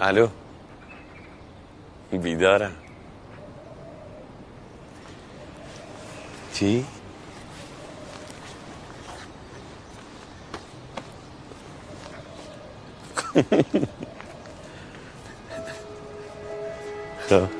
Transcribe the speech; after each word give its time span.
الو 0.00 0.28
بیدارم 2.12 2.72
چی؟ 6.52 6.84
خب 17.28 17.59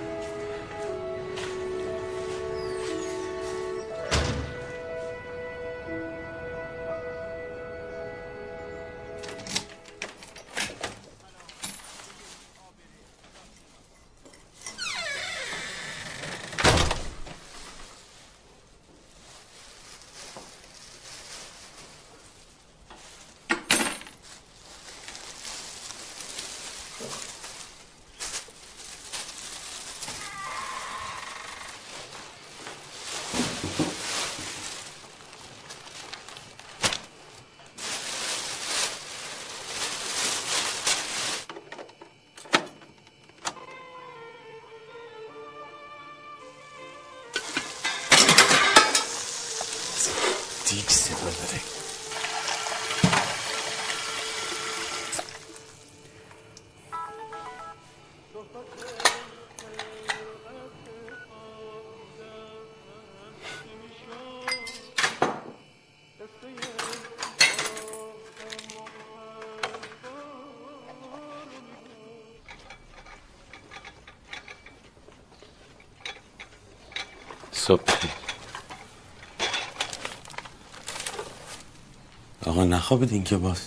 نخوابیدین 82.80 83.24
که 83.24 83.36
باز؟ 83.36 83.60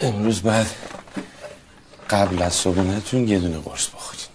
امروز 0.00 0.42
بعد 0.42 0.66
قبل 2.10 2.42
از 2.42 2.54
صبحونتون 2.54 3.28
یه 3.28 3.38
دونه 3.38 3.58
قرص 3.58 3.88
بخورین 3.88 4.28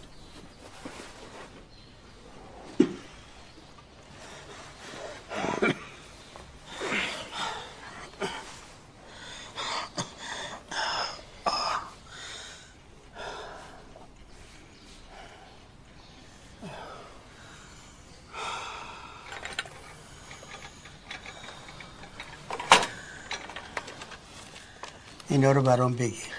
اینا 25.33 25.51
رو 25.51 25.52
برام 25.63 25.95
بگیر. 25.95 26.33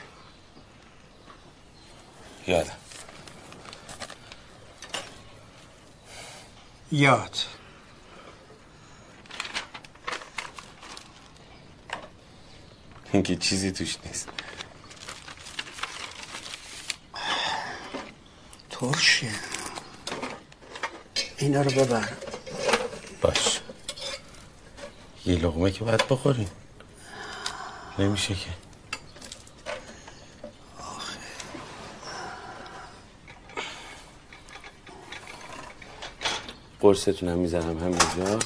یادم 2.47 2.77
یاد. 6.93 7.37
این 13.12 13.23
که 13.23 13.37
چیزی 13.37 13.73
توش 13.73 13.97
نیست. 14.07 14.29
ترشه. 18.71 19.31
اینا 21.39 21.62
رو 21.62 21.71
ببر. 21.71 22.12
باش. 23.21 23.61
یه 25.27 25.37
لغمه 25.37 25.71
که 25.71 25.85
باید 25.85 26.09
بخورین 26.09 26.49
نمیشه 27.99 28.35
که. 28.35 28.51
قرصتون 36.84 37.28
هم 37.28 37.39
می‌زنم 37.39 37.78
همینجا 37.78 38.39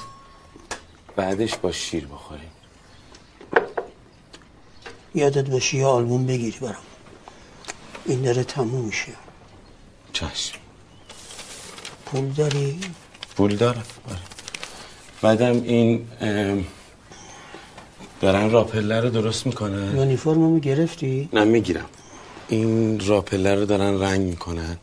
بعدش 1.16 1.56
با 1.56 1.72
شیر 1.72 2.06
بخورین 2.06 2.50
یادت 5.14 5.50
باشه 5.50 5.76
یه 5.76 5.86
آلبوم 5.86 6.26
بگیری 6.26 6.58
برام. 6.58 6.74
این 8.06 8.22
داره 8.22 8.44
تموم 8.44 8.84
میشه. 8.84 9.12
چشم. 10.12 10.58
پول 12.06 12.28
داری؟ 12.28 12.80
پول 13.36 13.56
دارم. 13.56 13.84
آره. 14.10 14.18
بعدم 15.22 15.62
این 15.62 16.06
دارن 18.20 18.50
راپله 18.50 19.00
رو 19.00 19.10
درست 19.10 19.46
می‌کنن. 19.46 19.96
یونیفرممو 19.96 20.58
گرفتی؟ 20.60 21.28
نه 21.32 21.44
می‌گیرم. 21.44 21.86
این 22.48 23.00
راپله 23.06 23.54
رو 23.54 23.64
دارن 23.64 24.00
رنگ 24.00 24.20
می‌کنن. 24.20 24.76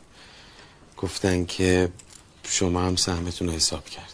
گفتن 0.98 1.46
که 1.46 1.90
شما 2.56 2.82
هم 2.82 2.96
سهمتون 2.96 3.48
رو 3.48 3.54
حساب 3.54 3.86
کردن 3.86 4.08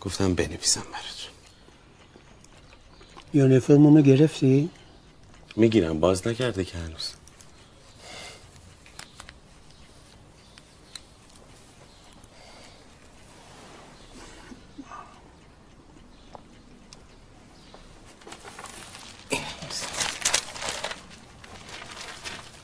گفتم 0.00 0.34
بنویسم 0.34 0.80
براتون. 0.80 1.30
یونیفرممو 3.34 4.02
گرفتی؟ 4.02 4.70
می‌گیرم 5.56 6.00
باز 6.00 6.26
نکرده 6.26 6.64
که 6.64 6.78
هنوز 6.78 7.12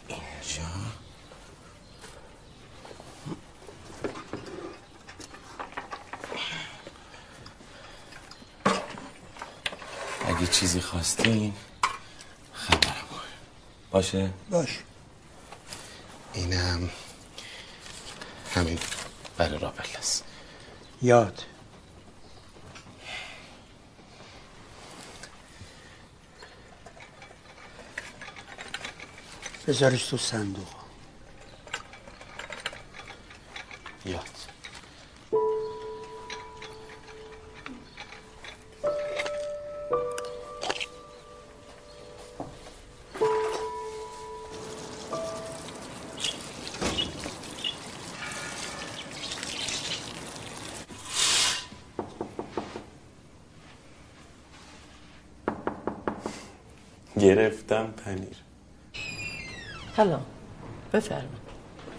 اینجا 0.09 0.62
اگه 10.28 10.47
چیزی 10.47 10.80
خواستین 10.80 11.53
خبرم 12.53 13.07
کن. 13.10 13.21
باشه؟ 14.06 14.30
باش. 14.50 14.78
اینم 16.32 16.91
همین. 18.54 18.78
برای 19.36 19.58
رابل 19.58 19.84
است. 19.98 20.24
یاد. 21.03 21.42
بذارش 29.66 30.06
تو 30.06 30.16
صندوق. 30.16 30.85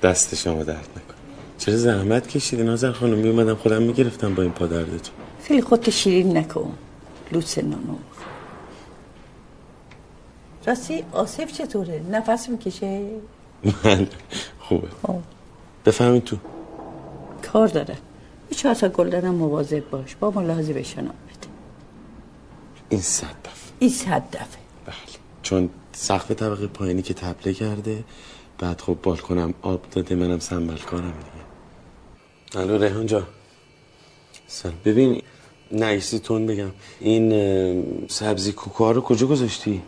دست 0.08 0.36
شما 0.36 0.64
درد 0.64 0.78
نکن 0.78 1.16
چرا 1.58 1.78
زحمت 1.78 2.28
کشیدی 2.28 2.64
نازر 2.64 2.92
خانم؟ 2.92 3.18
میومدم 3.18 3.56
خودم 3.56 3.82
می‌گرفتم 3.82 4.36
با 4.36 4.44
این 4.44 4.52
پا 4.52 4.66
دردتون 4.68 5.16
خیلی 5.44 5.62
خودت 5.62 5.90
شیرین 5.90 6.38
نکن. 6.38 6.74
لوس 7.32 7.58
نانو 7.58 7.96
راستی 10.66 11.04
آصف 11.12 11.52
چطوره؟ 11.52 12.02
نفس 12.12 12.50
می‌کشه؟ 12.50 13.08
من. 13.64 14.08
خوبه. 14.60 14.88
آه. 15.04 15.20
بفهمید 15.86 16.24
تو. 16.24 16.38
کار 17.54 17.68
داره. 17.68 17.98
یه 18.52 18.58
چهار 18.58 18.76
تا 18.76 18.90
گل 18.90 19.10
دارم 19.10 19.36
مواظب 19.36 19.90
باش. 19.90 20.16
با 20.16 20.32
ملاحظه 20.32 20.74
بشنم 20.74 21.06
بده. 21.06 21.48
این 22.90 23.02
صد 23.02 23.26
دفعه. 23.26 23.74
این 23.80 23.90
صد 23.90 24.24
دفعه. 24.32 24.62
بله. 24.86 24.96
چون 25.42 25.70
سقف 25.94 26.32
طبقه 26.32 26.68
پایینی 26.68 27.02
که 27.02 27.14
تپله 27.14 27.54
کرده 27.54 28.04
بعد 28.60 28.82
خب 28.82 28.98
بالکنم 29.04 29.54
آب 29.62 29.82
داده 29.92 30.16
منم 30.16 30.40
سنبل 30.40 30.78
کارم 30.78 31.14
دیگه. 31.24 32.62
الو 32.64 32.84
ریحان 32.84 33.06
جا 33.06 33.28
سلام. 34.48 34.76
ببین 34.86 35.22
نایسی 35.72 36.20
تون 36.20 36.46
بگم. 36.46 36.72
این 37.00 38.08
سبزی 38.08 38.52
کوکا 38.52 38.92
رو 38.92 39.02
کجا 39.02 39.28
گذاشتی؟ 39.28 39.82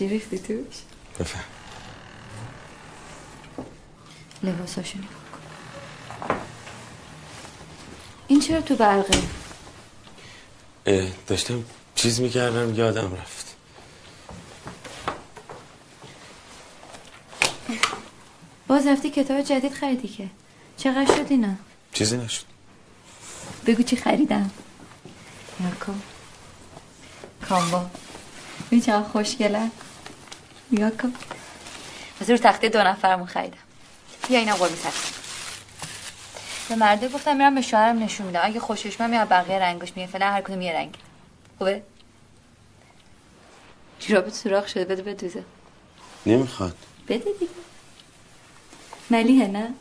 انجی 0.00 0.08
ریختی 0.08 0.38
توش؟ 0.38 0.56
بفهم 1.20 1.44
لباساشو 4.42 4.98
نگاه 4.98 5.08
کن 5.08 6.34
این 8.28 8.40
چرا 8.40 8.60
تو 8.60 8.76
برقه؟ 8.76 9.18
اه، 10.86 11.08
داشتم 11.26 11.64
چیز 11.94 12.20
می‌کردم 12.20 12.74
یادم 12.74 13.14
رفت 13.14 13.56
باز 18.66 18.86
رفتی 18.86 19.10
کتاب 19.10 19.42
جدید 19.42 19.72
خریدی 19.72 20.08
که 20.08 20.28
چقدر 20.76 21.16
شد 21.16 21.26
اینا؟ 21.30 21.54
چیزی 21.92 22.16
نشد 22.16 22.44
بگو 23.66 23.82
چی 23.82 23.96
خریدم 23.96 24.50
یا 25.60 25.70
کن 25.70 26.02
کامبا 27.48 27.86
این 28.70 28.80
چقدر 28.80 29.08
یا 30.70 30.90
کن. 30.90 31.12
از 32.20 32.30
رو 32.30 32.36
تخته 32.36 32.68
دو 32.68 32.78
نفرمون 32.78 33.26
خریدم 33.26 33.56
یا 34.30 34.38
اینم 34.38 34.54
قرمه 34.54 34.76
سبزی 34.76 35.12
به 36.68 36.74
مرده 36.74 37.08
گفتم 37.08 37.36
میرم 37.36 37.54
به 37.54 37.62
شوهرم 37.62 38.02
نشون 38.02 38.26
میدم. 38.26 38.40
اگه 38.42 38.60
خوشش 38.60 39.00
من 39.00 39.10
میاد 39.10 39.28
بقیه 39.28 39.58
رنگش 39.58 39.92
میگه. 39.96 40.08
فعلا 40.08 40.30
هر 40.30 40.40
کدوم 40.40 40.62
یه 40.62 40.72
رنگ. 40.72 40.94
خوبه؟ 41.58 41.82
جورابت 44.00 44.34
سوراخ 44.34 44.68
شده. 44.68 44.84
بده 44.84 45.02
بدوزه 45.02 45.44
نمی‌خواد. 46.26 46.76
بده 47.08 47.32
دیگه. 47.38 47.52
ملیه 49.10 49.46
نه؟ 49.46 49.74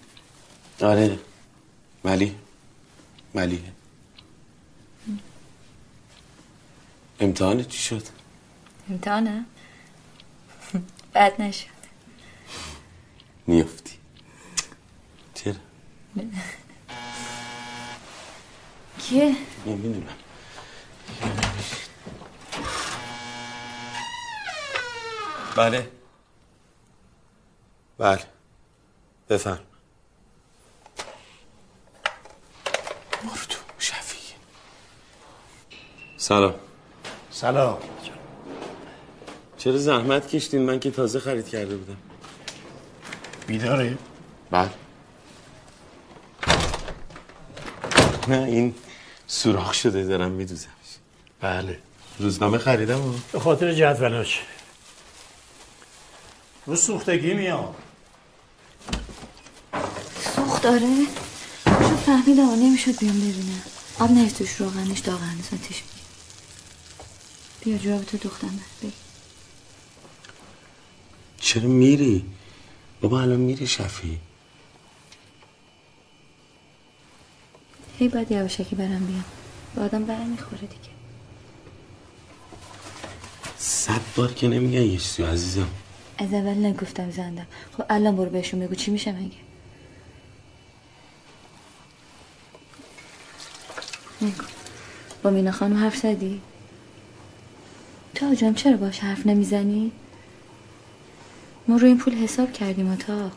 آره. 0.81 1.19
ولی 2.03 2.35
ولیه 3.35 3.59
امتحان 7.19 7.63
چی 7.63 7.77
شد؟ 7.77 8.03
امتحانه. 8.89 9.45
بد 11.17 11.41
نشد 11.41 11.67
میافتی. 13.47 13.97
چرا؟ 15.33 15.53
کیه؟ 18.99 19.35
نمی‌دونم. 19.65 20.07
بله. 25.55 25.91
بله. 27.97 28.23
بفرم. 29.29 29.59
برو 33.23 33.45
تو 33.49 33.59
شفیه 33.79 34.35
سلام. 36.17 36.55
سلام. 37.31 37.96
چرا 39.57 39.77
زحمت 39.77 40.27
کشتین؟ 40.27 40.61
من 40.61 40.79
که 40.79 40.91
تازه 40.91 41.19
خرید 41.19 41.47
کرده 41.47 41.77
بودم. 41.77 41.97
بیداره؟ 43.47 43.97
بله. 44.51 44.69
نه 48.27 48.37
این 48.37 48.75
سوراخ 49.27 49.73
شده 49.73 50.03
دارم 50.03 50.31
میدوزمش. 50.31 50.69
بله. 51.41 51.79
روزنامه 52.19 52.57
خریدم 52.57 53.01
و 53.01 53.13
به 53.31 53.39
خاطر 53.39 53.73
جدولاش 53.73 54.41
رو 56.65 56.75
سوختگی 56.75 57.33
میاد. 57.33 57.75
سوخت 60.35 60.63
داره؟ 60.63 61.05
شو 61.65 61.95
فهمیدم 62.05 62.49
نمی‌شد 62.49 62.99
بیام 62.99 63.19
ببینم. 63.19 63.61
آب 63.99 64.11
نیست 64.11 64.37
توش 64.37 64.55
روغنش 64.55 64.87
نیست 64.87 65.53
آتیش 65.53 65.83
میگیر 65.83 66.03
بیا 67.61 67.77
جوراب 67.77 68.03
تو 68.03 68.17
دختم 68.17 68.59
بگی 68.83 69.06
چرا 71.47 71.67
میری؟ 71.67 72.25
بابا 73.01 73.21
الان 73.21 73.39
میری 73.39 73.67
شفی. 73.67 74.19
هی 77.99 78.07
باید 78.07 78.31
یواشکی 78.31 78.75
برم 78.75 79.05
بیام. 79.05 79.23
به 79.75 79.81
آدم 79.81 80.05
بر 80.05 80.23
می‌خوره 80.23 80.61
دیگه. 80.61 80.89
صد 83.57 84.01
بار 84.15 84.33
که 84.33 84.47
نمیگن 84.47 84.81
یه 84.81 84.97
چیزی 84.97 85.23
عزیزم. 85.23 85.67
از 86.17 86.33
اول 86.33 86.65
نگفتم 86.65 87.11
زندم. 87.11 87.47
خب 87.77 87.83
الان 87.89 88.15
برو 88.15 88.29
بهشون 88.29 88.59
بگو. 88.59 88.75
چی 88.75 88.91
میشه 88.91 89.11
مگه؟ 89.11 89.31
نگو. 94.21 94.43
با 95.23 95.29
مینا 95.29 95.51
خانم 95.51 95.77
حرف 95.77 95.97
زدی؟ 95.97 96.41
تا 98.15 98.35
جان 98.35 98.53
چرا 98.53 98.77
باش 98.77 98.99
حرف 98.99 99.25
نمی‌زنی؟ 99.25 99.91
ما 101.67 101.75
روی 101.75 101.87
این 101.87 101.97
پول 101.97 102.13
حساب 102.13 102.53
کردیم 102.53 102.91
و 102.91 102.95
تا 102.95 103.31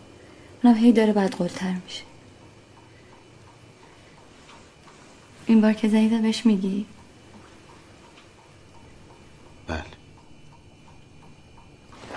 اونم 0.64 0.76
هی 0.76 0.92
داره 0.92 1.12
بعد 1.12 1.34
قلتر 1.34 1.75
میشه. 1.84 2.02
این 5.46 5.60
بار 5.60 5.72
که 5.72 5.88
زنیدم 5.88 6.22
بهش 6.22 6.46
میگی؟ 6.46 6.87
بله. 9.66 9.82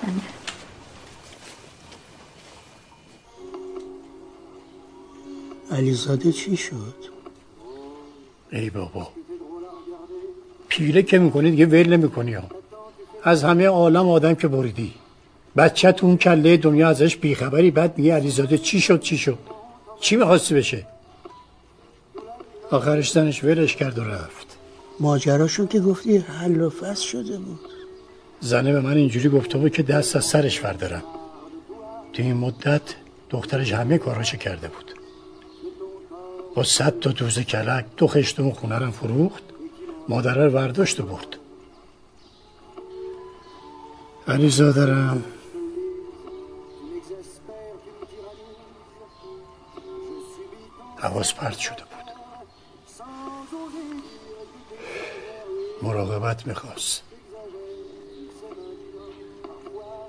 من 0.04 0.22
علیزاده 5.78 6.32
چی 6.32 6.58
شد؟ 6.58 6.96
ای 8.52 8.70
بابا. 8.70 9.08
پیله 10.68 11.04
که 11.04 11.20
می‌کنی 11.20 11.52
دیگه 11.52 11.66
ول 11.66 11.98
نمی‌کنی 11.98 12.34
ها. 12.34 12.44
از 13.24 13.44
همه 13.44 13.68
عالم 13.68 14.10
آدم 14.10 14.36
که 14.36 14.48
بریدی. 14.48 14.94
بچه 15.58 15.92
تو 15.92 16.06
اون 16.06 16.18
کله 16.18 16.58
دنیا 16.58 16.90
ازش 16.90 17.18
بیخبری 17.18 17.72
بعد 17.72 17.98
میگه 17.98 18.14
علیزاده 18.14 18.58
چی 18.58 18.82
شد 18.82 19.02
چی 19.02 19.18
شد؟ 19.18 19.38
چی 20.00 20.16
می‌خواستی 20.16 20.56
بشه؟ 20.56 20.88
آخرش 22.72 23.12
زنش 23.12 23.44
ولش 23.44 23.76
کرد 23.76 24.00
و 24.00 24.04
رفت. 24.04 24.58
ماجراشون 25.00 25.68
که 25.68 25.80
گفتی 25.80 26.18
حل 26.18 26.62
و 26.62 26.70
فصل 26.70 27.08
شده 27.08 27.38
بود. 27.38 27.60
زنه 28.40 28.72
به 28.72 28.82
من 28.82 28.98
اینجوری 28.98 29.30
گفته 29.30 29.58
بود 29.58 29.72
که 29.72 29.84
دست 29.84 30.16
از 30.16 30.26
سرش 30.26 30.60
بردارم. 30.60 31.04
تو 32.14 32.24
این 32.24 32.34
مدت 32.34 32.82
دخترش 33.30 33.74
همه 33.74 33.98
کاراشو 33.98 34.38
کرده 34.38 34.68
بود. 34.68 34.94
با 36.56 36.64
صد 36.64 37.00
تا 37.00 37.12
دوزه 37.12 37.44
کلک 37.44 37.86
دو 37.98 38.08
خشتم 38.08 38.52
خونه 38.52 38.80
رو 38.80 38.92
فروخت 38.92 39.44
مادره 40.10 40.46
رو 40.46 40.52
برداشت 40.52 41.00
و 41.00 41.04
برد. 41.04 41.38
علی 44.28 44.50
حواس 51.04 51.34
پرت 51.34 51.58
شده 51.58 51.76
بود. 51.76 52.14
مراقبت 55.82 56.48
می‌خواست. 56.48 57.02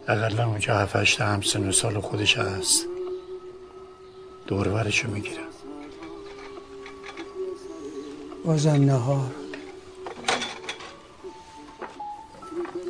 اقلا 0.08 0.46
اونجا 0.46 0.74
هفشت 0.78 1.20
هم 1.20 1.40
سن 1.40 1.68
و 1.68 1.72
سال 1.72 2.00
خودش 2.00 2.38
هست 2.38 2.86
دورورشو 4.46 5.10
می‌گیرم. 5.10 5.44
بازم 8.44 8.70
نهار. 8.70 9.30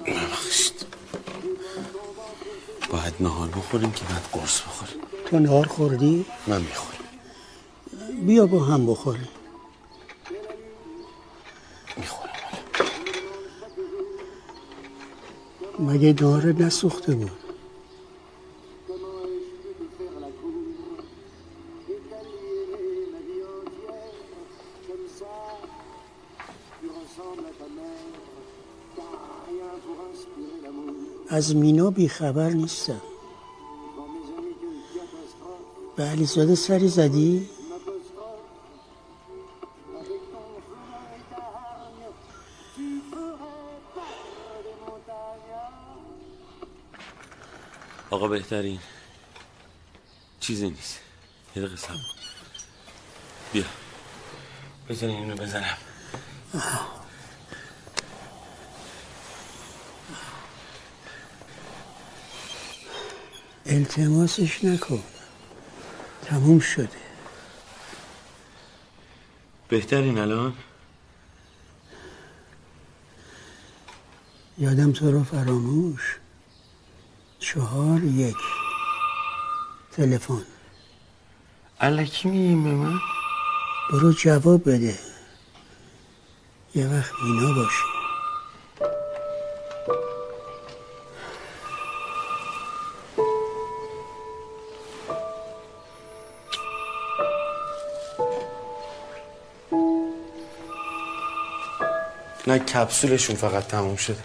ببخشید 0.06 0.86
باید 2.90 3.14
نهار 3.20 3.48
بخوریم 3.48 3.92
که 3.92 4.04
بعد 4.04 4.28
قرص 4.32 4.60
بخوریم. 4.60 4.96
تو 5.26 5.38
نهار 5.38 5.66
خوردی؟ 5.66 6.26
من 6.46 6.60
می‌خورم. 6.60 6.93
بیا 8.22 8.46
با 8.46 8.58
هم 8.60 8.86
بخوریم. 8.86 9.28
می‌خورم. 11.96 12.30
مگه 15.78 16.12
داره 16.12 16.52
نسوخته 16.52 17.14
بود؟ 17.14 17.30
از 31.28 31.56
مینا 31.56 31.90
بیخبر 31.90 32.50
نیستم. 32.50 33.00
به 35.96 36.02
علیزاده 36.02 36.54
سری 36.54 36.88
زدی؟ 36.88 37.48
آقا 48.24 48.32
بهترین. 48.32 48.78
چیزی 50.40 50.70
نیست. 50.70 51.00
یه 51.56 51.62
دقیقه 51.62 51.76
کن. 51.76 51.96
بیا. 53.52 53.64
بزن 54.88 55.08
اینو 55.08 55.36
بزنم. 55.36 55.76
التماسش 63.66 64.64
نکن. 64.64 65.02
تموم 66.24 66.60
شده. 66.60 66.88
بهترین 69.68 70.18
الان؟ 70.18 70.54
یادم 74.58 74.92
تو 74.92 75.10
رو 75.10 75.24
فراموش. 75.24 76.13
چهار 77.54 78.04
یک. 78.04 78.36
تلفن. 79.92 80.42
الکی 81.80 82.28
میگیم 82.28 82.64
به 82.64 82.70
من؟ 82.70 83.00
برو 83.90 84.12
جواب 84.12 84.70
بده. 84.70 84.98
یه 86.74 86.86
وقت 86.86 87.12
مینا 87.22 87.54
باشه. 87.54 87.84
نه 102.46 102.58
کپسولشون 102.58 103.36
فقط 103.36 103.66
تموم 103.66 103.96
شده. 103.96 104.22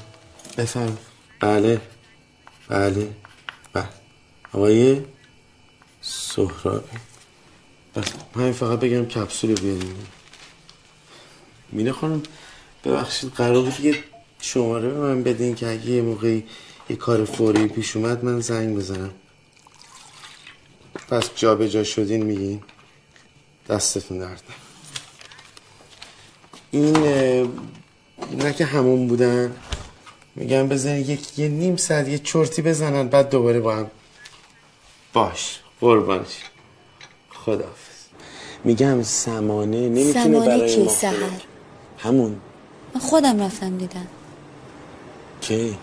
بفهم 0.57 0.97
بله. 1.39 1.81
بله. 2.69 3.09
بله. 3.73 3.89
آقای 4.53 5.01
سهرابی 6.01 6.97
بس 7.95 8.05
همین 8.35 8.51
فقط 8.51 8.79
بگم 8.79 9.05
کپسول 9.05 9.55
بیاریم 9.55 10.07
مینه 11.71 11.91
خانم 11.91 12.23
ببخشید 12.85 13.31
قرار 13.31 13.63
بود 13.63 13.79
یه 13.79 14.03
شماره 14.41 14.89
به 14.89 14.99
من 14.99 15.23
بدین 15.23 15.55
که 15.55 15.67
اگه 15.67 15.89
یه 15.89 16.01
موقعی 16.01 16.43
یه 16.89 16.95
کار 16.95 17.25
فوری 17.25 17.67
پیش 17.67 17.95
اومد 17.95 18.25
من 18.25 18.39
زنگ 18.39 18.77
بزنم. 18.77 19.11
پس 21.09 21.29
جا 21.35 21.55
به 21.55 21.69
جا 21.69 21.83
شدین 21.83 22.23
میگین؟ 22.23 22.61
دستتون 23.69 24.17
درد. 24.17 24.43
این 26.71 26.97
نه 28.37 28.65
همون 28.65 29.07
بودن؟ 29.07 29.55
میگم 30.39 30.67
بزن 30.67 30.95
یک 30.97 31.39
یه 31.39 31.47
نیم 31.47 31.75
ساعت 31.75 32.07
یه 32.07 32.17
چرتی 32.19 32.61
بزنن 32.61 33.07
بعد 33.07 33.29
دوباره 33.29 33.59
با 33.59 33.75
هم 33.75 33.91
باش 35.13 35.59
قربانش. 35.81 36.37
خداحافظ. 37.29 38.05
میگم 38.63 39.03
سمانه 39.03 39.89
نمی‌تونه 39.89 40.23
سمانه 40.23 40.45
برای 40.45 40.75
کی؟ 40.75 40.83
ما 40.83 40.91
سحر 40.91 41.13
همون. 41.97 42.41
من 42.93 43.01
خودم 43.01 43.41
رفتم 43.41 43.77
دیدم. 43.77 44.07
کی؟ 45.41 45.77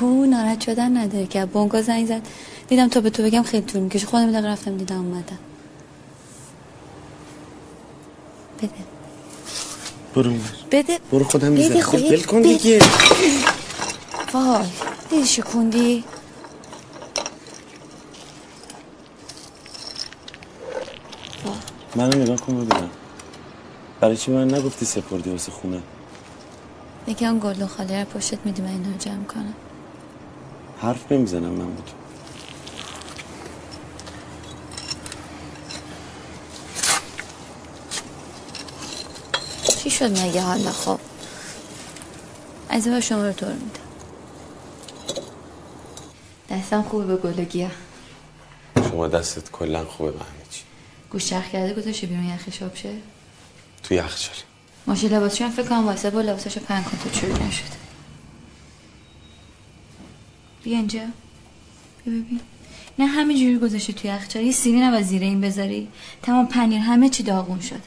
کو 0.00 0.26
ناراحت 0.26 0.60
شدن 0.60 0.96
نداره 0.96 1.26
که. 1.26 1.44
بونگا 1.44 1.82
زنگ 1.82 2.06
زد. 2.06 2.22
دیدم 2.68 2.88
تا 2.88 3.00
به 3.00 3.10
تو 3.10 3.22
بگم 3.22 3.42
خیلی 3.42 3.66
طول 3.66 3.80
می‌کشه. 3.80 4.06
خودم 4.06 4.32
دقیقه 4.32 4.48
رفتم 4.48 4.76
دیدم 4.76 4.96
اومدم 4.96 5.38
بده 8.58 8.70
برو. 10.14 10.32
بده. 10.70 10.98
برو 11.12 11.24
خودم 11.24 11.54
بده 11.54 11.68
می‌زنم. 11.68 11.80
خب، 11.80 11.94
ول 11.94 12.22
کن. 12.22 12.42
دیگه. 12.42 12.82
وای 14.32 14.66
دیدی 15.10 15.26
شکوندی. 15.26 16.04
منو 21.96 22.18
نگاه 22.18 22.36
کن 22.36 22.64
ببینم. 22.64 22.90
برای 24.00 24.16
چی 24.16 24.30
من 24.30 24.54
نگفتی 24.54 24.86
سپردی 24.86 25.30
واسه 25.30 25.52
خونه؟ 25.52 25.82
یکی 27.06 27.26
آن 27.26 27.38
گلدون 27.38 27.68
خاله 27.68 28.00
رو 28.00 28.04
پشتت 28.04 28.38
میدی 28.44 28.62
من 28.62 28.68
اینا 28.68 28.88
رو 28.88 28.98
جمع 28.98 29.24
کنم. 29.24 29.54
حرف 30.80 31.12
نمی‌زنم 31.12 31.50
من 31.50 31.64
بود 31.64 31.90
چی 39.88 39.94
شد 39.94 40.18
مگه 40.18 40.42
حالا 40.42 40.72
خب؟ 40.72 41.00
از 42.68 42.88
شما 42.88 43.26
رو 43.26 43.32
طور 43.32 43.52
میدم. 43.52 43.88
دستم 46.50 46.82
خوبه 46.82 47.04
به 47.04 47.16
گل 47.16 47.44
گیاه. 47.44 47.70
شما 48.76 49.08
دستت 49.08 49.50
کلا 49.50 49.84
خوبه 49.84 50.10
به 50.10 50.18
همه 50.18 50.44
چی. 50.50 50.62
گوش 51.10 51.26
چرخ 51.26 51.48
کرده 51.48 51.74
گذاشته 51.74 52.06
بیرون 52.06 52.24
یخش 52.24 52.62
آب 52.62 52.76
شه؟ 52.76 52.94
تو 53.82 53.94
یخچال 53.94 54.34
ماشه 54.86 55.08
لباسشون 55.08 55.46
هم 55.46 55.52
فکر 55.52 55.68
کنم 55.68 55.86
واسه 55.86 56.10
با 56.10 56.20
لباساشو 56.20 56.60
پنگ 56.60 56.84
کن 56.84 56.98
تا 57.04 57.20
چروک 57.20 57.42
نشده. 57.42 57.76
بیا 60.64 60.76
اینجا. 60.76 61.00
بیا 62.04 62.14
ببین. 62.14 62.40
نه 62.98 63.06
همه 63.06 63.34
جوری 63.34 63.58
گذاشته 63.58 63.92
توی 63.92 64.10
یخچال. 64.10 64.42
یه 64.42 64.84
از 64.84 65.06
زیر 65.06 65.22
این 65.22 65.40
بذاری. 65.40 65.88
تمام 66.22 66.46
پنیر 66.46 66.78
همه 66.78 67.08
چی 67.08 67.22
داغون 67.22 67.60
شده. 67.60 67.80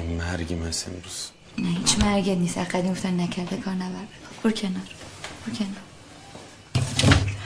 میگه 0.00 0.24
مرگی 0.24 0.54
مثل 0.54 0.90
امروز. 0.90 1.28
نه 1.58 1.68
هیچ 1.78 1.98
مرگت 1.98 2.38
نیست. 2.38 2.58
قدیم 2.58 2.92
گفتن 2.92 3.20
نکرده 3.20 3.56
کار 3.56 3.74
نبر 3.74 4.04
برو 4.42 4.52
کنار 4.52 4.88
برو 5.46 5.56
کنار. 5.56 5.82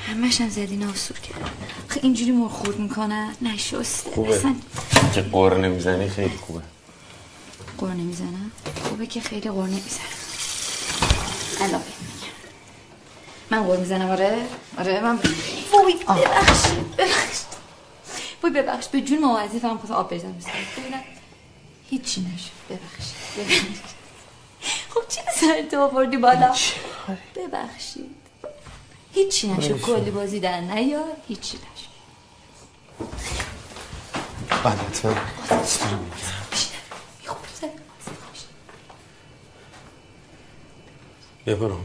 همش 0.06 0.40
هم 0.40 0.48
زدین 0.48 0.84
آسور 0.84 1.18
کرد. 1.18 1.50
خیلی 1.88 2.06
اینجوری 2.06 2.30
مرخورد 2.30 2.78
می‌کنن 2.78 3.36
نشسته. 3.42 4.10
خوبه. 4.10 4.36
اصلا 4.36 4.54
که 5.14 5.22
قور 5.22 5.58
نمی‌زنی 5.58 6.08
خیلی 6.08 6.36
خوبه. 6.36 6.62
قور 7.78 7.90
نمی‌زنم 7.90 8.50
خوبه 8.88 9.06
که 9.06 9.20
خیلی 9.20 9.50
قور 9.50 9.68
نمی‌زنم 9.68 10.06
بهت 11.58 11.70
میگم 11.70 12.34
من 13.50 13.62
قور 13.62 13.76
می‌زنم 13.76 14.10
آره؟ 14.10 14.46
آره 14.78 15.00
من 15.00 15.18
وای 15.72 15.94
ببخشید 15.94 16.96
ببخشید. 16.96 17.46
وای 18.42 18.52
ببخشید. 18.52 18.90
به 18.90 19.00
جون 19.00 19.24
هم 19.24 19.78
خواستم 19.78 19.94
آب 19.94 20.14
بسید 20.14 20.34
ببینم. 20.76 21.00
هیچی 21.90 22.20
نشد 22.20 22.50
ببخشید. 22.70 23.96
خب 24.90 25.08
چی 25.08 25.20
سر 25.40 25.62
تو 25.70 25.80
آوردی 25.80 26.16
بالا؟ 26.16 26.54
ببخشید. 27.36 28.16
هیچی 29.12 29.48
نشد 29.48 29.80
کلی 29.80 30.10
بازی 30.10 30.40
در 30.40 30.60
نیار. 30.60 31.16
هیچی 31.28 31.58
نشد 31.58 31.86
حتما. 34.64 35.14
خوب 37.26 37.46
زد. 37.60 37.70
بیا 41.44 41.56
برو 41.56 41.74
اون 41.74 41.84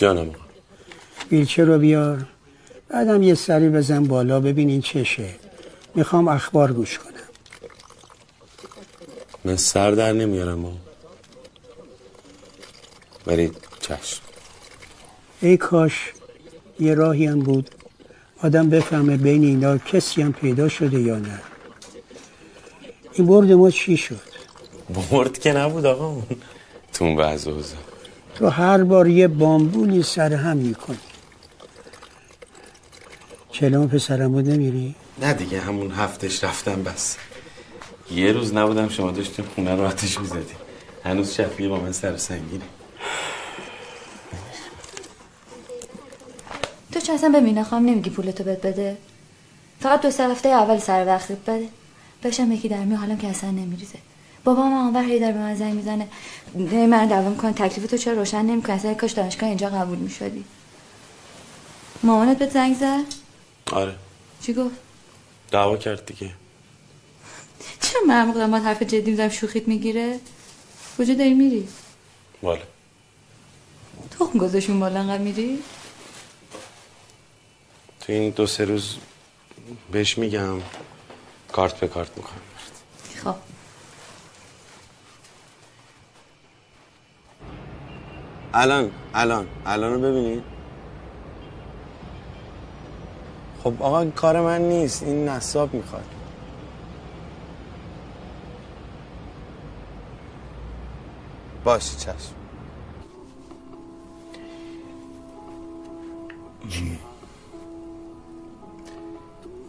جانم. 0.00 0.28
آقا 0.28 0.38
بیلچه 1.28 1.64
رو 1.64 1.78
بیار. 1.78 2.26
بعدم 2.88 3.22
یه 3.22 3.34
سری 3.34 3.68
بزن 3.68 4.04
بالا 4.04 4.40
ببین 4.40 4.68
این 4.68 4.80
چشه. 4.80 5.34
می‌خوام 5.94 6.28
اخبار 6.28 6.72
گوش 6.72 6.98
کنم. 6.98 7.10
من 9.44 9.56
سر 9.56 9.90
در 9.90 10.12
نمیارم 10.12 10.64
آقا. 10.64 10.76
ولی 13.26 13.52
چشم. 13.80 14.20
ای 15.40 15.56
کاش 15.56 16.12
یه 16.80 16.94
راهی 16.94 17.26
هم 17.26 17.40
بود. 17.40 17.70
آدم 18.42 18.70
بفهمه 18.70 19.16
بین 19.16 19.44
اینا 19.44 19.78
کسی 19.78 20.22
هم 20.22 20.32
پیدا 20.32 20.68
شده 20.68 21.00
یا 21.00 21.18
نه. 21.18 21.40
این 23.12 23.26
برد 23.26 23.52
ما 23.52 23.70
چی 23.70 23.96
شد؟ 23.96 24.20
برد 25.10 25.38
که 25.38 25.52
نبود 25.52 25.86
آقا. 25.86 26.06
اون 26.06 26.24
تو 26.92 27.04
اون 27.04 27.16
وضع. 27.16 27.50
تو 28.40 28.48
هر 28.48 28.84
بار 28.84 29.08
یه 29.08 29.28
بامبونی 29.28 30.02
سر 30.02 30.32
هم 30.32 30.56
می‌کنی. 30.56 30.98
چلم 33.52 33.88
پسرم 33.88 34.32
بود 34.32 34.48
نمیری؟ 34.48 34.94
نه 35.22 35.32
دیگه 35.32 35.60
همون 35.60 35.90
هفتش 35.90 36.44
رفتم 36.44 36.82
بس. 36.82 37.16
یه 38.10 38.32
روز 38.32 38.54
نبودم 38.54 38.88
شما 38.88 39.10
داشتیم 39.10 39.44
خونه 39.54 39.74
رو 39.74 39.86
آتش 39.86 40.20
می‌زدیم 40.20 40.56
هنوز 41.04 41.32
شفیه 41.34 41.68
با 41.68 41.80
من 41.80 41.92
سر 41.92 42.16
سنگینه. 42.16 42.64
تو 46.92 47.00
چه 47.00 47.12
اصلا 47.12 47.28
به 47.28 47.40
مینا 47.40 47.64
خواهم 47.64 47.84
نمیگی 47.84 48.10
پولتو 48.10 48.44
بهت 48.44 48.66
بده؟ 48.66 48.96
فقط 49.80 50.00
دو 50.00 50.10
سه 50.10 50.28
هفته 50.28 50.48
اول 50.48 50.78
سر 50.78 51.06
وقتت 51.06 51.38
بده. 51.46 51.68
بشم 52.24 52.52
یکی 52.52 52.68
در 52.68 52.84
می 52.84 52.94
حالم 52.94 53.16
که 53.16 53.28
اصلا 53.28 53.50
نمیریزه. 53.50 53.98
بابا 54.44 54.62
من 54.62 54.76
اونور 54.76 55.04
هی 55.04 55.20
در 55.20 55.32
به 55.32 55.38
من 55.38 55.54
زنگ 55.54 55.74
می‌زنه. 55.74 56.08
هی 56.56 56.86
من 56.86 57.06
دعوا 57.06 57.28
می‌کنه 57.28 57.52
تکلیف 57.52 57.90
تو 57.90 57.96
چرا 57.96 58.14
روشن 58.14 58.42
نمی‌کنه 58.42 58.76
اصلا 58.76 58.94
کاش 58.94 59.12
دانشگاه 59.12 59.48
اینجا 59.48 59.68
قبول 59.68 59.98
می‌شدی. 59.98 60.44
مامانت 62.02 62.38
بهت 62.38 62.50
زنگ 62.50 62.76
زد؟ 62.76 63.04
آره. 63.72 63.94
چی 64.42 64.54
گفت؟ 64.54 64.74
دعوا 65.50 65.76
کرد 65.76 66.06
دیگه. 66.06 66.30
چرا 67.80 68.00
من 68.06 68.46
ما 68.46 68.58
حرف 68.58 68.82
جدی 68.82 69.10
می‌زنم 69.10 69.28
شوخیت 69.28 69.68
می‌گیره؟ 69.68 70.20
کجا 70.98 71.14
داری 71.14 71.34
میری؟ 71.34 71.68
والا 72.42 72.62
تخم 74.10 74.38
گذاشون 74.38 74.80
بالا 74.80 75.00
انقدر 75.00 75.22
میری؟ 75.22 75.62
تو 78.00 78.12
این 78.12 78.30
دو 78.30 78.46
سه 78.46 78.64
روز 78.64 78.96
بهش 79.92 80.18
میگم 80.18 80.60
کارت 81.52 81.80
به 81.80 81.88
کارت 81.88 82.16
می‌کنم 82.16 82.40
الان 88.54 88.90
الان 89.14 89.46
الان 89.66 89.92
رو 89.92 90.00
ببینید 90.00 90.42
خب 93.64 93.82
آقا 93.82 94.04
کار 94.10 94.40
من 94.40 94.60
نیست 94.60 95.02
این 95.02 95.28
نصاب 95.28 95.74
می‌خواد. 95.74 96.04
باشه 101.64 101.96
چشم. 101.96 102.34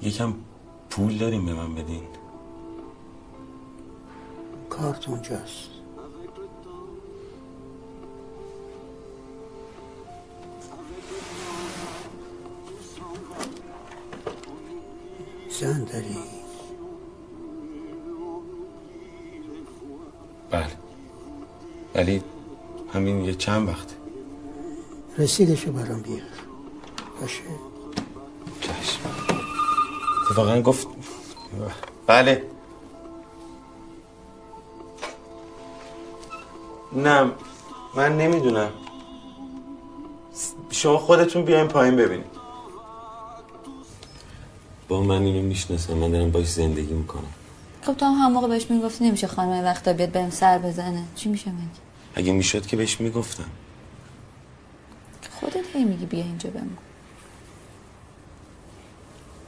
یکم 0.02 0.34
پول 0.90 1.18
داریم 1.18 1.46
به 1.46 1.54
من 1.54 1.76
بدین. 1.76 2.04
کارت 4.70 5.10
اونجاست. 5.10 5.71
زن 15.62 15.84
داری؟ 15.84 16.18
بله. 20.52 20.78
ولی 21.96 22.24
همین 22.94 23.26
یه 23.26 23.34
چند 23.34 23.70
وقته. 23.70 23.96
رسیدشو 25.18 25.72
برام 25.72 26.02
بیار. 26.02 26.22
باشه. 27.22 27.42
چشم. 28.62 29.00
اتفاقا 30.26 30.62
گفت 30.62 30.88
بله. 32.08 32.44
نه 36.94 37.32
من 37.96 38.18
نمی‌دونم. 38.18 38.72
شما 40.70 40.98
خودتون 40.98 41.46
بیاین 41.46 41.68
پایین 41.68 41.96
ببینید. 41.96 42.31
با 44.92 45.02
من 45.02 45.22
اینو 45.22 45.42
می‌شناسم 45.42 45.94
من 45.94 46.12
دارم 46.12 46.32
باش 46.32 46.48
زندگی 46.48 46.94
می‌کنم. 46.94 47.34
خب 47.82 47.94
تو 47.94 48.06
هم 48.06 48.14
هم 48.14 48.32
موقع 48.32 48.48
بهش 48.48 48.66
می‌گفتی 48.70 49.06
نمیشه 49.06 49.28
خانم 49.28 49.64
وقتا 49.64 49.94
بیاد 49.94 50.10
بهم 50.10 50.30
سر 50.30 50.58
بزنه. 50.58 51.04
چی 51.16 51.30
میشه 51.30 51.52
مگه؟ 51.52 51.62
اگه 52.16 52.32
می‌شد 52.32 52.66
که 52.66 52.78
بهش 52.78 53.02
می‌گفتم. 53.02 53.50
خودت 55.40 55.66
هی 55.74 55.84
میگی 55.84 56.06
بیا 56.06 56.24
اینجا 56.24 56.50
بمون. 56.50 56.78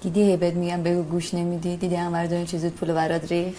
دیدی 0.01 0.21
هی 0.21 0.37
بهت 0.37 0.53
میگم 0.53 0.83
بگو 0.83 1.03
گوش 1.03 1.33
نمیدی؟ 1.33 1.77
دیدی 1.77 1.95
هم 1.95 2.11
مردم 2.11 2.45
چیزت 2.45 2.69
پول 2.69 2.93
برات 2.93 3.31
ریخ 3.31 3.55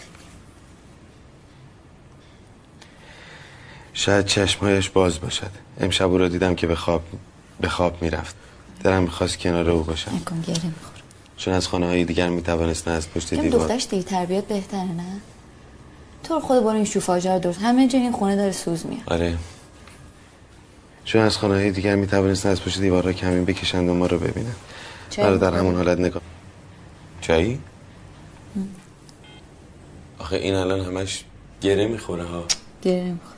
شاید 3.92 4.26
چشمهایش 4.26 4.90
باز 4.90 5.20
باشد. 5.20 5.50
امشب 5.80 6.10
او 6.10 6.18
را 6.18 6.28
دیدم 6.28 6.54
که 6.54 6.66
به 6.66 6.74
خواب 6.76 7.02
به 7.60 7.68
خواب 7.68 8.02
می‌رفت. 8.02 8.36
دلم 8.84 9.02
می‌خواست 9.02 9.38
کنار 9.38 9.70
او 9.70 9.82
باشم. 9.82 10.14
نکن 10.14 10.40
گره 10.40 10.66
میخور 10.66 10.93
چون 11.36 11.54
از 11.54 11.68
خانه 11.68 11.86
های 11.86 12.04
دیگر 12.04 12.28
می‌توانست 12.28 12.88
از 12.88 13.10
پشت 13.10 13.34
دیوار 13.34 13.48
دخترش 13.48 13.86
دیگه 13.86 14.02
تربیت 14.02 14.44
بهتره 14.44 14.80
نه؟ 14.80 15.20
تو 16.24 16.40
خود 16.40 16.60
برو 16.60 16.68
این 16.68 16.84
شوفاژه 16.84 17.32
رو 17.32 17.38
درست 17.38 17.60
همه 17.62 17.88
جا 17.88 17.98
این 17.98 18.12
خونه 18.12 18.36
داره 18.36 18.52
سوز 18.52 18.86
میاد. 18.86 19.02
آره. 19.06 19.36
چون 21.04 21.22
از 21.22 21.36
خانه 21.36 21.54
های 21.54 21.70
دیگر 21.70 21.96
می‌توانست 21.96 22.46
از 22.46 22.62
پشت 22.62 22.80
دیوارها 22.80 23.12
کمین 23.12 23.44
بکشند 23.44 23.88
و 23.88 23.94
ما 23.94 24.06
رو 24.06 24.18
ببینند. 24.18 24.56
مرا 25.18 25.36
در؟ 25.36 25.54
همون 25.54 25.74
حالت 25.74 25.98
نگاه 25.98 26.22
چایی؟ 27.20 27.60
آخه 30.18 30.36
این 30.36 30.54
الان 30.54 30.80
همش 30.80 31.24
گره 31.60 31.86
می‌خوره 31.86 32.24
ها. 32.24 32.44
گره 32.82 33.04
میخور 33.04 33.33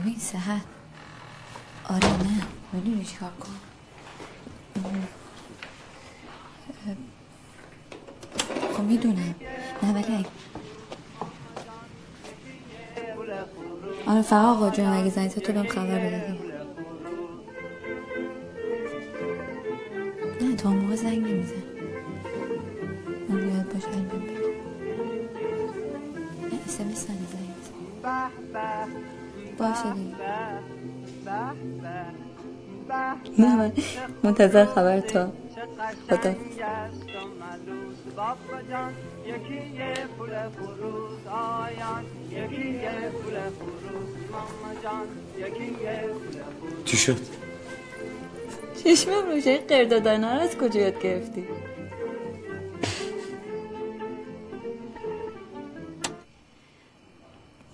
ببین 0.00 0.18
سهر. 0.18 0.60
آره 1.84 2.08
نه. 2.08 2.42
می‌دونی 2.72 3.04
چیکار 3.04 3.30
کن 3.40 3.52
خب 8.76 8.82
می‌دونم. 8.82 9.34
نه 9.82 9.92
ولی 9.94 10.26
آره 14.06 14.22
فقط 14.22 14.44
آقا 14.44 14.70
جون 14.70 14.86
اگه 14.86 15.10
زد 15.10 15.28
تو 15.28 15.52
بهم 15.52 15.66
خبر 15.66 15.98
بده 15.98 16.39
منتظر 34.40 34.64
خبر 34.64 35.00
تا 35.00 35.32
خدا. 36.10 36.34
چی 46.84 46.96
شد؟ 46.96 47.16
چشمم 48.84 49.30
روشه 49.30 49.58
قردادانه 49.58 50.34
رو 50.34 50.40
از 50.40 50.56
کجا 50.56 50.80
یاد 50.80 51.02
گرفتی؟ 51.02 51.44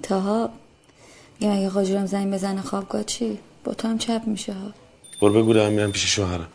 تاها 0.02 0.50
میگم 1.40 1.52
اگه 1.52 1.68
قاجرم 1.68 2.07
زنگ 2.07 2.35
بزنه 2.35 2.62
خوابگاه 2.62 3.05
چی؟ 3.05 3.38
با 3.64 3.74
تو 3.74 3.88
هم 3.88 3.98
چپ 3.98 4.22
میشه 4.26 4.52
ها. 4.52 4.72
برو 5.22 5.42
بگو 5.42 5.52
دارم 5.52 5.72
میرم 5.72 5.92
پیش 5.92 6.07
شوهرم. 6.07 6.48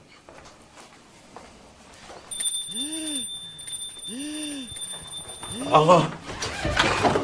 آقا. 5.72 6.08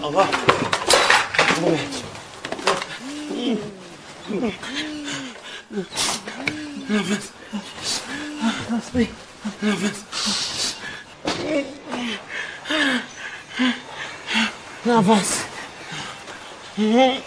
آقا. 0.01 0.25
نفس. 14.85 15.43
اینا 16.77 17.17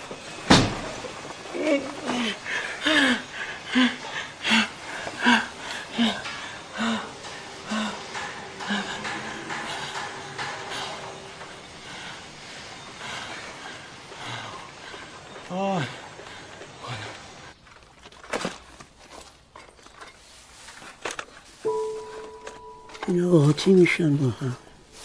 قاطی 23.60 23.72
میشن 23.72 24.16
با 24.16 24.30
هم 24.40 24.56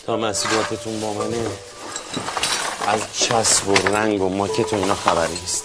تا 0.05 0.17
مسئولیتتون 0.17 0.99
با 0.99 1.13
منه 1.13 1.47
از 2.87 3.13
چسب 3.13 3.67
و 3.67 3.75
رنگ 3.75 4.21
و 4.21 4.29
ماکت 4.29 4.73
و 4.73 4.75
اینا 4.75 4.95
خبری 4.95 5.31
نیست. 5.31 5.63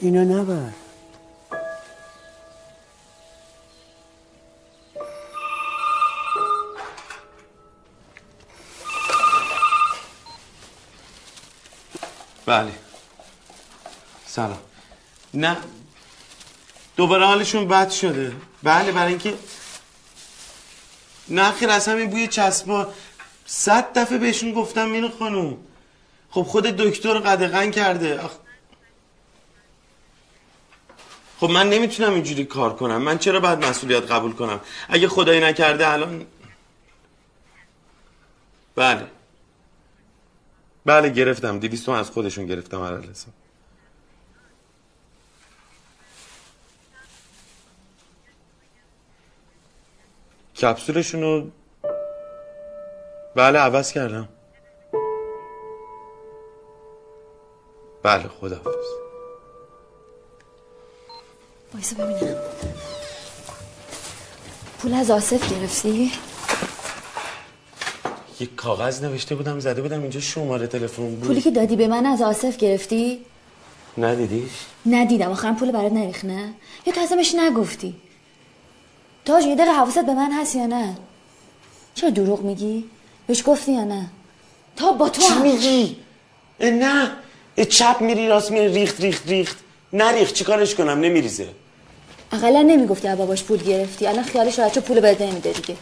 اینا 0.00 0.24
نبر. 0.24 0.72
بله. 12.46 12.72
سلام. 14.26 14.58
نه 15.34 15.56
دوباره 16.96 17.26
حالشون 17.26 17.68
بد 17.68 17.90
شده. 17.90 18.32
بله 18.62 18.92
برای 18.92 19.08
اینکه 19.08 19.34
نه 21.28 21.52
خیر 21.52 21.70
از 21.70 21.88
همین 21.88 22.10
بوی 22.10 22.28
چسبا 22.28 22.88
صد 23.46 23.98
دفعه 23.98 24.18
بهشون 24.18 24.52
گفتم 24.52 24.88
مینو 24.88 25.08
خانوم 25.18 25.58
خب 26.30 26.42
خود 26.42 26.64
دکتر 26.64 27.18
قدغن 27.18 27.70
کرده. 27.70 28.20
آخ... 28.20 28.32
خب 31.40 31.50
من 31.50 31.68
نمی‌تونم 31.70 32.14
اینجوری 32.14 32.44
کار 32.44 32.76
کنم. 32.76 33.02
من 33.02 33.18
چرا 33.18 33.40
باید 33.40 33.64
مسئولیت 33.64 34.10
قبول 34.10 34.32
کنم؟ 34.32 34.60
اگه 34.88 35.08
خدایی 35.08 35.40
نکرده 35.40 35.88
الان 35.88 36.26
بله. 38.74 39.06
بله 40.86 41.08
گرفتم. 41.08 41.58
دیویستو 41.58 41.92
از 41.92 42.10
خودشون 42.10 42.46
گرفتم 42.46 42.84
هر 42.84 42.94
کپسولشون 50.60 51.22
رو 51.22 51.50
بله 53.34 53.58
عوض 53.58 53.92
کردم 53.92 54.28
بله 58.02 58.28
خداحافظ 58.40 58.86
وایسا 61.74 61.96
ببینم 61.96 62.36
پول 64.78 64.94
از 64.94 65.10
آصف 65.10 65.52
گرفتی؟ 65.52 66.12
یک 68.40 68.54
کاغذ 68.56 69.04
نوشته 69.04 69.34
بودم 69.34 69.58
زده 69.58 69.82
بودم 69.82 70.00
اینجا 70.00 70.20
شماره 70.20 70.66
تلفن 70.66 71.14
بود 71.14 71.26
پولی 71.26 71.40
که 71.40 71.50
دادی 71.50 71.76
به 71.76 71.88
من 71.88 72.06
از 72.06 72.22
آصف 72.22 72.56
گرفتی؟ 72.56 73.20
ندیدیش 73.98 74.50
ندیدم 74.86 75.30
آخرم 75.30 75.56
پول 75.56 75.72
برات 75.72 75.92
نریخ 75.92 76.24
نه؟ 76.24 76.54
یا 76.86 76.92
تو 76.92 77.00
ازمش 77.00 77.34
نگفتی؟ 77.34 77.94
تاج 79.26 79.44
یه 79.44 79.54
دقیقه 79.54 79.72
حواست 79.72 79.98
به 79.98 80.14
من 80.14 80.32
هست 80.32 80.54
یا 80.54 80.66
نه؟ 80.66 80.96
چرا 81.94 82.10
دروغ 82.10 82.40
میگی؟ 82.40 82.84
بهش 83.26 83.42
گفتی 83.46 83.72
یا 83.72 83.84
نه؟ 83.84 84.06
تا 84.76 84.92
با 84.92 85.08
تو 85.08 85.22
چی 85.22 85.28
هم. 85.28 85.42
میگی؟ 85.42 85.96
اه، 86.60 86.70
نه. 86.70 87.10
اه، 87.56 87.64
چپ 87.64 87.96
میری 88.00 88.28
راست 88.28 88.50
میری 88.50 88.68
ریخت 88.68 89.00
ریخت 89.00 89.28
ریخت. 89.28 89.56
نریخت 89.92 90.34
چیکارش 90.34 90.74
کنم؟ 90.74 91.00
نمیریزه. 91.00 91.48
اقلا 92.32 92.62
نمی‌گفتی 92.62 93.14
باباش 93.14 93.42
پول 93.42 93.58
گرفتی. 93.62 94.06
الان 94.06 94.24
خیالش 94.24 94.58
راحت 94.58 94.78
پول 94.78 95.00
بهت 95.00 95.20
نمیده 95.20 95.52
دیگه. 95.52 95.76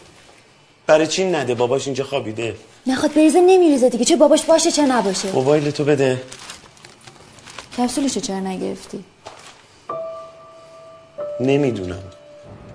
برای 0.86 1.06
چی 1.06 1.24
نده؟ 1.24 1.54
باباش 1.54 1.86
اینجا 1.86 2.04
خوابیده. 2.04 2.56
نخواد 2.86 3.14
بریزه 3.14 3.40
نمیریزه 3.40 3.88
دیگه. 3.88 4.04
چه 4.04 4.16
باباش 4.16 4.44
باشه 4.44 4.70
چه 4.70 4.82
نباشه. 4.82 5.32
موبایل 5.32 5.70
تو 5.70 5.84
بده. 5.84 6.22
کپسولشو 7.78 8.20
چرا 8.20 8.40
نگرفتی؟ 8.40 9.04
نمی‌دونم. 11.40 12.02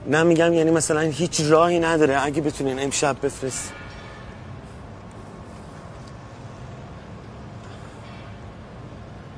نه 0.08 0.24
میگم 0.24 0.54
یعنی 0.54 0.72
مثلا 0.72 1.00
هیچ 1.00 1.42
راهی 1.42 1.80
نداره 1.80 2.26
اگه 2.26 2.42
بتونین 2.42 2.80
امشب 2.80 3.18
بفرست 3.24 3.74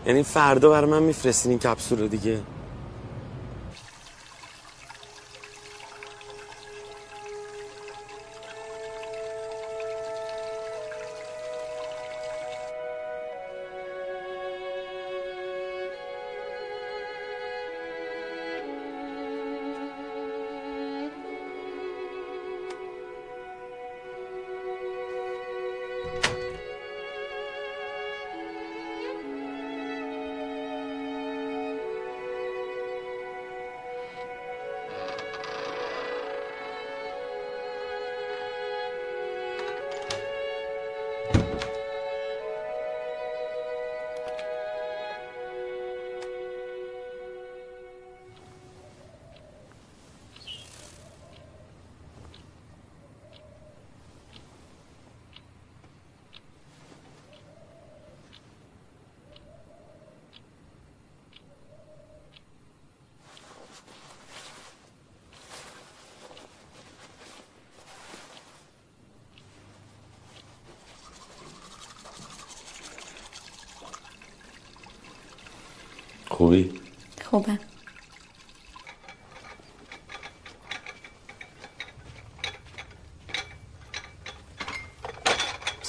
یعنی 0.05 0.23
فردا 0.23 0.69
برای 0.69 0.89
من 0.89 1.03
میفرستین 1.03 1.49
این 1.49 1.59
کپسول 1.59 1.99
رو 1.99 2.07
دیگه. 2.07 2.39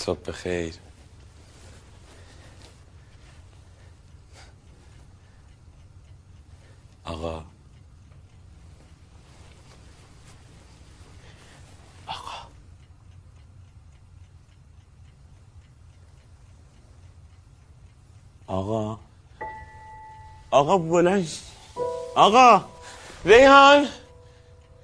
صبح 0.02 0.20
بخیر 0.28 0.74
آقا 7.04 7.44
آقا 12.06 12.48
آقا 18.46 18.98
آقا 20.50 20.78
بلند 20.78 21.24
ش- 21.26 21.40
آقا 22.16 22.64
ریحان 23.24 23.88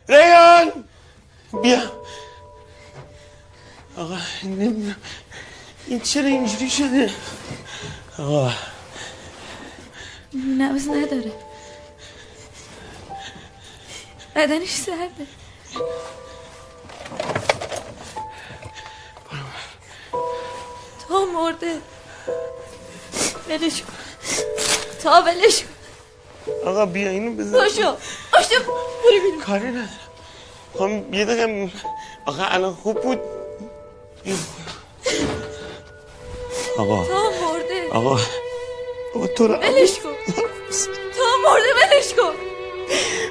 ریحان 0.09 0.85
بیا 1.63 1.98
آقا 3.99 4.19
نمی‌دونم. 4.43 4.97
این 5.87 6.01
چرا 6.01 6.25
اینجوری 6.25 6.71
شده؟ 6.71 7.11
آقا. 8.19 8.53
نبز 10.59 10.89
نداره. 10.89 11.33
بدنش 14.37 14.71
سرده. 14.71 15.27
تا 21.09 21.25
مرده. 21.25 21.81
کن. 23.49 23.93
تا 25.03 25.23
ولش 25.23 25.65
آقا 26.67 26.87
بیا 26.87 27.11
اینو 27.11 27.35
بزن 27.35 27.53
باشو. 27.53 27.97
باشو. 28.33 28.63
برو 29.05 29.21
بیرون. 29.23 29.41
کاری 29.41 29.69
ندارم. 29.69 29.89
خب 30.75 31.15
یه 31.15 31.25
دقیقه. 31.25 31.71
آقا 32.27 32.45
الان 32.45 32.75
خوب 32.75 33.01
بود؟ 33.01 33.38
آقا. 36.79 37.05
تا 37.05 37.15
مرده. 37.31 37.89
آقا. 37.93 38.19
آقا 39.15 39.27
تو 39.27 39.47
رو 39.49 39.55
ولش 39.55 39.99
کن. 39.99 40.11
تا 41.17 41.25
مرده 41.45 41.67
ولش 41.75 42.15
کن. 42.15 42.35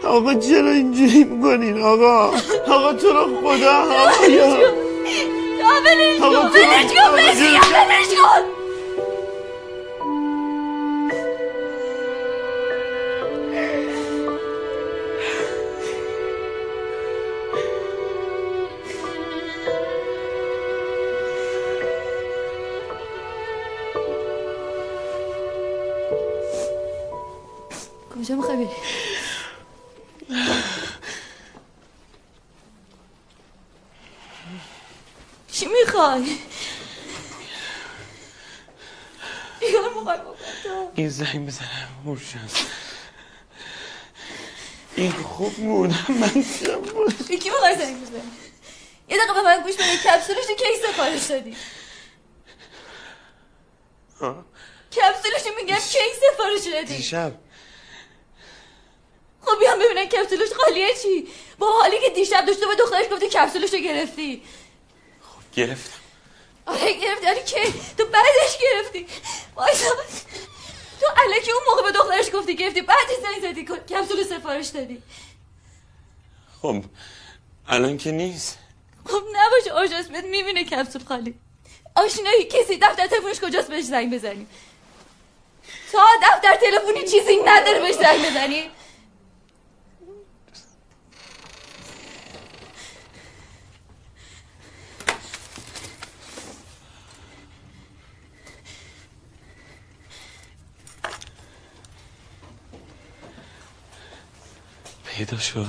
آقا 0.07 0.33
چرا 0.33 0.71
اینجوری 0.71 1.23
می‌کنین؟ 1.23 1.83
آقا. 1.83 2.25
آقا 2.67 2.93
تو 2.93 3.07
رو 3.07 3.41
خدا 3.41 3.71
آقا 3.81 4.23
ولش 4.23 4.41
آقا 4.41 4.57
کن. 4.57 6.25
آقا 6.25 6.41
ولش. 6.47 6.91
کن. 6.93 7.13
ولش 7.13 8.07
کن. 8.07 8.56
زنگ 41.37 41.47
بزنم. 41.47 41.87
مرشد 42.05 42.67
این 44.95 45.11
خوب 45.11 45.53
بود 45.53 45.89
من 46.09 46.45
چم 46.59 46.81
بود 46.81 47.27
به 47.27 47.37
کی 47.37 47.49
می‌خوای 47.49 47.75
زنگ 47.75 48.01
بزنی؟ 48.01 48.21
یه 49.09 49.17
دقیقه 49.17 49.33
به 49.33 49.41
من 49.41 49.61
گوش 49.63 49.73
بده 49.75 49.97
کپسولش 49.97 50.47
کی 50.47 50.87
سفارش 50.87 51.23
دادی؟ 51.23 51.57
کپسولش 54.91 55.55
میگم 55.61 55.75
کی 55.75 55.99
سفارش 56.33 56.73
دادی؟ 56.73 56.97
دیشب. 56.97 57.33
خب 59.41 59.59
بیام 59.59 59.79
ببینم 59.79 60.05
کپسولش 60.05 60.49
خالیه 60.53 60.93
چی؟ 61.03 61.27
با 61.59 61.71
حالی 61.71 61.99
که 61.99 62.09
دیشب 62.09 62.45
داشته 62.45 62.67
به 62.67 62.75
دخترش 62.75 63.05
گفتی 63.11 63.29
کپسولش 63.29 63.73
رو 63.73 63.79
گرفتی. 63.79 64.43
گرفتم. 65.53 65.99
آره 66.65 66.93
گرفتی. 66.93 67.25
ولی 67.25 67.43
کی؟ 67.43 67.73
تو 67.97 68.05
بعدش 68.05 68.57
گرفتی. 68.61 69.07
وایسا. 69.55 69.89
تو 70.99 71.05
الکی 71.17 71.51
اون 71.51 71.61
موقع 71.69 71.91
به 71.91 71.97
دخترش 71.97 72.35
گفتی 72.35 72.55
گرفتی 72.55 72.81
بعدش 72.81 73.17
زنگ 73.23 73.51
زدی 73.51 73.63
کپسول 73.65 74.23
سفارش 74.23 74.67
دادی. 74.67 75.03
خب 76.61 76.83
الان 77.67 77.97
که 77.97 78.11
نیست. 78.11 78.57
خب 79.05 79.23
نباشه 79.33 79.71
آش 79.71 79.91
اسمت 79.91 80.23
می‌بینه 80.23 80.63
کپسول 80.63 81.03
خالی. 81.03 81.35
آشنایی 81.95 82.43
کسی 82.43 82.77
دفتر 82.77 83.07
تلفنش 83.07 83.39
کجاست 83.39 83.69
بهش 83.69 83.83
زنگ 83.83 84.13
بزنی؟ 84.13 84.47
تا 85.91 86.05
دفتر 86.23 86.55
تلفنی 86.55 87.07
چیزی 87.07 87.37
نداره 87.45 87.79
بهش 87.79 87.95
زنگ 87.95 88.25
بزنی؟ 88.25 88.71
پیدا 105.27 105.41
شد 105.41 105.67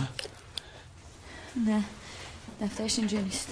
نه 1.67 1.85
دفترش 2.61 2.99
اینجا 2.99 3.21
نیست. 3.21 3.49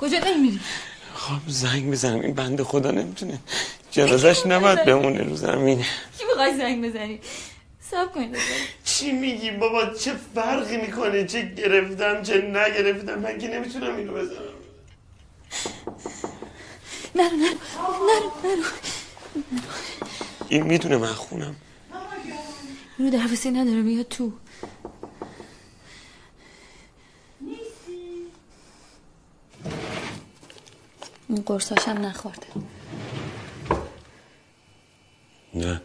کجا 0.00 0.18
داری 0.20 0.36
میری؟ 0.36 0.60
خب 1.14 1.40
زنگ 1.46 1.90
بزنم 1.90 2.20
این 2.20 2.34
بنده 2.34 2.64
خدا 2.64 2.90
نمی‌تونه 2.90 3.38
جنازش 3.96 4.46
نباید 4.46 4.84
بمونه 4.84 5.22
رو 5.22 5.36
زمین. 5.36 5.78
کی 6.18 6.24
می‌خوای 6.28 6.56
زنگ 6.56 6.84
بزنی؟ 6.84 7.20
سب 7.80 8.12
کنید. 8.12 8.36
چی 8.84 9.12
میگی 9.12 9.50
بابا؟ 9.50 9.86
چه 9.86 10.12
فرقی 10.34 10.76
می‌کنه؟ 10.76 11.26
چه 11.26 11.42
گرفتم 11.42 12.22
چه 12.22 12.42
نگرفتم؟ 12.42 13.18
من 13.18 13.38
که 13.38 13.48
نمی‌تونم 13.48 13.96
اینو 13.96 14.12
بزنم 14.12 14.36
نرو 17.14 17.36
نرو 17.36 17.58
نرو 18.06 18.30
نرو. 18.44 18.62
این 20.48 20.62
می‌دونه 20.62 20.96
من 20.96 21.12
خونم. 21.12 21.56
رو 22.98 23.10
دروسی 23.10 23.50
نداره 23.50 23.82
میاد 23.82 24.08
تو. 24.08 24.32
اون 31.28 31.42
قرصاش 31.46 31.88
هم 31.88 32.06
نخورده. 32.06 32.46
نه 35.56 35.80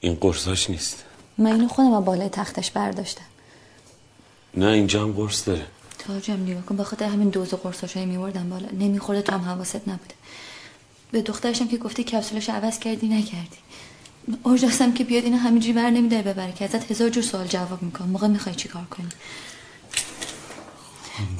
این 0.00 0.14
قرصاش 0.14 0.70
نیست. 0.70 1.04
من 1.38 1.52
اینو 1.52 1.68
خودم 1.68 1.92
از 1.92 2.04
بالای 2.04 2.28
تختش 2.28 2.70
برداشتم. 2.70 3.24
نه 4.54 4.66
اینجا 4.66 5.02
هم 5.02 5.12
قرص 5.12 5.48
داره. 5.48 5.66
تاجم 5.98 6.42
نگاه 6.42 6.62
کن 6.62 6.76
بخاطر 6.76 7.04
همین 7.04 7.28
دوز 7.28 7.54
قرصاش 7.54 7.94
هایی 7.94 8.06
میوردم 8.06 8.50
بالا. 8.50 8.68
نمیخورده 8.72 9.22
تو 9.22 9.32
هم 9.32 9.40
حواست 9.40 9.88
نبوده. 9.88 10.14
به 11.10 11.22
دخترشم 11.22 11.68
که 11.68 11.76
گفتی 11.76 12.04
کپسولش 12.04 12.50
عوض 12.50 12.78
کردی 12.78 13.08
نکردی. 13.08 13.58
اورژاستم 14.42 14.92
که 14.92 15.04
بیاد 15.04 15.24
اینو 15.24 15.36
همینجوری 15.36 15.72
بر 15.72 15.90
نمیداره 15.90 16.22
ببره 16.22 16.52
که 16.52 16.64
ازت 16.64 16.90
هزار 16.90 17.08
جور 17.08 17.22
سوال 17.22 17.46
جواب 17.46 17.82
می‌کنم 17.82 18.08
موقع 18.08 18.26
می‌خوای 18.26 18.54
چیکار 18.54 18.84
کنی؟ 18.84 19.08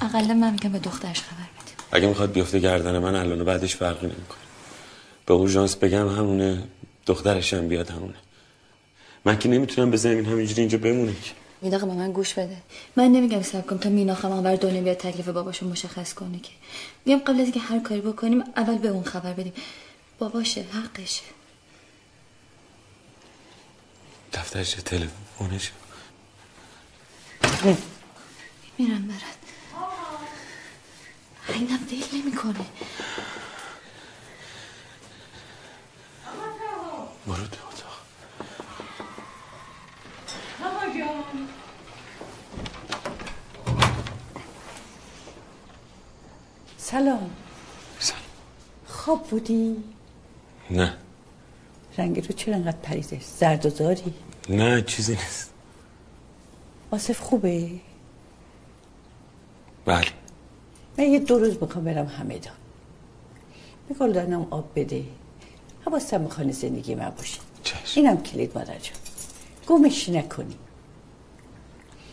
اقلا 0.03 0.35
من 0.35 0.53
میگم 0.53 0.73
به 0.73 0.79
دخترش 0.79 1.21
خبر 1.21 1.37
بده. 1.37 1.73
اگه 1.92 2.09
می‌خواد 2.09 2.33
بیفته 2.33 2.59
گردن 2.59 2.99
من 2.99 3.14
الان 3.14 3.40
و 3.40 3.44
بعدش 3.44 3.77
فرقی 3.77 4.07
نمی‌کنه. 4.07 4.38
به 5.27 5.35
اورژانس 5.35 5.77
بگم 5.77 6.09
همونه. 6.09 6.64
دخترشم 7.09 7.68
بیاد 7.68 7.90
همونه. 7.90 8.14
من 9.25 9.38
که 9.38 9.49
نمی‌تونم 9.49 9.90
بزنم 9.90 10.16
این 10.16 10.27
همینجوری 10.27 10.61
اینجا 10.61 10.79
بمونه 10.79 11.12
که. 11.12 11.33
یه 11.62 11.71
دقیقه 11.71 11.87
به 11.87 11.92
من 11.92 12.12
گوش 12.12 12.35
بده. 12.35 12.57
من 12.97 13.05
نمیگم 13.05 13.42
سب 13.42 13.66
کن 13.66 13.79
تا 13.79 13.88
مینا 13.88 14.14
خواهم 14.14 14.42
بر 14.42 14.57
دنیا 14.57 14.83
بیاد 14.83 14.97
تکلیف 14.97 15.29
باباشو 15.29 15.66
مشخص 15.66 16.14
کنه 16.14 16.38
که. 16.38 16.53
میگم 17.05 17.18
قبل 17.18 17.40
از 17.40 17.47
اینکه 17.47 17.61
هر 17.61 17.79
کاری 17.79 18.01
بکنیم 18.01 18.44
اول 18.57 18.79
به 18.79 18.88
اون 18.88 19.05
خبر 19.05 19.33
بدیم. 19.33 19.53
باباشه 20.18 20.61
حقشه. 20.73 21.23
دفترش 24.33 24.71
تلفنش. 24.71 25.73
میرم 28.79 29.09
برد 29.09 29.38
اینم 31.49 31.79
دل 31.90 32.18
نمی‌کنه. 32.18 32.66
برو 37.28 37.36
تو 37.36 37.68
اتاق. 37.68 37.98
سلام. 46.76 47.30
سلام. 47.98 48.22
خواب 48.86 49.28
بودی؟ 49.28 49.84
نه. 50.70 50.96
رنگ 51.98 52.26
رو 52.28 52.34
چرا 52.34 52.54
انقدر 52.54 52.76
پریده؟ 52.76 53.20
زرد 53.20 53.66
و 53.66 53.70
زاری؟ 53.70 54.14
نه 54.48 54.82
چیزی 54.82 55.12
نیست. 55.12 55.52
آصف 56.90 57.20
خوبه؟ 57.20 57.70
بله. 59.84 60.06
من 60.98 61.04
یه 61.04 61.18
دو 61.18 61.38
روز 61.38 61.62
می‌خوام 61.62 61.84
برم 61.84 62.06
همدان 62.06 62.54
به 63.88 63.94
گلدانم 63.94 64.46
آب 64.50 64.70
بده. 64.76 65.04
حواستم 65.88 66.20
می‌خوانه 66.20 66.53
زندگی 66.53 66.94
من 66.94 67.11
باشه. 67.11 67.40
اینم 67.94 68.22
کلید 68.22 68.59
مادر 68.59 68.79
جان. 68.79 68.96
گمش 69.66 70.09
نکنی. 70.09 70.57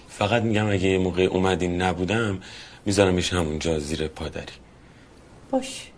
فقط 0.10 0.44
میگم 0.44 0.70
اگه 0.70 0.88
یه 0.88 0.98
موقع 0.98 1.24
اومدین 1.24 1.82
نبودم 1.82 2.40
میذارمش 2.86 3.34
همونجا 3.34 3.80
زیر 3.80 4.08
پادری 4.08 4.54
باش 5.52 5.92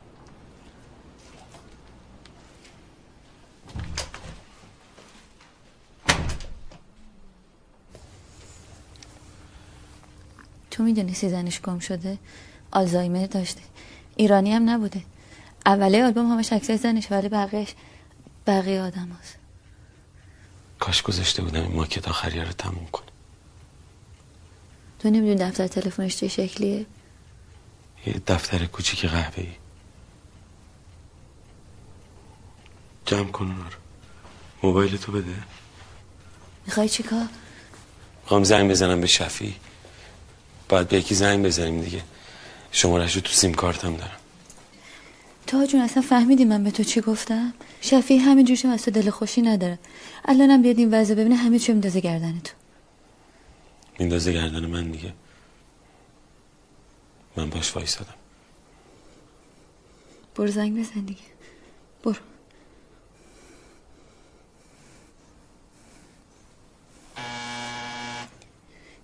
تو 10.71 10.83
می‌دونی 10.83 11.13
زنش 11.13 11.61
گم 11.61 11.79
شده؟ 11.79 12.17
آلزایمر 12.71 13.25
داشته. 13.25 13.61
ایرانی 14.15 14.53
هم 14.53 14.69
نبوده. 14.69 15.01
اوله 15.67 16.05
آلبوم 16.05 16.31
همش 16.31 16.53
عکسای 16.53 16.77
زنش 16.77 17.11
ولی 17.11 17.29
بقیهش 17.29 17.75
بقیه 18.47 18.81
آدم 18.81 19.17
هست. 19.21 19.35
کاش 20.79 21.01
گذاشته 21.01 21.41
بودم 21.41 21.61
این 21.61 21.75
ماکت 21.75 22.07
آخریه 22.07 22.43
رو 22.43 22.51
تموم 22.51 22.87
کنه. 22.91 23.05
تو 24.99 25.09
نمی‌دونی 25.09 25.35
دفتر 25.35 25.67
تلفنش 25.67 26.17
چه 26.17 26.27
شکلیه؟ 26.27 26.85
یه 28.05 28.21
دفتر 28.27 28.65
کوچیک 28.65 29.05
قهوه‌ای. 29.05 29.51
جمع 33.05 33.31
کن 33.31 33.45
اونا 33.45 33.63
رو. 33.63 33.77
موبایل 34.63 34.97
تو 34.97 35.11
بده. 35.11 35.35
می‌خوای 36.65 36.89
چیکار 36.89 37.27
می‌خوام 38.21 38.43
زنگ 38.43 38.71
بزنم 38.71 39.01
به 39.01 39.07
شفی. 39.07 39.55
باید 40.69 40.87
به 40.87 40.97
یکی 40.97 41.15
زنگ 41.15 41.45
بزنیم 41.45 41.81
دیگه. 41.81 42.03
شمارش 42.71 43.15
رو 43.15 43.21
تو 43.21 43.31
سیم 43.31 43.53
کارتم 43.53 43.95
دارم. 43.95 44.17
تا 45.47 45.65
جون 45.65 45.81
اصلا 45.81 46.03
فهمیدی 46.03 46.45
من 46.45 46.63
به 46.63 46.71
تو 46.71 46.83
چی 46.83 47.01
گفتم؟ 47.01 47.53
شفیع 47.81 48.21
همین 48.21 48.45
جوشم 48.45 48.69
از 48.69 48.83
تو 48.85 48.91
دل 48.91 49.09
خوشی 49.09 49.41
نداره. 49.41 49.79
الانم 50.25 50.61
بیاد 50.61 50.77
این 50.77 50.93
وضع 50.93 51.15
ببینه 51.15 51.35
همه 51.35 51.59
چی 51.59 51.71
میندازه 51.71 51.99
گردن 51.99 52.39
تو. 52.43 52.53
میندازه 53.99 54.33
گردن 54.33 54.65
من 54.65 54.91
دیگه. 54.91 55.13
من 57.37 57.49
باش 57.49 57.75
وایسادم. 57.75 58.13
برو 60.35 60.47
زنگ 60.47 60.79
بزن 60.79 61.01
دیگه. 61.01 61.21
برو. 62.03 62.15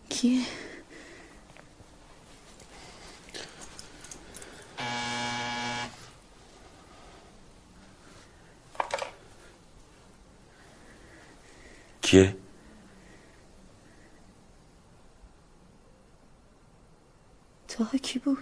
کیه؟ 0.10 0.42
کیه؟ 12.13 12.36
تاها 17.67 17.97
کی 17.97 18.19
بود 18.19 18.38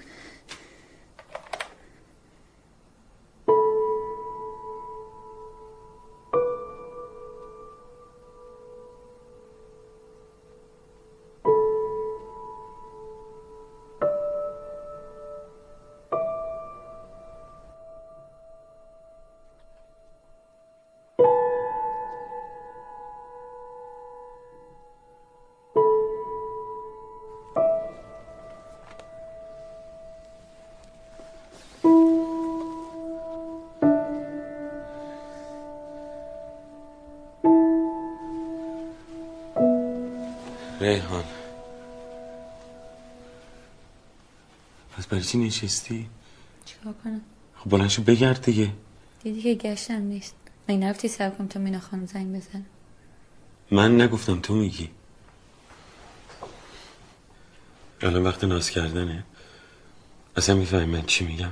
چی 45.21 45.37
نشستی؟ 45.37 46.09
چیکار 46.65 46.93
کنم؟ 47.03 47.21
خب 47.55 47.69
بلند 47.69 47.89
شو 47.89 48.01
بگرد 48.01 48.45
دیگه. 48.45 48.71
دیدی 49.23 49.41
که 49.41 49.53
گشتم 49.55 50.01
نیست. 50.01 50.35
من 50.69 50.79
نرفتی 50.79 51.07
سر 51.07 51.29
کنم 51.29 51.47
تا 51.47 51.59
مینا 51.59 51.79
خانم 51.79 52.05
زنگ 52.05 52.35
بزن؟ 52.35 52.65
من 53.71 54.01
نگفتم 54.01 54.39
تو 54.39 54.55
میگی. 54.55 54.89
الان 58.01 58.23
وقت 58.23 58.43
ناز 58.43 58.69
کردنه. 58.69 59.23
اصلا 60.35 60.55
می‌فهمی 60.55 60.85
من 60.85 61.05
چی 61.05 61.25
میگم؟ 61.25 61.51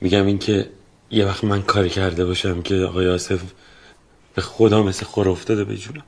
میگم 0.00 0.26
این 0.26 0.38
که 0.38 0.70
یه 1.10 1.26
وقت 1.26 1.44
من 1.44 1.62
کاری 1.62 1.90
کرده 1.90 2.24
باشم 2.24 2.62
که 2.62 2.74
آقای 2.74 3.08
آصف 3.08 3.52
به 4.34 4.42
خدا 4.42 4.82
مثل 4.82 5.04
خور 5.04 5.28
افتاده 5.28 5.64
به 5.64 5.76
جونم 5.76 6.04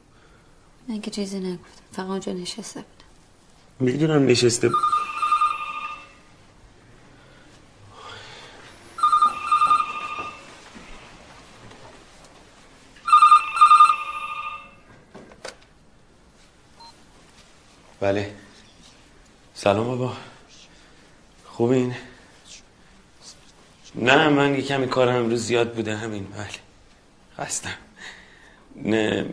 من 0.88 1.00
که 1.00 1.10
چیزی 1.10 1.40
نگفتم. 1.40 1.82
فقط 1.92 2.06
اونجا 2.06 2.32
نشسته 2.32 2.80
بودم. 2.80 3.92
می‌دونم 3.92 4.26
نشسته 4.26 4.70
بله. 18.00 18.34
سلام 19.54 19.86
بابا. 19.86 20.16
خوبین؟ 21.44 21.94
نه 23.94 24.28
من 24.28 24.54
یه 24.54 24.62
کمی 24.62 24.88
کارم 24.88 25.16
امروز 25.16 25.44
زیاد 25.46 25.74
بوده 25.74 25.96
همین. 25.96 26.24
بله. 26.24 26.46
خستم 27.38 27.70
نه 28.76 29.26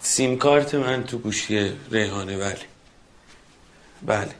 سیم 0.00 0.38
کارت 0.38 0.74
من 0.74 1.04
تو 1.04 1.18
گوشی 1.18 1.72
ریحانه 1.90 2.36
بله. 2.38 2.58
بله. 4.02 4.34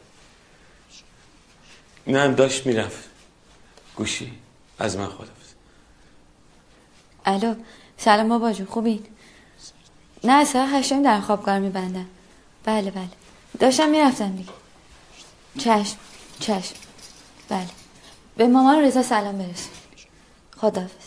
نه 2.06 2.28
داشت 2.34 2.66
می‌رفت. 2.66 3.08
گوشی 3.96 4.32
از 4.78 4.96
من 4.96 5.06
خدافز 5.06 5.52
الو 7.26 7.54
سلام 7.96 8.28
بابا 8.28 8.52
جون 8.52 8.66
خوبین؟ 8.66 9.06
نه 10.24 10.44
ساعت 10.44 10.68
هشتم 10.72 11.02
در 11.02 11.20
خوابگاه 11.20 11.58
میبندن 11.58 12.06
بله 12.64 12.90
بله. 12.90 13.25
داشتم 13.58 13.88
می‌رفتم 13.88 14.36
دیگه. 14.36 14.52
چشم 15.58 15.96
چشم. 16.40 16.74
بله. 17.48 17.68
به 18.36 18.46
مامان 18.46 18.84
رضا 18.84 19.02
سلام 19.02 19.38
برسون 19.38 19.72
خداحافظ. 20.56 21.06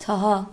تاها 0.00 0.46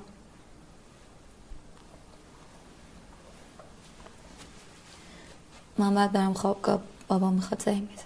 من 5.78 5.95
باید 5.95 6.12
برم 6.12 6.34
خوابگاه 6.34 6.82
بابا 7.08 7.30
می‌خواد 7.30 7.62
زنگ 7.62 7.89
بزن 7.93 8.04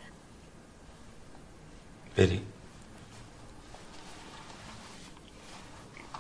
بری 2.15 2.41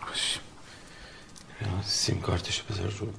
باش 0.07 0.39
یا 1.46 1.46
سیم 1.85 2.21
کارتشو 2.21 2.63
بذار 2.69 2.91
رو. 2.91 3.13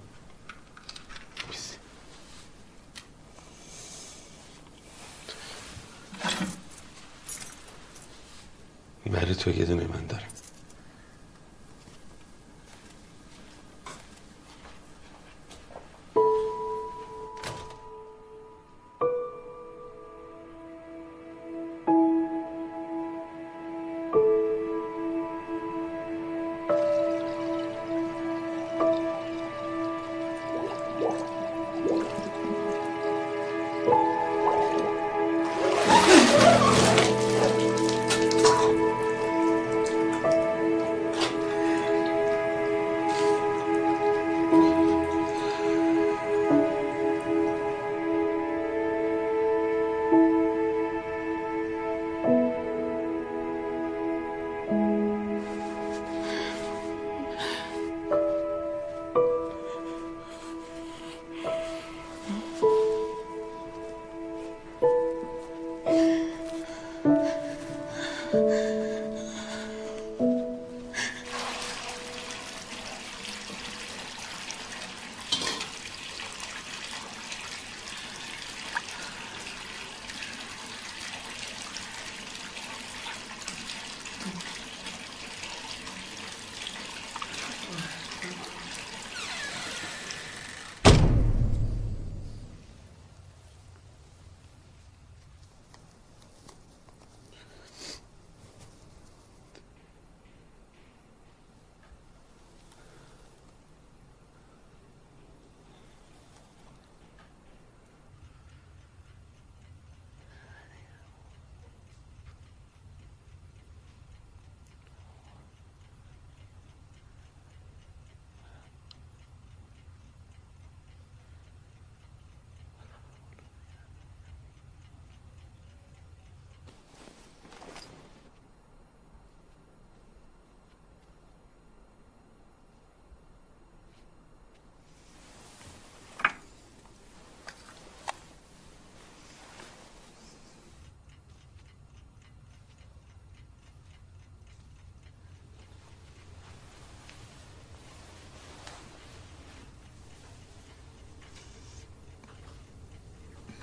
برای 9.07 9.35
تو 9.35 9.51
یه 9.51 9.65
دونه 9.65 9.87
من 9.87 10.07
دارم 10.07 10.38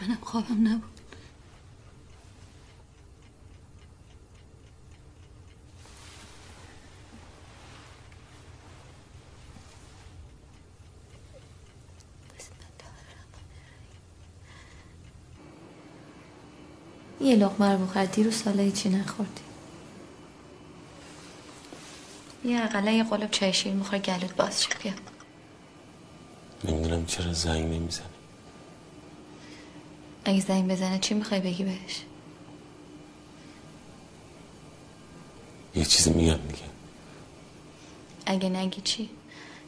منم 0.06 0.18
خوابم 0.22 0.68
نبود. 0.68 0.84
یه 17.22 17.36
لقمه 17.36 17.72
رو 17.72 17.86
بخور 17.86 18.06
دیروز 18.06 18.36
ساله 18.36 18.72
چی 18.72 18.90
نخوردی. 18.90 19.42
یه 22.46 22.64
اقلا 22.64 22.92
یه 22.92 23.04
قلب 23.04 23.32
چای 23.32 23.54
شیر 23.54 23.74
می‌خوره 23.74 24.00
گلوت 24.00 24.36
باز 24.36 24.64
شه 24.64 24.70
بیا. 24.84 24.94
نمی‌دونم 26.64 27.06
چرا 27.06 27.34
زنگ 27.34 27.66
نمی‌زنه 27.66 28.15
اگه 30.26 30.40
زنگ 30.40 30.72
بزنه 30.72 31.00
چی 31.00 31.14
می‌خوای 31.14 31.40
بگی 31.40 31.64
بهش؟ 31.64 32.02
یه 35.76 35.86
چیزی 35.86 36.14
میگم 36.14 36.38
دیگه. 36.38 36.64
اگه 38.26 38.50
نگی 38.50 38.82
چی؟ 38.82 39.10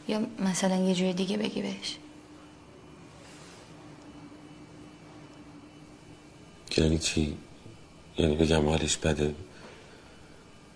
یا 0.08 0.22
مثلا 0.40 0.76
یه 0.76 0.96
جور 0.96 1.12
دیگه 1.12 1.38
بگی 1.38 1.62
بهش. 1.62 1.98
یعنی 6.78 6.98
چی؟ 6.98 7.38
یعنی 8.18 8.36
بگم 8.36 8.70
حالش 8.70 8.98
بده. 8.98 9.36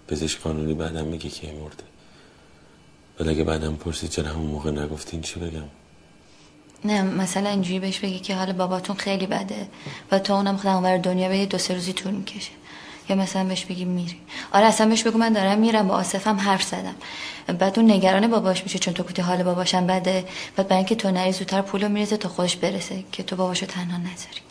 پزشک 0.07 0.39
قانونی 0.41 0.73
بعدم 0.73 1.05
میگه 1.07 1.29
که 1.29 1.53
مرده. 1.53 1.84
ولی 3.19 3.29
اگه 3.29 3.43
بعدم 3.43 3.75
پرسید 3.75 4.09
چرا 4.09 4.29
همون 4.29 4.47
موقع 4.47 4.71
نگفتین 4.71 5.21
چی 5.21 5.39
بگم؟ 5.39 5.67
نه 6.86 7.01
مثلا 7.01 7.49
اینجوری 7.49 7.79
بهش 7.79 7.99
بگی 7.99 8.19
که 8.19 8.36
حال 8.36 8.53
باباتون 8.53 8.95
خیلی 8.95 9.25
بده 9.25 9.67
و 10.11 10.19
تو 10.19 10.34
اونم 10.34 10.57
خودم 10.57 10.75
اونور 10.75 10.97
دنیا 10.97 11.29
به 11.29 11.45
دو 11.45 11.57
سه 11.57 11.73
روزی 11.73 11.93
طول 11.93 12.13
می‌کشه. 12.13 12.51
یا 13.09 13.15
مثلا 13.15 13.43
بهش 13.43 13.65
بگی 13.65 13.86
میری. 13.86 14.17
آره 14.51 14.65
اصلا 14.65 14.88
بهش 14.88 15.03
بگو 15.03 15.17
من 15.17 15.34
دارم 15.34 15.59
میرم 15.59 15.88
با 15.88 15.93
آصفم 15.93 16.36
حرف 16.36 16.63
زدم. 16.63 16.95
بعد 17.57 17.79
اون 17.79 17.91
نگران 17.91 18.27
باباش 18.27 18.63
میشه 18.63 18.79
چون 18.79 18.93
تو 18.93 19.03
گفتی 19.03 19.21
حال 19.21 19.43
باباشم 19.43 19.88
بده. 19.88 20.25
بعد 20.55 20.67
برای 20.67 20.77
اینکه 20.77 20.95
تو 20.95 21.11
نری 21.11 21.32
زودتر 21.32 21.61
پولو 21.61 21.89
می‌رسه 21.89 22.17
تا 22.17 22.29
خودش 22.29 22.55
برسه 22.55 23.03
که 23.11 23.23
تو 23.23 23.36
باباشو 23.36 23.65
تنها 23.65 23.97
نذاری. 23.97 24.41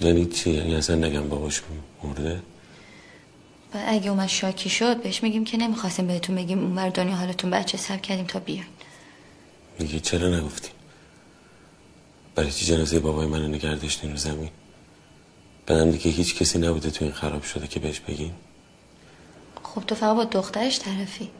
یعنی 0.00 0.26
چی؟ 0.26 0.50
یعنی 0.50 0.74
اصلا 0.74 0.96
نگم 0.96 1.28
باباش 1.28 1.62
مرده؟ 2.04 2.42
و 3.74 3.78
اگه 3.86 4.10
اومد 4.10 4.28
شاکی 4.28 4.68
شد 4.68 5.02
بهش 5.02 5.22
میگیم 5.22 5.44
که 5.44 5.56
نمی‌خواستیم 5.56 6.06
بهتون 6.06 6.36
بگیم 6.36 6.58
اونور 6.58 6.88
دنیا 6.88 7.14
حالتون 7.14 7.50
بچه 7.50 7.78
سب 7.78 8.02
کردیم 8.02 8.24
تا 8.24 8.38
بیاین 8.38 8.64
میگه 9.78 10.00
چرا 10.00 10.28
نگفتیم 10.28 10.72
برای 12.34 12.50
چی 12.50 12.66
جنازه 12.66 13.00
بابای 13.00 13.26
منو 13.26 13.48
نگه 13.48 13.74
داشتین 13.74 14.10
رو 14.10 14.16
زمین؟ 14.16 14.50
بدم 15.68 15.90
دیگه 15.90 16.10
هیچ 16.10 16.34
کسی 16.34 16.58
نبوده 16.58 16.90
تو 16.90 17.04
این 17.04 17.14
خراب 17.14 17.42
شده 17.42 17.66
که 17.66 17.80
بهش 17.80 18.00
بگین؟ 18.00 18.32
خب 19.62 19.82
تو 19.82 19.94
فقط 19.94 20.16
با 20.16 20.24
دخترش 20.24 20.78
طرفی. 20.78 21.30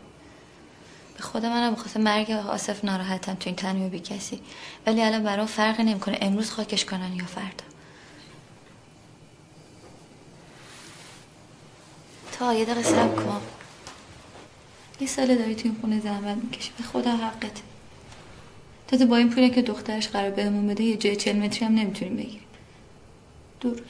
به 1.16 1.22
خود 1.22 1.46
منم 1.46 1.74
بخواست 1.74 1.96
مرگ 1.96 2.30
آصف 2.30 2.84
ناراحتم 2.84 3.34
تو 3.34 3.42
این 3.46 3.56
تنهایی 3.56 3.90
بی 3.90 4.00
کسی 4.00 4.40
ولی 4.86 5.02
الان 5.02 5.22
برام 5.22 5.46
فرقی 5.46 5.82
نمی‌کنه 5.82 6.18
امروز 6.20 6.50
خاکش 6.50 6.84
کنن 6.84 7.12
یا 7.16 7.24
فردا. 7.24 7.64
تا 12.32 12.54
یه 12.54 12.64
دقیقه 12.64 12.82
سب 12.82 13.16
کن. 13.16 13.40
یه 15.00 15.06
ساله 15.06 15.34
داری 15.34 15.54
تو 15.54 15.62
این 15.64 15.76
خونه 15.80 16.00
زحمت 16.00 16.36
می‌کشی. 16.36 16.70
به 16.78 16.84
خدا 16.84 17.10
حقته 17.10 17.62
تازه 18.88 19.06
با 19.06 19.16
این 19.16 19.30
پولی 19.30 19.50
که 19.50 19.62
دخترش 19.62 20.08
قرار 20.08 20.30
بهمون 20.30 20.66
بده 20.66 20.84
یه 20.84 20.96
جای 20.96 21.16
چل 21.16 21.36
متری 21.36 21.66
هم 21.66 21.74
نمی‌تونیم 21.74 22.16
بگیریم. 22.16 22.40
درست 23.60 23.80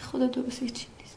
خدا 0.00 0.26
درست 0.26 0.62
هیچی 0.62 0.86
نیست. 1.00 1.16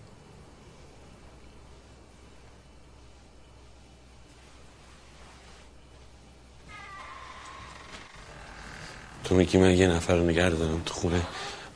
تو 9.23 9.35
میگی 9.35 9.57
من 9.57 9.77
یه 9.77 9.87
نفر 9.87 10.15
رو 10.15 10.23
نگه 10.23 10.49
دارم 10.49 10.81
تو 10.85 10.93
خونه 10.93 11.21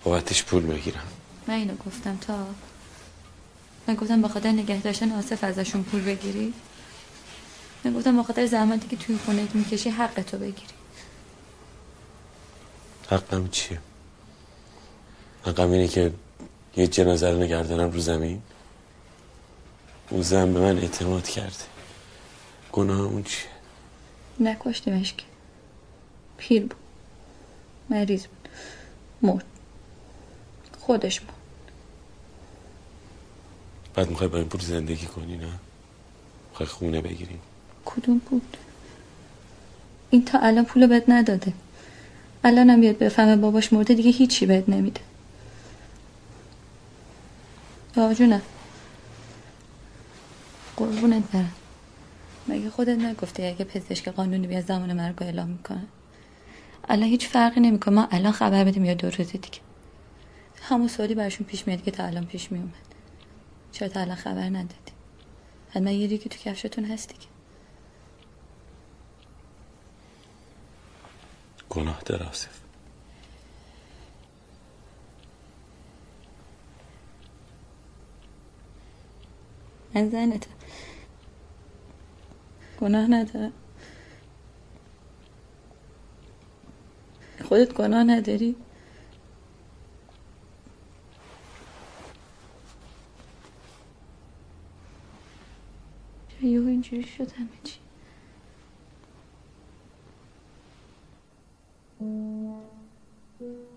بابتش 0.03 0.43
پول 0.43 0.65
بگیرم. 0.65 1.03
من 1.47 1.53
اینو 1.53 1.75
گفتم 1.75 2.17
تا. 2.17 2.47
من 3.87 3.95
گفتم 3.95 4.21
به 4.21 4.27
خاطر 4.27 4.51
نگه 4.51 4.81
داشتن 4.81 5.11
آصف 5.11 5.43
ازشون 5.43 5.83
پول 5.83 6.01
بگیری؟ 6.01 6.53
من 7.85 7.93
گفتم 7.93 8.17
به 8.17 8.23
خاطر 8.23 8.45
زحمتی 8.45 8.87
که 8.87 8.95
توی 8.95 9.17
خونه 9.17 9.47
می‌کشی 9.53 9.89
حق 9.89 10.21
تو 10.21 10.37
بگیری. 10.37 10.73
حقم 13.09 13.47
چیه؟ 13.47 13.79
حقم 15.45 15.71
اینه 15.71 15.87
که 15.87 16.13
یه 16.77 16.87
جنازه 16.87 17.29
رو 17.29 17.37
نگه 17.37 17.63
دارم 17.63 17.91
رو 17.91 17.99
زمین. 17.99 18.41
اون 20.09 20.21
زن 20.21 20.53
به 20.53 20.59
من 20.59 20.77
اعتماد 20.77 21.27
کرده. 21.27 21.63
گناه 22.71 23.01
اون 23.01 23.23
چیه؟ 23.23 23.49
نکشتیمش 24.39 25.13
که. 25.13 25.23
پیر 26.37 26.61
بود. 26.61 26.75
مریض 27.89 28.25
بود. 28.25 28.49
مرد. 29.21 29.45
خودش 30.79 31.21
مرد 31.21 31.33
بعد 33.93 34.09
می‌خوای 34.09 34.29
با 34.29 34.37
این 34.37 34.49
پول 34.49 34.61
زندگی 34.61 35.05
کنی 35.05 35.37
نه؟ 35.37 35.59
می‌خوای 36.49 36.69
خونه 36.69 37.01
بگیریم 37.01 37.41
کدوم 37.85 38.21
بود؟ 38.29 38.57
این 40.09 40.25
تا 40.25 40.39
الان 40.39 40.65
پولو 40.65 40.87
بهت 40.87 41.03
نداده. 41.07 41.53
الان 42.43 42.69
هم 42.69 42.81
بیاد 42.81 42.97
بفهمه 42.97 43.35
باباش 43.35 43.73
مرده 43.73 43.93
دیگه 43.93 44.11
هیچی 44.11 44.45
بهت 44.45 44.69
نمیده. 44.69 45.01
بابا 47.95 48.13
جونم. 48.13 48.41
قربونت 50.77 51.23
برم. 51.31 51.51
مگه 52.47 52.69
خودت 52.69 52.97
نگفتی 52.97 53.45
اگه 53.45 53.65
پزشک 53.65 54.09
قانونی 54.09 54.47
بیاد 54.47 54.65
زمان 54.65 54.93
مرگ 54.93 55.23
اعلام 55.23 55.49
می‌کنه؟ 55.49 55.85
الان 56.89 57.09
هیچ 57.09 57.27
فرقی 57.27 57.59
نمی‌کنه. 57.59 57.95
ما 57.95 58.07
الان 58.11 58.31
خبر 58.31 58.63
بدیم 58.63 58.85
یا 58.85 58.93
دو 58.93 59.09
روز 59.09 59.27
دیگه. 59.31 59.59
همون 60.61 60.87
سوالی 60.87 61.15
برشون 61.15 61.47
پیش 61.47 61.67
میاد 61.67 61.83
که 61.83 61.91
تا 61.91 62.03
الان 62.03 62.25
پیش 62.25 62.51
میومد 62.51 62.73
چرا 63.71 63.87
تا 63.87 63.99
الان 63.99 64.15
خبر 64.15 64.49
ندادی؟ 64.49 64.91
حتما 65.69 65.91
یه 65.91 66.07
دیگه 66.07 66.23
تو 66.23 66.37
کفشتون 66.37 66.85
هستی 66.85 67.13
که 67.13 67.27
گناه 71.75 72.01
آصف 72.29 72.59
من 79.95 80.09
زنتم 80.09 80.51
گناه 82.81 83.07
ندارم. 83.07 83.53
خودت 87.43 87.73
گناه 87.73 88.03
نداری؟ 88.03 88.55
یهو 96.41 96.67
اینجوری 96.67 97.03
شد 97.03 97.31
همه 97.31 97.49
چی؟ 97.63 97.84
Thank 101.99 102.63
you. 103.39 103.74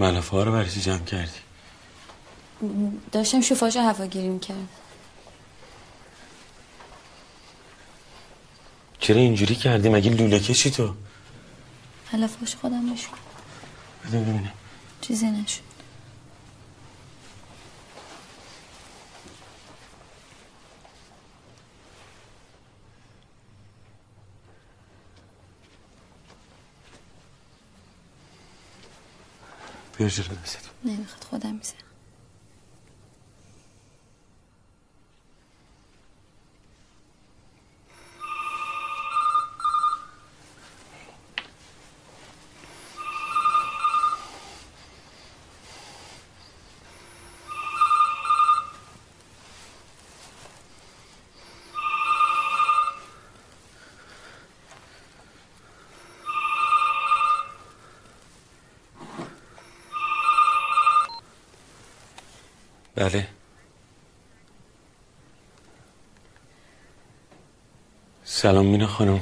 ملافه 0.00 0.30
ها 0.36 0.42
رو 0.42 0.52
برای 0.52 0.70
چی 0.70 0.80
جمع 0.80 1.04
کردی. 1.04 1.40
داشتم 3.12 3.40
شوفاژ 3.40 3.76
هواگیری 3.76 4.28
می‌کرد 4.28 4.68
چرا 9.00 9.16
اینجوری 9.16 9.54
کردی؟ 9.54 9.88
مگه 9.88 10.10
لوله 10.10 10.40
کشی 10.40 10.70
تو 10.70 10.94
حلفاش 12.06 12.56
خودم 12.56 12.92
نشون 12.92 13.18
بده 14.04 14.20
ببینم. 14.20 14.52
چیزی 15.00 15.26
نشد. 15.26 15.69
بیا 30.00 30.08
جلو. 30.08 30.34
دستتو 30.44 30.70
نمی‌خواد 30.84 31.24
خودم 31.24 31.54
می‌زنم 31.54 31.89
بله. 63.00 63.26
سلام 68.24 68.66
مینا 68.66 68.86
خانم. 68.86 69.20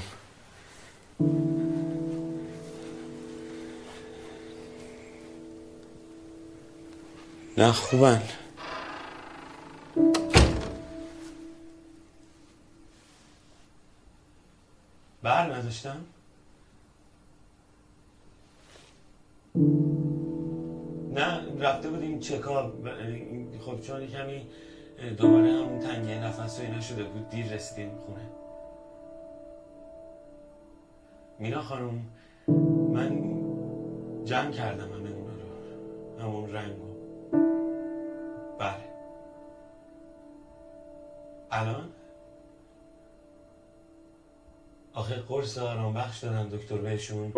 نه 7.58 7.72
خوبن. 7.72 8.22
بر 15.22 15.56
نداشتم 15.56 16.04
رفته 22.18 22.36
بودیم 22.36 22.40
چکا 22.40 22.72
خب 23.60 23.80
چون 23.80 24.06
کمی 24.06 24.46
دوباره 25.16 25.52
همون 25.52 25.78
تنگی 25.78 26.14
نفس 26.14 26.58
و 26.58 26.62
اینا 26.62 26.80
شده 26.80 27.04
بود 27.04 27.28
دیر 27.28 27.54
رسیدیم 27.54 27.90
خونه. 28.06 28.28
مینا 31.38 31.62
خانم 31.62 32.02
من 32.92 33.38
جمع 34.24 34.50
کردم 34.50 34.92
همه 34.92 35.10
اونا 35.10 35.32
رو 35.32 36.22
همون 36.22 36.52
رنگو. 36.52 36.88
بله. 38.58 38.88
الان؟ 41.50 41.88
آخه 44.92 45.14
قرص 45.14 45.58
آرام 45.58 45.94
بخش 45.94 46.24
دادن 46.24 46.48
دکتر 46.48 46.76
بهشون 46.76 47.32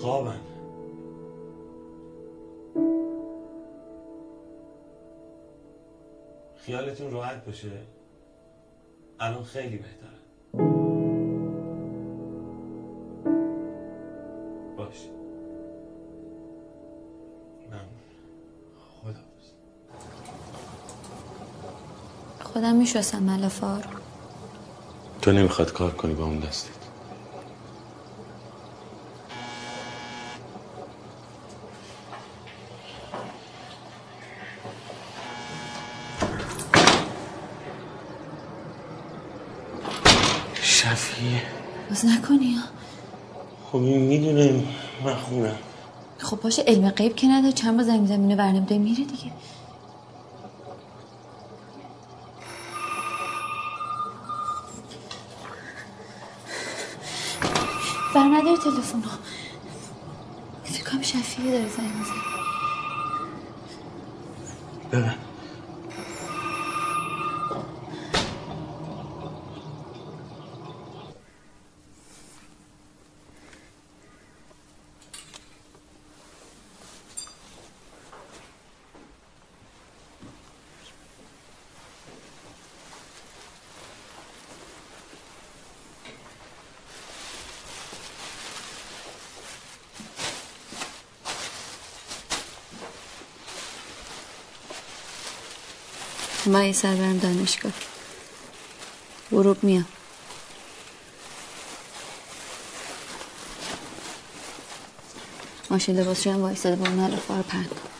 خوابن. 0.00 0.40
خیالتون 6.66 7.10
راحت 7.10 7.44
باشه. 7.44 7.70
الان 9.20 9.44
خیلی 9.44 9.76
بهتره. 9.76 10.18
باش. 14.76 14.96
ممنون. 17.66 17.84
خدا 19.02 19.20
خودم 22.40 22.76
میشستم 22.76 23.22
ملافار. 23.22 23.84
تو 25.22 25.32
نمی‌خواد 25.32 25.72
کار 25.72 25.90
کنی 25.90 26.14
با 26.14 26.24
اون 26.24 26.38
دستت 26.38 26.84
شفیه 40.62 41.42
باز 42.04 42.12
نکنی 42.12 42.56
خب 43.72 43.76
این 43.76 44.00
می‌دونه 44.00 44.64
من 45.04 45.14
خونم. 45.14 45.58
خب 46.18 46.40
باشه 46.40 46.62
علم 46.62 46.90
غیب 46.90 47.16
که 47.16 47.26
نداره. 47.28 47.52
چند 47.52 47.76
بار 47.76 47.84
زمین 47.86 48.06
زمینه 48.06 48.36
برنمیده 48.36 48.78
میره 48.78 49.04
دیگه. 49.04 49.32
بر 58.14 58.24
نداره 58.24 58.56
تلفن 58.56 59.00
ها 59.00 59.18
فکر 60.64 60.90
کنم 60.90 61.02
شفیه 61.02 61.52
داره 61.52 61.68
زنگ 61.68 61.90
می‌زنه. 61.98 62.16
ببن 64.92 65.14
من 96.54 96.66
یه 96.66 96.72
سر 96.72 96.94
برم 96.94 97.18
دانشگاه. 97.18 97.72
غروب 99.30 99.64
میام. 99.64 99.86
ماشین 105.70 105.96
لباسشوی 105.96 106.32
هم 106.32 106.40
وایستاده 106.40 106.76
با 106.76 106.88
اون 106.88 107.10
رو 107.10 107.42
پهن 107.42 107.64
کن 107.64 107.94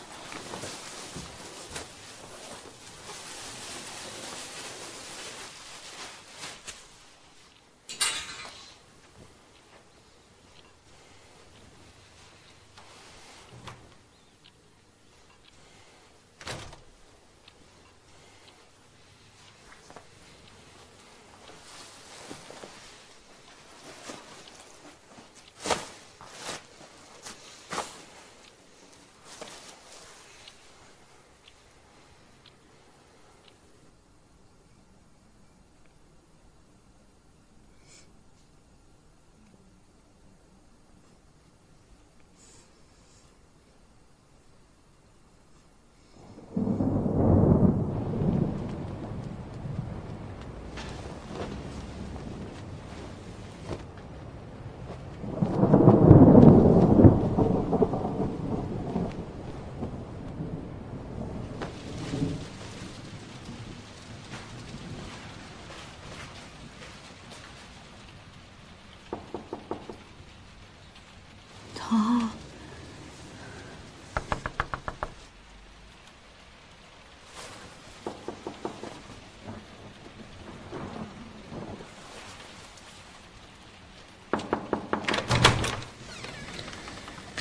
تا 71.74 72.34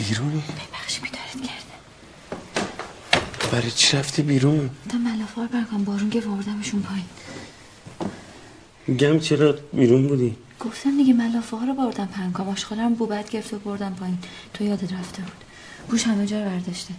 بیرونی؟ 0.10 0.44
ببخش 0.48 1.00
بیدارت 1.00 1.48
کرده. 1.48 1.76
برای 3.52 3.72
چی 3.72 3.98
رفتی 3.98 4.22
بیرون؟ 4.22 4.70
تا 4.90 4.98
ملافار 4.98 5.48
برکن 5.48 5.84
بارون 5.84 6.10
که 6.10 6.20
وردمشون 6.20 6.82
پایین. 6.82 7.06
میگم 8.88 9.20
چرا 9.20 9.56
بیرون 9.74 10.08
بودی؟ 10.08 10.36
گفتم 10.60 10.98
دیگه 10.98 11.14
ملافه 11.14 11.58
ها 11.58 11.66
رو 11.66 11.74
بردم 11.74 12.06
پنکا 12.06 12.44
آشغالم 12.44 12.94
بوبت 12.94 13.30
گرفت 13.30 13.54
و 13.54 13.60
بردم 13.60 13.94
پایین. 13.94 14.18
تو 14.54 14.64
یادت 14.64 14.94
رفته 14.94 15.22
بود. 15.22 15.44
بوش 15.90 16.04
همه 16.04 16.26
جا 16.26 16.44
رو 16.44 16.50
برداشته. 16.50 16.94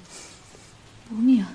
بو 1.11 1.17
میاد 1.17 1.47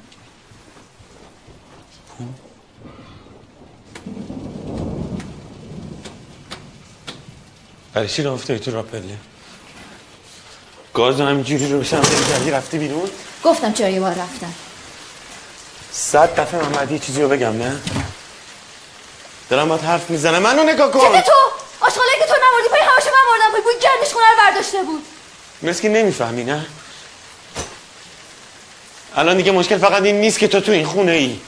برای 7.93 8.08
چی 8.08 8.24
رفته 8.24 8.60
تو 8.60 8.72
راپله 8.72 9.18
گاز 11.00 11.22
همینجوری 11.22 11.72
رو 11.72 11.80
بشم. 11.80 12.02
کردی 12.30 12.52
رفتی 12.52 12.78
بیرون؟ 12.78 13.10
گفتم 13.43 13.74
چرا 13.74 13.89
یه 13.89 14.00
بار 14.00 14.12
رفتم. 14.12 14.54
صد 15.91 16.39
دفعه 16.39 16.62
من 16.62 16.72
باید 16.72 16.91
یه 16.91 17.00
چیزی 17.00 17.22
رو 17.22 17.30
بگم 17.30 17.58
نه؟ 17.58 17.80
دارم 19.50 19.70
باید 19.70 19.82
حرف 19.82 20.10
می‌زنه 20.10 20.39
منو 20.39 20.64
نگاه 20.64 20.91
کن. 20.91 21.00
چه 21.00 21.22
تو! 21.22 21.32
آشغاله 21.80 22.10
که 22.20 22.26
تو 22.26 22.34
نمردی 22.34 22.70
پای 22.70 22.80
همشو 22.80 23.10
من 23.10 23.32
مردم 23.32 23.52
پای 23.52 23.62
بوی 23.62 23.74
گندش 23.74 24.14
خونه 24.14 24.26
رو 24.26 24.36
برداشته 24.47 24.84
بود. 24.84 25.04
مثل 25.62 25.82
که 25.82 25.89
نمی‌فهمی 25.89 26.43
نه؟ 26.43 26.66
الان 29.16 29.38
دیگه 29.38 29.52
مشکل 29.52 29.78
فقط 29.78 30.04
این 30.04 30.22
نیست 30.22 30.39
که 30.39 30.47
تو 30.47 30.60
تو 30.60 30.72
این 30.72 30.86
خونه 30.86 31.12
ای 31.12 31.39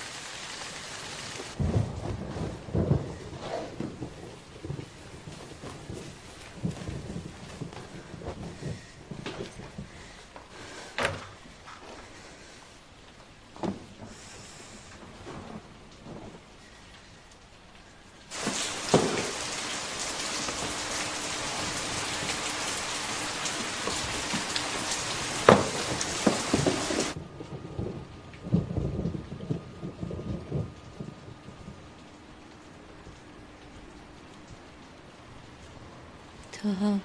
تاها 36.64 37.00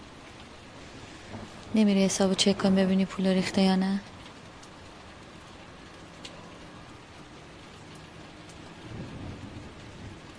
نمیری 1.75 1.96
حسابو 2.07 2.35
چک 2.35 2.59
کن 2.59 2.75
ببینی 2.75 3.05
پول 3.05 3.27
ریخته 3.27 3.63
یا 3.63 3.77
نه. 3.77 4.01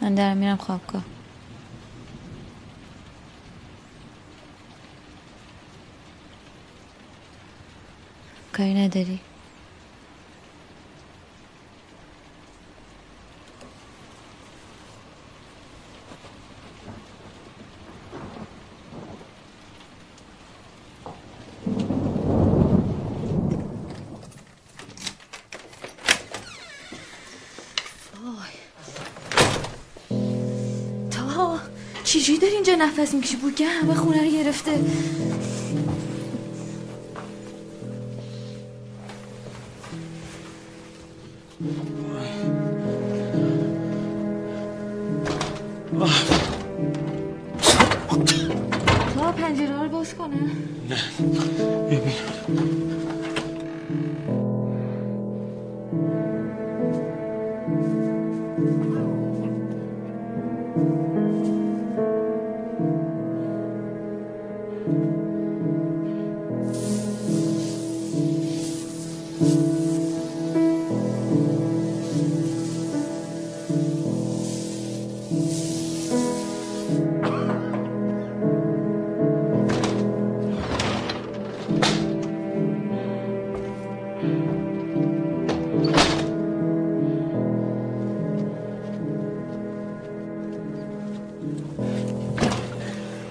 من 0.01 0.15
دارم 0.15 0.37
میرم 0.37 0.57
خوابگاه. 0.57 1.03
کاری 8.53 8.73
نداری. 8.73 9.26
نفس 32.77 33.13
می‌کشی 33.13 33.35
بوگه 33.35 33.65
همه 33.65 33.93
خونه 33.95 34.23
رو 34.23 34.29
گرفته. 34.29 34.71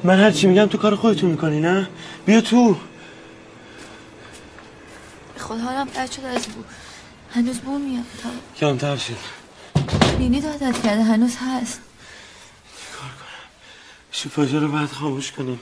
من 0.06 0.20
هر 0.20 0.30
چی 0.30 0.46
میگم 0.46 0.66
تو 0.66 0.78
کار 0.78 0.96
خودتون 0.96 1.30
می‌کنی 1.30 1.60
نه؟ 1.60 1.88
بیا 2.26 2.40
تو. 2.40 2.76
خدا 5.38 5.58
حالم 5.58 5.84
بد 5.86 6.10
شد 6.10 6.24
از 6.24 6.46
بو. 6.46 6.62
هنوز 7.34 7.58
بو 7.58 7.78
میاد. 7.78 8.04
تا 8.22 8.28
کمتر 8.56 8.96
شد. 8.96 9.16
بینی 10.18 10.40
دادت 10.40 10.82
کرده 10.82 11.02
هنوز 11.02 11.36
هست. 11.36 11.80
شوفاژه 14.12 14.58
رو 14.58 14.68
باید 14.68 14.88
خاموش 14.88 15.32
کنیم. 15.32 15.60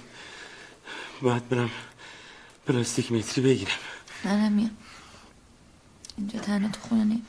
باید 1.23 1.49
برم 1.49 1.71
پلاستیک 2.67 3.13
متری 3.13 3.45
بگیرم. 3.45 3.73
منم 4.25 4.53
میام. 4.53 4.77
اینجا 6.19 6.39
تنها 6.39 6.69
تو 6.69 6.81
خونه 6.81 7.05
نیم. 7.05 7.27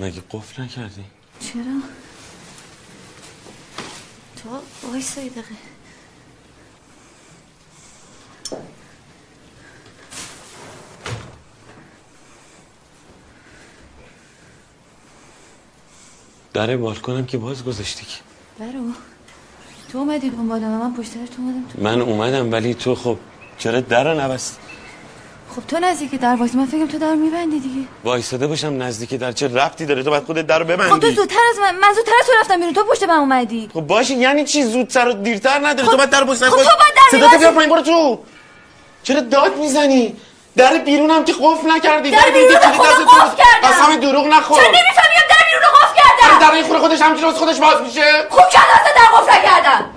مگه 0.00 0.22
قفل 0.30 0.62
نکردی؟ 0.62 1.04
چرا؟ 1.40 1.80
تو 4.36 4.48
وایسا 4.88 5.20
یه 5.20 5.30
دقیقه 5.30 5.56
در 16.52 16.76
بالکنم 16.76 17.26
که 17.26 17.38
باز 17.38 17.64
گذاشتی 17.64 18.06
که. 18.06 18.18
برو. 18.58 18.92
تو 19.92 19.98
اومدی 19.98 20.30
دنبال 20.30 20.60
من 20.60 20.78
من 20.78 20.94
پشت 20.94 21.12
سرت 21.12 21.38
اومدم 21.38 21.68
تو. 21.68 21.82
من 21.82 22.00
اومدم 22.00 22.52
ولی 22.52 22.74
تو 22.74 22.94
خب 22.94 23.18
چرا 23.58 23.80
در 23.80 24.14
رو 24.14 24.20
نبست 24.20 24.60
خب 25.56 25.62
تو 25.68 25.78
نزدیک 25.78 26.20
در 26.20 26.34
وایسی 26.34 26.56
من 26.56 26.66
فکرم 26.66 26.86
تو 26.86 26.98
در 26.98 27.14
میبندی 27.14 27.60
دیگه. 27.60 27.88
وایساده 28.04 28.46
باشم 28.46 28.82
نزدیک 28.82 29.14
در 29.14 29.32
چه 29.32 29.48
ربطی 29.48 29.86
داره؟ 29.86 30.02
تو 30.02 30.10
باید 30.10 30.24
خودت 30.24 30.46
در 30.46 30.58
رو 30.58 30.64
خب 30.64 30.76
تو 30.76 30.82
ببندی. 30.88 31.14
زودتر 31.14 31.40
از 31.50 31.58
من 31.58 31.74
من 31.74 31.92
زودتر 31.94 32.12
از 32.20 32.26
تو 32.26 32.32
رفتم 32.40 32.56
بیرون 32.56 32.72
تو 32.74 32.84
پشت 32.84 33.02
من 33.02 33.14
اومدی. 33.14 33.70
خب 33.74 33.80
باشه 33.80 34.14
یعنی 34.14 34.44
چی؟ 34.44 34.64
زودتر 34.64 35.08
و 35.08 35.12
دیرتر 35.12 35.66
نداره 35.66 35.88
تو 35.88 35.96
باید 35.96 36.10
در 36.10 36.24
پشت 36.24 36.44
خب 36.44 36.50
تو 36.50 36.56
باید 36.56 37.30
در. 37.32 37.38
بیار 37.38 37.52
پایین 37.52 37.70
برو 37.70 37.82
تو. 37.82 38.18
چرا 39.02 39.20
داد 39.20 39.56
می‌زنی؟ 39.56 40.16
در 40.56 40.78
بیرونم 40.78 41.24
که 41.24 41.32
قفل 41.32 41.70
نکردی. 41.70 42.10
در 42.10 42.30
بیرون 42.34 42.48
که 42.48 42.58
قفل. 42.58 43.36
کردم. 43.36 43.68
قسم 43.68 43.96
دروغ 44.00 44.26
نخور. 44.26 44.60
چرا 44.60 44.68
نمی‌فهمیم 44.68 45.24
در 45.30 45.44
بیرون 45.46 45.62
رو 45.62 45.78
قفل 45.78 46.00
آره 46.22 46.30
کردم؟ 46.30 46.48
در 46.48 46.54
این 46.54 46.64
خونه 46.64 46.78
خودش 46.78 47.00
همینجوری 47.00 47.32
خودش 47.32 47.58
باز 47.60 47.82
میشه. 47.82 48.00
کرد 48.52 48.66
اصلا 48.74 48.92
در 48.96 49.18
قفل 49.18 49.42
کردم؟ 49.42 49.90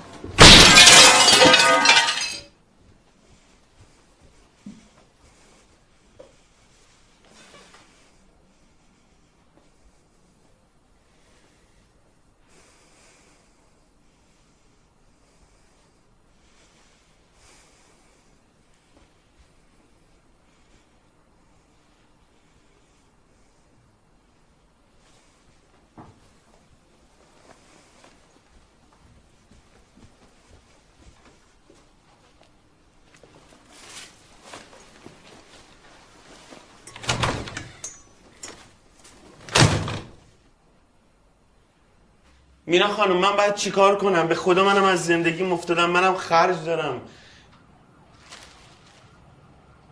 مینا 42.70 42.88
خانم 42.88 43.16
من 43.16 43.36
باید 43.36 43.54
چیکار 43.54 43.98
کنم؟ 43.98 44.28
به 44.28 44.34
خدا 44.34 44.64
منم 44.64 44.84
از 44.84 45.06
زندگی 45.06 45.42
مفتادم 45.42 45.90
منم 45.90 46.14
خرج 46.14 46.64
دارم. 46.64 47.00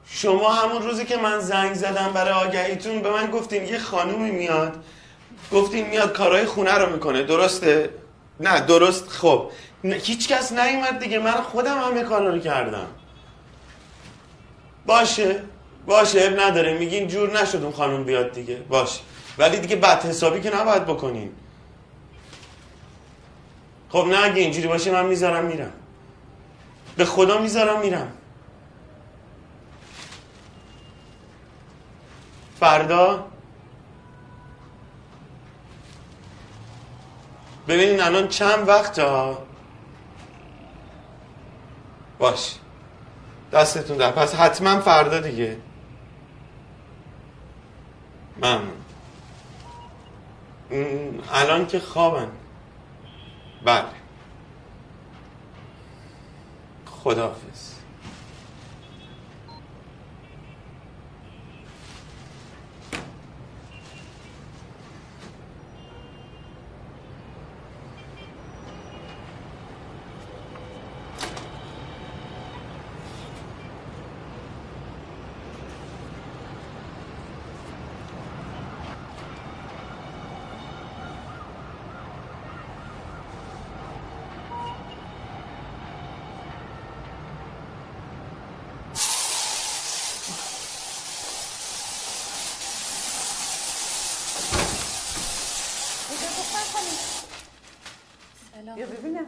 شما 0.07 0.53
همون 0.53 0.83
روزی 0.83 1.05
که 1.05 1.17
من 1.17 1.41
زنگ 1.41 1.75
زدم 1.75 2.13
برای 2.15 2.33
آگهیتون 2.33 3.03
به 3.03 3.11
من 3.11 3.31
گفتین 3.31 3.65
یه 3.65 3.79
خانومی 3.79 4.31
میاد. 4.31 4.85
گفتین 5.53 5.87
میاد 5.87 6.13
کارهای 6.13 6.45
خونه 6.45 6.73
رو 6.73 6.93
می‌کنه 6.93 7.23
درسته؟ 7.23 7.91
نه 8.41 8.61
درست. 8.61 9.09
خب 9.09 9.51
هیچ 9.83 10.29
کس 10.29 10.53
نیومد 10.53 10.99
دیگه. 10.99 11.19
من 11.19 11.33
خودم 11.33 11.79
همه 11.79 12.03
کارا 12.03 12.31
رو 12.31 12.39
کردم. 12.39 12.87
باشه 14.87 15.43
باشه 15.87 16.21
اب 16.21 16.41
نداره. 16.41 16.79
میگین 16.79 17.09
جور 17.09 17.41
نشد 17.43 17.63
اون 17.63 17.73
خانم 17.73 18.05
بیاد 18.05 18.33
دیگه. 18.33 18.57
باشه. 18.57 19.01
ولی 19.39 19.59
دیگه 19.59 19.77
بد 19.77 20.05
حسابی 20.05 20.41
که 20.41 20.57
نباید 20.57 20.87
بکنین. 20.87 21.33
خب 23.91 24.07
نه 24.11 24.25
اگه 24.25 24.43
اینجوری 24.43 24.69
باشه 24.69 24.91
من 24.91 25.07
می‌ذارم 25.07 25.45
میرم. 25.45 25.73
به 26.97 27.05
خدا 27.05 27.39
می‌ذارم 27.39 27.81
میرم. 27.81 28.13
فردا 32.61 33.27
ببینین 37.69 38.01
الان 38.01 38.29
چند 38.29 38.69
وقت 38.69 38.99
ها؟ 38.99 39.39
باش. 42.19 42.55
دستتون 43.53 43.97
در. 43.97 44.11
پس 44.11 44.35
حتما 44.35 44.81
فردا 44.81 45.21
دیگه. 45.21 45.57
ممنون. 48.37 48.79
الان 51.33 51.67
که 51.67 51.81
خوابن 51.81 52.29
بله. 53.65 53.85
خداحافظ 56.87 57.79
بیا 98.79 98.87
ببینم 98.87 99.27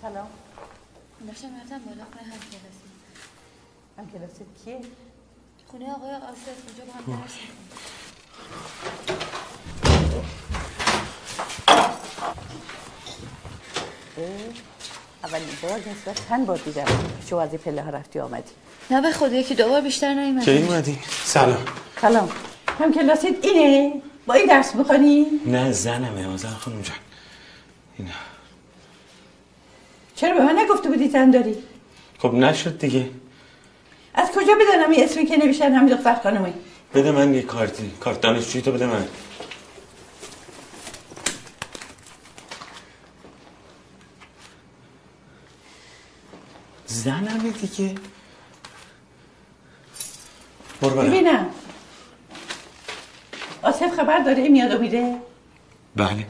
سلام 0.00 0.28
داشتم 1.26 1.48
رفتم 1.60 1.78
بالا 1.78 2.04
خونه 2.04 2.22
هم 2.22 2.38
کلاسی 2.50 2.88
هم 3.98 4.10
کلاست 4.10 4.42
کیه؟ 4.64 4.80
خونه 5.66 5.92
آقای 5.92 6.14
آصف 6.14 6.48
اونجا 6.66 6.84
با 6.84 6.92
هم 6.92 7.20
درس 7.20 7.38
اولین 15.24 15.48
بار 15.62 15.78
نسبت 15.78 16.13
چند 16.28 16.46
بار 16.46 16.56
دیدم 16.56 16.84
شو 17.30 17.36
از 17.36 17.50
پله 17.50 17.82
ها 17.82 17.90
رفتی 17.90 18.18
آمدی 18.20 18.50
نه 18.90 19.00
به 19.00 19.10
خدا 19.12 19.34
یکی 19.36 19.54
دوبار 19.54 19.80
بیشتر 19.80 20.14
نیومد 20.14 20.44
کی 20.44 20.62
اومدی؟ 20.62 20.98
سلام 21.24 21.58
سلام 22.00 22.28
هم 22.78 22.92
کلاست 22.92 23.24
اینه؟ 23.42 24.02
با 24.26 24.34
این 24.34 24.46
درس 24.46 24.74
می‌خوانی؟ 24.74 25.26
نه 25.46 25.72
زنمه 25.72 26.26
آزر 26.26 26.48
خانم 26.48 26.82
جان 26.82 26.96
اینا 27.98 28.10
چرا 30.16 30.34
به 30.34 30.44
من 30.44 30.58
نگفته 30.58 30.88
بودی 30.88 31.08
زن 31.08 31.30
داری؟ 31.30 31.56
خب 32.18 32.34
نشد 32.34 32.78
دیگه 32.78 33.10
از 34.14 34.28
کجا 34.30 34.54
بدانم 34.60 34.90
این 34.90 35.04
اسمی 35.04 35.26
که 35.26 35.36
نوشتن 35.36 35.72
همین 35.72 35.96
دختر 35.96 36.14
خانمی؟ 36.14 36.52
بده 36.94 37.12
من 37.12 37.34
یه 37.34 37.42
کارتی 37.42 37.90
کارت 38.00 38.20
دانشجویی 38.20 38.64
تو 38.64 38.72
بده 38.72 38.86
من 38.86 39.04
زنمه 46.94 47.50
دیگه. 47.50 47.94
برو 50.80 50.94
برم 50.96 51.06
ببینم. 51.06 51.46
آصف 53.62 53.96
خبر 53.96 54.18
داره 54.18 54.48
میاد 54.48 54.72
و 54.74 54.78
میره؟ 54.78 55.16
بله 55.96 56.26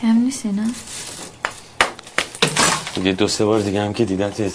کم 0.00 0.16
نیست 0.18 0.46
اینا 0.46 0.62
یه 3.10 3.16
دو 3.16 3.28
سه 3.28 3.44
بار 3.44 3.60
دیگه 3.60 3.82
هم 3.82 3.92
که 3.92 4.04
دیدتت. 4.04 4.52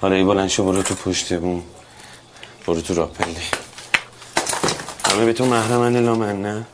حالا 0.00 0.14
ای 0.14 0.24
بلند 0.24 0.48
شو 0.48 0.64
برو 0.64 0.82
تو 0.82 0.94
پشت 0.94 1.38
بون 1.38 1.62
برو 2.66 2.80
تو 2.80 2.94
راه 2.94 3.10
پله 3.10 3.36
همه 5.04 5.24
به 5.24 5.32
تو 5.32 5.44
محرمن 5.44 5.96
الا 5.96 6.14
من 6.14 6.42
نه؟ 6.42 6.66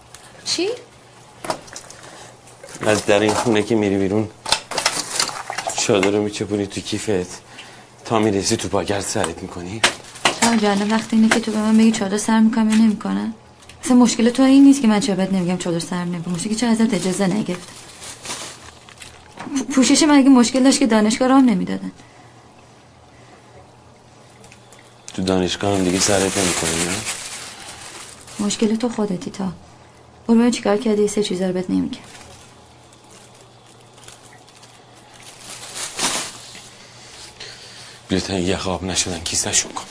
چی؟ 0.44 0.68
از 2.86 3.06
در 3.06 3.20
این 3.20 3.34
خونه 3.34 3.62
که 3.62 3.74
میری 3.74 3.98
بیرون 3.98 4.28
چادر 5.78 6.10
رو 6.10 6.22
میچپونی 6.22 6.66
تو 6.66 6.80
کیفت. 6.80 7.42
تا 8.04 8.18
می‌رسی 8.18 8.56
تو 8.56 8.68
پاکرد 8.68 9.00
سرت 9.00 9.42
می‌کنی. 9.42 9.80
شما 10.40 10.56
جالب 10.56 10.92
وقتی 10.92 11.16
اینه 11.16 11.28
که 11.28 11.40
تو 11.40 11.52
به 11.52 11.58
من 11.58 11.78
بگی 11.78 11.92
چادر 11.92 12.18
سر 12.18 12.40
می‌کنم 12.40 12.70
یا 12.70 12.76
نمی‌کنم؟ 12.76 13.34
اصلا 13.84 13.96
مشکل 13.96 14.30
تو 14.30 14.42
این 14.42 14.64
نیست 14.64 14.82
که 14.82 14.88
من 14.88 15.00
چرا 15.00 15.14
بهت 15.14 15.32
نمیگم 15.32 15.58
چادر 15.58 15.78
سر 15.78 16.04
نمی‌کنم. 16.04 16.34
مشکلی 16.34 16.54
که 16.54 16.66
ازت 16.66 16.94
اجازه 16.94 17.26
نگرفت 17.26 17.68
پوشش 19.80 20.02
من 20.02 20.14
اگه 20.14 20.28
مشکل 20.28 20.62
داشت 20.62 20.78
که 20.78 20.86
دانشگاه 20.86 21.28
رام 21.28 21.50
نمی‌دادن. 21.50 21.92
تو 25.14 25.22
دانشگاه 25.22 25.78
هم 25.78 25.84
دیگه 25.84 26.00
سرت 26.00 26.38
نمی‌کنی 26.38 26.84
نه؟ 26.84 26.96
مشکل 28.46 28.76
تو 28.76 28.88
خودتی 28.88 29.30
تا. 29.30 29.52
برو 30.28 30.50
چیکار 30.50 30.76
کردی 30.76 31.08
سه 31.08 31.22
چیزا 31.22 31.46
رو 31.46 31.52
بهت 31.52 31.70
نمیگم. 31.70 32.00
بیا 38.08 38.20
تا 38.20 38.38
یه 38.38 38.56
خواب 38.56 38.84
نشدن 38.84 39.20
کیسهشون 39.20 39.72
کن. 39.72 39.84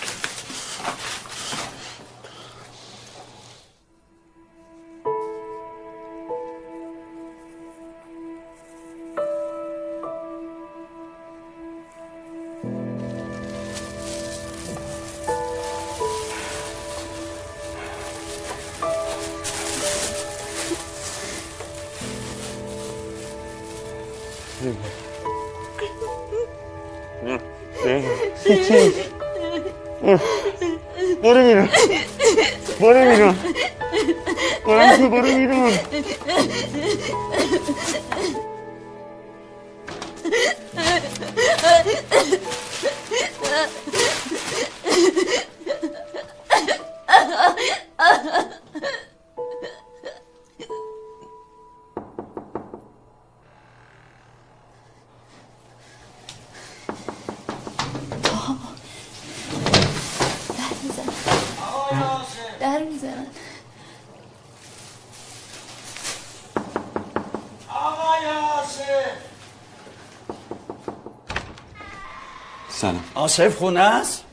آصف 73.39 73.55
خونه 73.55 73.79
است؟ 73.79 74.23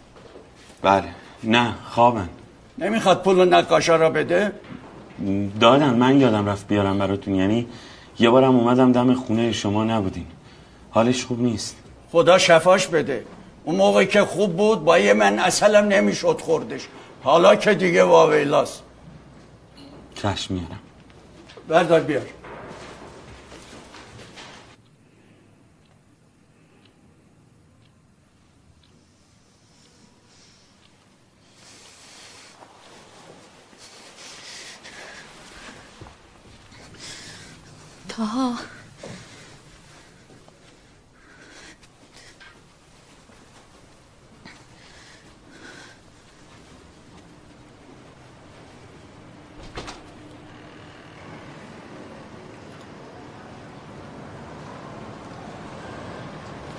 بله. 0.83 1.09
نه 1.45 1.75
خوابن. 1.91 2.29
نمی‌خواد 2.79 3.23
پول 3.23 3.49
نقاشا 3.55 3.97
را 3.97 4.11
بده؟ 4.11 4.53
دادن 5.61 5.95
من 5.95 6.21
یادم 6.21 6.49
رفت 6.49 6.69
بیارم 6.69 6.99
براتون. 6.99 7.35
یعنی 7.35 7.67
یه 8.19 8.31
بارم 8.31 8.57
اومدم 8.57 8.93
دم 8.93 9.15
خونه 9.15 9.53
شما 9.53 9.85
نبودین. 9.85 10.27
حالش 10.91 11.25
خوب 11.25 11.43
نیست. 11.43 11.77
خدا 12.13 12.39
شفاش 12.39 12.87
بده. 12.87 13.25
اون 13.65 13.77
موقع 13.77 14.05
که 14.05 14.21
خوب 14.21 14.57
بود 14.57 14.85
با 14.85 14.99
یه 14.99 15.15
من 15.15 15.39
اصلا 15.39 15.81
نمی‌شد 15.81 16.41
خوردش. 16.41 16.89
حالا 17.23 17.57
که 17.57 17.75
دیگه 17.75 18.05
واویلاست. 18.05 18.83
چشم 20.15 20.55
میارم. 20.55 20.79
بردار 21.69 22.01
بیار. 22.01 22.23
تاها 38.27 38.55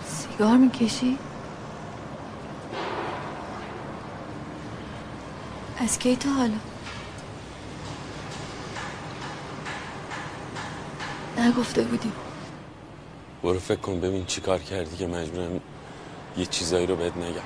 سیگار 0.05 0.57
می‌کشی؟ 0.57 1.17
از 5.79 5.99
کی 5.99 6.15
تا 6.15 6.29
حالا؟ 6.29 6.76
نگفته 11.47 11.81
بودی 11.81 12.11
برو 13.43 13.59
فکر 13.59 13.79
کن 13.79 13.99
ببین 13.99 14.25
چی 14.25 14.41
کار 14.41 14.59
کردی 14.59 14.97
که 14.97 15.07
مجبورم 15.07 15.61
یه 16.37 16.45
چیزایی 16.45 16.87
رو 16.87 16.95
بهت 16.95 17.17
نگم 17.17 17.41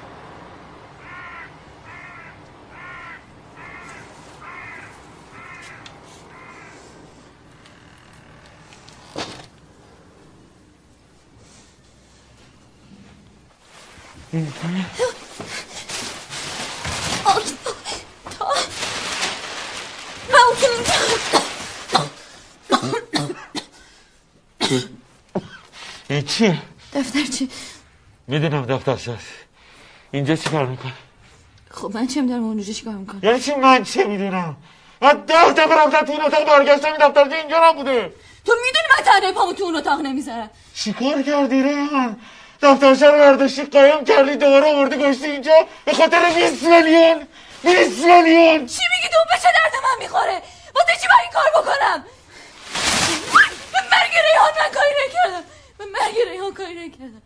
این 14.33 14.53
چیه؟ 26.41 26.57
دفتر 26.93 27.23
چی؟ 27.23 27.49
می‌دونم 28.27 28.65
دفتر 28.65 28.97
شد 28.97 29.17
اینجا 30.11 30.35
چی 30.35 30.49
کار 30.49 30.65
میکن؟ 30.65 30.91
خب 31.71 31.91
من 31.93 32.07
چه 32.07 32.21
می‌دونم 32.21 32.43
اونجا 32.43 32.73
چی 32.73 32.85
کار 32.85 32.93
می‌کنم 32.93 33.19
یعنی 33.23 33.39
چی 33.39 33.55
من 33.55 33.83
چه 33.83 34.03
می‌دونم؟ 34.03 34.57
من 35.01 35.13
ده 35.13 35.51
دفعه 35.51 35.75
رفتم 35.75 36.05
تو 36.05 36.11
این 36.11 36.21
اتاق 36.21 36.45
برگشتم 36.45 36.87
این 36.87 37.07
دفتر 37.07 37.35
اینجا 37.35 37.69
نبوده 37.69 38.13
تو 38.45 38.53
می‌دونی 38.65 38.87
من 38.97 39.03
تنه 39.05 39.31
پامو 39.31 39.53
تو 39.53 39.63
اون 39.63 39.75
اتاق 39.75 40.01
نمی‌ذارم 40.01 40.49
چی 40.73 40.93
کار 40.93 41.21
کردی 41.21 41.63
ریحان؟ 41.63 42.19
دفترش 42.61 43.01
رو 43.01 43.11
برداشتی 43.11 43.63
قایم 43.63 44.03
کردی 44.05 44.35
دوباره 44.35 44.73
آوردی 44.73 44.97
گشتی 44.97 45.25
اینجا 45.25 45.67
به 45.85 45.93
خاطر 45.93 46.33
20 46.35 46.63
میلیون 46.63 47.27
20 47.63 48.05
میلیون 48.05 48.65
چی 48.65 48.81
میگی 48.91 49.09
تو 49.13 49.17
به 49.29 49.37
چه 49.41 49.49
درد 49.57 49.73
من 49.83 50.03
می‌خوره 50.03 50.41
واسه 50.75 50.93
چی 51.01 51.07
باید 51.07 51.21
این 51.23 51.31
کار 51.33 51.61
بکنم 51.61 52.05
به 53.73 53.79
مرگ 53.91 54.13
ریحان 54.27 54.51
من 54.59 54.71
کاری 54.73 54.93
نکردم 55.07 55.43
به 56.25 56.31
مرگ 56.31 56.33
ریحان 56.33 56.53
کاری 56.53 56.75
نکردم 56.87 57.21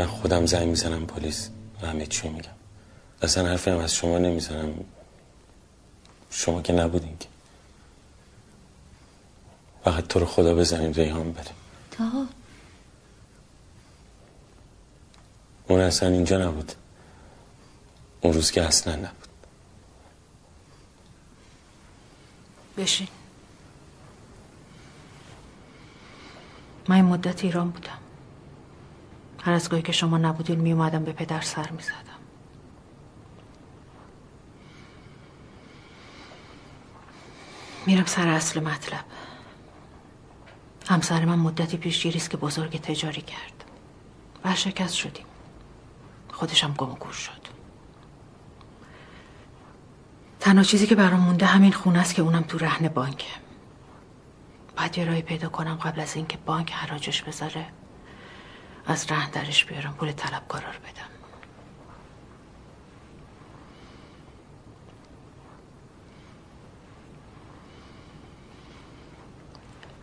من 0.00 0.06
خودم 0.06 0.46
زنگ 0.46 0.68
می‌زنم 0.68 1.06
پلیس 1.06 1.50
و 1.82 1.86
همه 1.86 2.06
چی 2.06 2.28
میگم. 2.28 2.50
اصلا 3.22 3.48
حرفی 3.48 3.70
هم 3.70 3.78
از 3.78 3.94
شما 3.94 4.18
نمی‌زنم. 4.18 4.84
شما 6.30 6.62
که 6.62 6.72
نبودین 6.72 7.18
که. 7.18 7.28
فقط 9.84 10.06
تو 10.06 10.18
رو 10.18 10.26
خدا 10.26 10.54
بزنین 10.54 10.94
ریحان 10.94 11.32
بره 11.32 11.50
تاها 11.90 12.26
اون 15.68 15.80
اصلا 15.80 16.08
اینجا 16.08 16.48
نبود. 16.48 16.72
اون 18.20 18.32
روز 18.32 18.50
که 18.50 18.62
اصلا 18.62 18.96
نبود. 18.96 19.28
بشین. 22.76 23.08
من 26.88 27.00
مدت 27.00 27.44
ایران 27.44 27.70
بودم. 27.70 27.98
هر 29.42 29.52
از 29.52 29.68
گاهی 29.68 29.82
که 29.82 29.92
شما 29.92 30.18
نبودین 30.18 30.60
می 30.60 30.72
اومدم 30.72 31.04
به 31.04 31.12
پدر 31.12 31.40
سر 31.40 31.70
می 31.70 31.82
زدم 31.82 32.20
میرم 37.86 38.04
سر 38.04 38.28
اصل 38.28 38.60
مطلب. 38.60 39.04
همسر 40.88 41.24
من 41.24 41.38
مدتی 41.38 41.76
پیش 41.76 42.06
است 42.06 42.30
که 42.30 42.36
بزرگ 42.36 42.80
تجاری 42.80 43.22
کرد. 43.22 43.64
ورشکست 44.44 44.94
شدیم. 44.94 45.26
خودشم 46.32 46.74
گم 46.74 46.90
و 46.90 46.94
گور 46.94 47.12
شد. 47.12 47.40
تنها 50.40 50.64
چیزی 50.64 50.86
که 50.86 50.94
برام 50.94 51.20
مونده 51.20 51.46
همین 51.46 51.72
خونه 51.72 51.98
است 51.98 52.14
که 52.14 52.22
اونم 52.22 52.42
تو 52.42 52.58
رهن 52.58 52.88
بانکه. 52.88 53.30
باید 54.76 54.98
یه 54.98 55.04
راهی 55.04 55.22
پیدا 55.22 55.48
کنم 55.48 55.74
قبل 55.74 56.00
از 56.00 56.16
اینکه 56.16 56.36
بانک 56.46 56.72
حراجش 56.72 57.22
بذاره. 57.22 57.66
از 58.90 59.10
رهن 59.10 59.30
درش 59.30 59.64
بیارم 59.64 59.94
پول 59.94 60.12
طلبکارا 60.12 60.70
رو 60.70 60.78
بدم. 60.78 61.10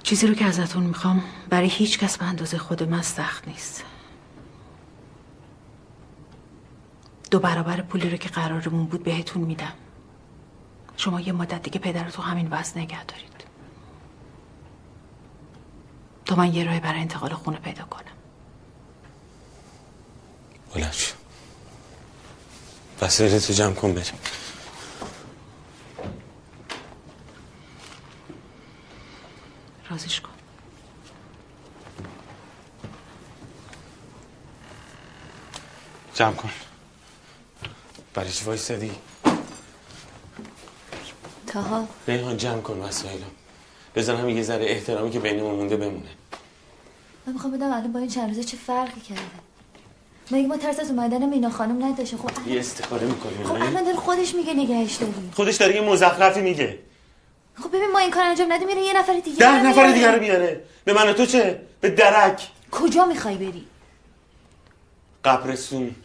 چیزی 0.04 0.28
رو 0.28 0.34
که 0.34 0.46
ازتون 0.46 0.84
می‌خوام 0.84 1.24
برای 1.50 1.68
هیچ 1.68 2.00
کس 2.00 2.18
به 2.18 2.26
اندازه 2.26 2.58
خود 2.58 2.84
من 2.84 3.02
سخت 3.02 3.48
نیست. 3.48 3.84
دو 7.32 7.40
برابر 7.40 7.82
پولی 7.82 8.10
رو 8.10 8.18
که 8.18 8.30
قرارمون 8.30 8.86
بود 8.86 9.04
بهتون 9.04 9.42
میدم. 9.42 9.74
شما 10.98 11.22
یه 11.22 11.34
مدت 11.34 11.62
دیگه 11.62 11.80
پدر 11.80 12.10
تو 12.10 12.22
همین 12.22 12.48
وضع 12.52 12.80
نگه 12.80 13.06
دارید. 13.06 13.44
تا 16.26 16.36
من 16.36 16.54
یه 16.54 16.64
راه 16.64 16.80
برای 16.80 17.00
انتقال 17.00 17.34
خونه 17.34 17.58
پیدا 17.58 17.84
کنم. 17.84 18.17
بلند 20.78 20.94
شو. 20.94 21.16
وسایلتو 23.02 23.54
جمع 23.54 23.74
کن 23.74 23.94
بریم. 23.94 24.20
رازیش 29.90 30.22
کن. 30.22 30.30
جمع 36.14 36.34
کن. 36.34 36.50
برای 38.14 38.32
چی 38.32 38.46
وایستادی 38.46 38.92
تاها. 41.48 41.88
ریحان 42.08 42.38
جمع 42.38 42.62
کن 42.62 42.78
وسایلم 42.78 43.32
بزن 43.96 44.16
هم 44.16 44.30
یه 44.30 44.44
ذره 44.44 44.66
احترامی 44.66 45.12
که 45.12 45.20
بینمون 45.20 45.56
مونده 45.56 45.78
بمونه. 45.78 46.10
من 47.26 47.34
می‌خوام 47.34 47.54
بدم 47.54 47.72
الان 47.72 47.92
با 47.92 48.00
این 48.00 48.10
چند 48.10 48.30
روزه 48.30 48.44
چه 48.44 48.58
فرقی 48.58 49.02
کرده؟ 49.02 49.47
مگه 50.32 50.48
ما 50.48 50.58
ترس 50.58 50.80
از 50.80 50.90
اومدن 50.90 51.30
مینا 51.30 51.50
خانم 51.50 51.86
نداشتیم 51.86 52.20
خب 52.20 52.48
یه 52.48 52.60
استفاده 52.60 53.06
می‌کنی 53.06 53.44
خب 53.44 53.52
الان 53.52 53.84
داره 53.84 53.96
خودش 53.96 54.36
میگه 54.36 54.54
نگهش 54.54 54.96
داریم 54.96 55.32
خودش 55.36 55.56
داره 55.56 55.76
یه 55.76 55.82
مزخرفی 55.82 56.42
میگه. 56.42 56.80
خب 57.56 57.70
ببین 57.70 57.92
ما 57.94 58.00
این 58.00 58.12
کار 58.12 58.24
انجام 58.24 58.54
ندیم 58.54 58.68
میره 58.68 58.82
یه 58.82 58.98
نفر 58.98 59.20
دیگه 59.20 59.38
ده 59.38 59.64
نفر 59.64 59.72
میاره. 59.72 59.94
دیگه 59.94 60.12
رو 60.12 60.20
بیاره 60.20 60.64
به 60.86 60.94
من 60.94 61.10
و 61.10 61.14
تو 61.14 61.26
چه؟ 61.26 61.62
به 61.82 61.90
درک. 61.90 62.48
کجا 62.72 63.06
می‌خوای 63.06 63.36
بری؟ 63.36 63.68
قبرستون. 65.26 65.96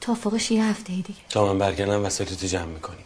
تا 0.00 0.14
فوقش 0.14 0.50
یه 0.50 0.64
هفته 0.64 0.92
دیگه. 0.92 1.14
تا 1.28 1.52
من 1.52 1.58
برگردم 1.58 2.04
وسایلتو 2.04 2.46
جمع 2.46 2.64
می‌کنی. 2.64 2.96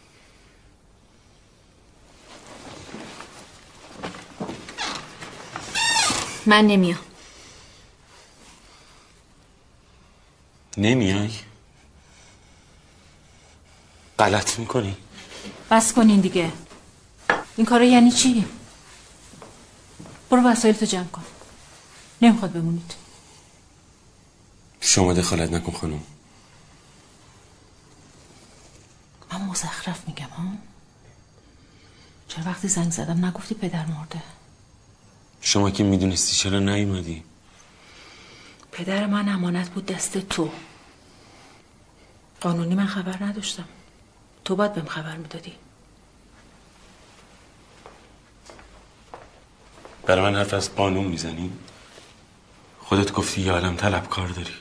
من 6.46 6.66
نمیام. 6.66 6.98
نمیای؟ 10.76 11.30
غلط 14.18 14.58
می‌کنی؟ 14.58 14.96
بس 15.70 15.92
کنین 15.92 16.20
دیگه. 16.20 16.52
این 17.56 17.66
کارا 17.66 17.84
یعنی 17.84 18.10
چی؟ 18.10 18.44
برو 20.30 20.42
وسایل 20.42 20.74
تو 20.74 20.86
جمع 20.86 21.04
کن. 21.04 21.24
نمی‌خواد 22.22 22.52
بمونید. 22.52 22.94
شما 24.80 25.12
دخالت 25.12 25.52
نکن 25.52 25.72
خانم. 25.72 26.02
من 29.32 29.40
مزخرف 29.40 30.08
میگم 30.08 30.28
ها؟ 30.28 30.44
چرا 32.28 32.44
وقتی 32.44 32.68
زنگ 32.68 32.90
زدم 32.92 33.24
نگفتی 33.24 33.54
پدر 33.54 33.86
مرده؟ 33.86 34.22
شما 35.40 35.70
که 35.70 35.84
می‌دونستی 35.84 36.36
چرا 36.36 36.58
نیومدی؟ 36.58 37.22
پدر 38.76 39.06
من 39.06 39.28
امانت 39.28 39.68
بود 39.68 39.86
دست 39.86 40.18
تو. 40.18 40.50
قانونی 42.40 42.74
من 42.74 42.86
خبر 42.86 43.24
نداشتم. 43.24 43.64
تو 44.44 44.56
باید 44.56 44.74
بهم 44.74 44.86
خبر 44.86 45.16
می‌دادی. 45.16 45.52
برای 50.06 50.22
من 50.22 50.38
حرف 50.38 50.54
از 50.54 50.74
قانون 50.74 51.04
می‌زنی؟ 51.04 51.52
خودت 52.80 53.12
گفتی 53.12 53.40
یه 53.40 53.52
عالم 53.52 53.76
طلبکار 53.76 54.28
داری. 54.28 54.54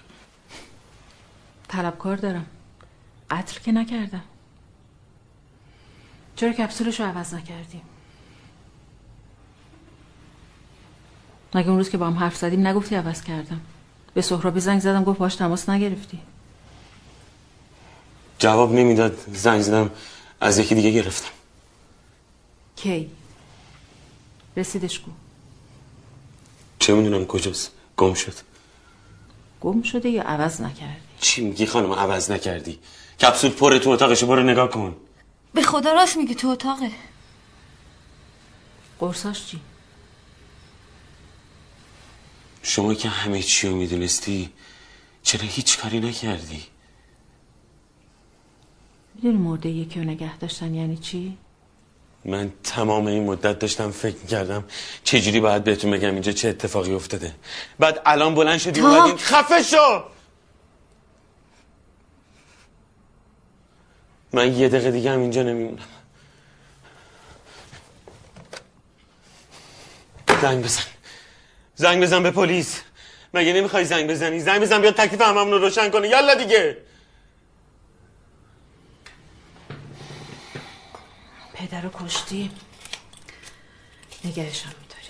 طلبکار 1.68 2.16
دارم. 2.16 2.46
قتل 3.32 3.60
که 3.60 3.72
نکردم. 3.72 4.24
چرا 6.36 6.54
کپسولش 6.54 7.00
رو 7.00 7.06
عوض 7.06 7.34
نکردیم 7.34 7.82
مگه 11.56 11.68
اون 11.68 11.78
روز 11.78 11.90
که 11.90 11.98
با 11.98 12.08
هم 12.08 12.18
حرف 12.18 12.36
زدیم 12.36 12.68
نگفتی 12.68 12.96
عوض 12.96 13.24
کردم؟ 13.24 13.62
به 14.16 14.22
سهرابی 14.22 14.60
زنگ 14.60 14.82
زدم 14.82 15.04
گفت 15.04 15.20
باش 15.20 15.36
تماس 15.36 15.70
نگرفتی. 15.70 16.20
جواب 18.40 18.74
نمی‌داد 18.74 19.18
زنگ 19.28 19.62
زدم 19.62 19.92
از 20.42 20.58
یکی 20.58 20.76
دیگه 20.76 20.92
گرفتم. 20.92 21.32
کی؟ 22.76 23.12
رسیدش 24.58 25.00
کو. 25.00 25.12
چه 26.80 26.94
می‌دونم 26.94 27.26
کجاست 27.26 27.72
گم 27.98 28.14
شد. 28.14 28.34
گم 29.62 29.82
شده 29.82 30.10
یا 30.10 30.24
عوض 30.24 30.62
نکردی؟ 30.62 31.02
چی 31.20 31.42
میگی 31.42 31.66
خانم 31.66 31.94
عوض 31.94 32.32
نکردی؟ 32.32 32.80
کپسول 33.22 33.52
پر 33.52 33.78
تو 33.78 33.90
اتاقشه 33.90 34.26
برو 34.26 34.44
نگاه 34.44 34.70
کن. 34.70 34.96
به 35.54 35.62
خدا 35.62 35.94
راست 35.94 36.18
میگه 36.18 36.36
تو 36.36 36.48
اتاقه. 36.48 36.92
قرصاش 39.00 39.46
چی؟ 39.46 39.60
شما 42.68 42.94
که 42.94 43.10
همه 43.10 43.42
چی 43.42 43.68
رو 43.68 43.76
می‌دونستی 43.76 44.50
چرا 45.24 45.42
هیچ 45.44 45.80
کاری 45.80 46.00
نکردی؟ 46.00 46.64
می‌دونی 49.16 49.38
مرده 49.38 49.70
یکی 49.70 50.00
رو 50.00 50.06
نگه 50.06 50.38
داشتن 50.38 50.74
یعنی 50.74 50.98
چی؟ 50.98 51.38
من 52.26 52.52
تمام 52.64 53.06
این 53.06 53.24
مدت 53.24 53.60
داشتم 53.60 53.92
فکر 53.92 54.18
کردم 54.18 54.64
چجوری 55.04 55.40
باید 55.40 55.64
بهتون 55.64 55.92
بگم 55.92 56.14
اینجا 56.14 56.32
چه 56.32 56.50
اتفاقی 56.50 56.94
افتاده. 56.94 57.36
بعد 57.80 58.02
الان 58.06 58.36
بلند 58.36 58.58
شدی 58.58 58.80
اومدین 58.80 59.18
خفه 59.18 59.64
شو! 59.64 60.04
من 64.34 64.54
یه 64.54 64.70
دقیقه 64.70 64.92
دیگه 64.92 65.12
هم 65.12 65.20
اینجا 65.20 65.44
نمیمونم. 65.44 65.86
زنگ 70.42 70.64
بزن. 70.64 70.95
زنگ 71.76 72.04
بزن 72.04 72.24
به 72.24 72.32
پلیس. 72.32 72.82
مگه 73.34 73.54
نمی‌خوای 73.54 73.86
زنگ 73.86 74.10
بزنی؟ 74.10 74.40
زنگ 74.40 74.62
بزن 74.62 74.82
بیاد 74.82 74.96
تکلیف 74.96 75.22
هممون 75.22 75.52
رو 75.52 75.58
روشن 75.58 75.90
کنه. 75.90 76.08
یالا 76.08 76.36
دیگه. 76.36 76.78
پدر 81.54 81.82
رو 81.82 81.90
کشتی. 81.94 82.52
نگهشم 84.26 84.70
میداری. 84.70 85.06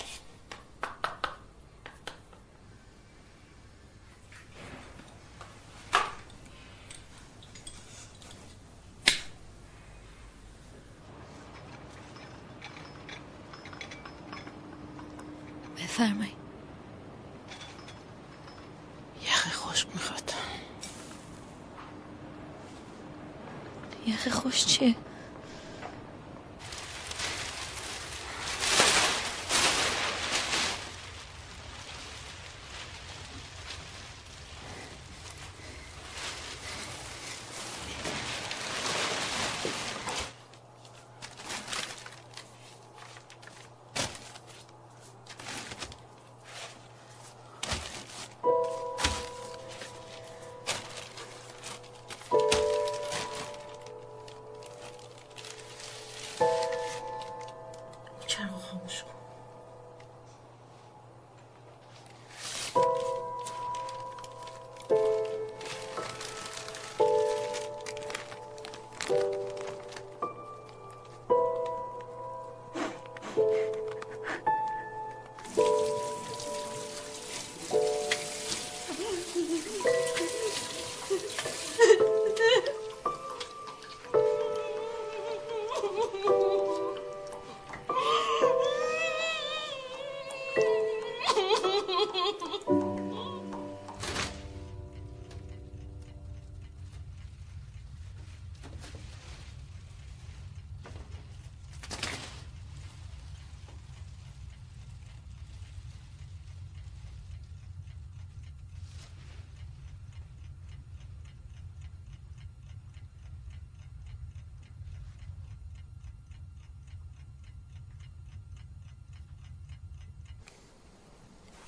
بفرمایید 15.78 16.36
یخ 19.24 19.47
خشک 19.57 19.88
می‌خواد 19.93 20.34
یخ 24.08 24.28
خوش 24.30 24.66
چیه؟ 24.66 24.95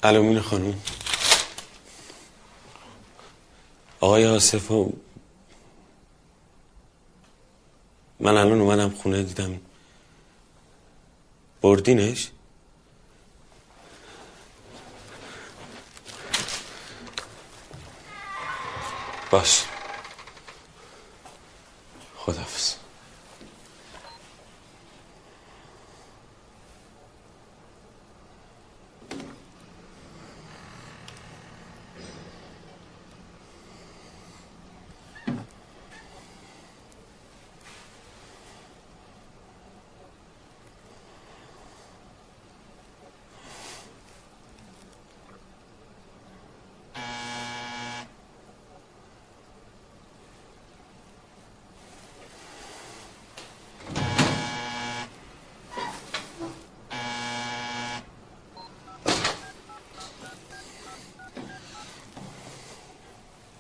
علومین 0.04 0.42
خانم. 0.42 0.82
آقای 4.00 4.26
آصف 4.26 4.72
من 8.20 8.38
الان 8.38 8.62
اومدم 8.62 8.90
خونه 8.90 9.24
دیدم 9.24 9.60
بردینش؟ 11.62 12.30
باش. 19.32 19.64
خدافز 22.18 22.87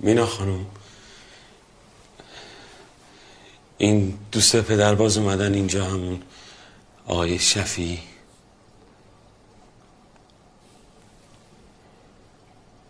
مینا 0.08 0.26
خانم 0.26 0.66
این 3.78 4.20
دوست 4.32 4.62
پدر 4.62 4.96
باز 4.96 5.18
اومدن 5.18 5.54
اینجا 5.54 5.86
همون 5.86 6.24
آقای 7.08 7.40
شفی. 7.40 8.00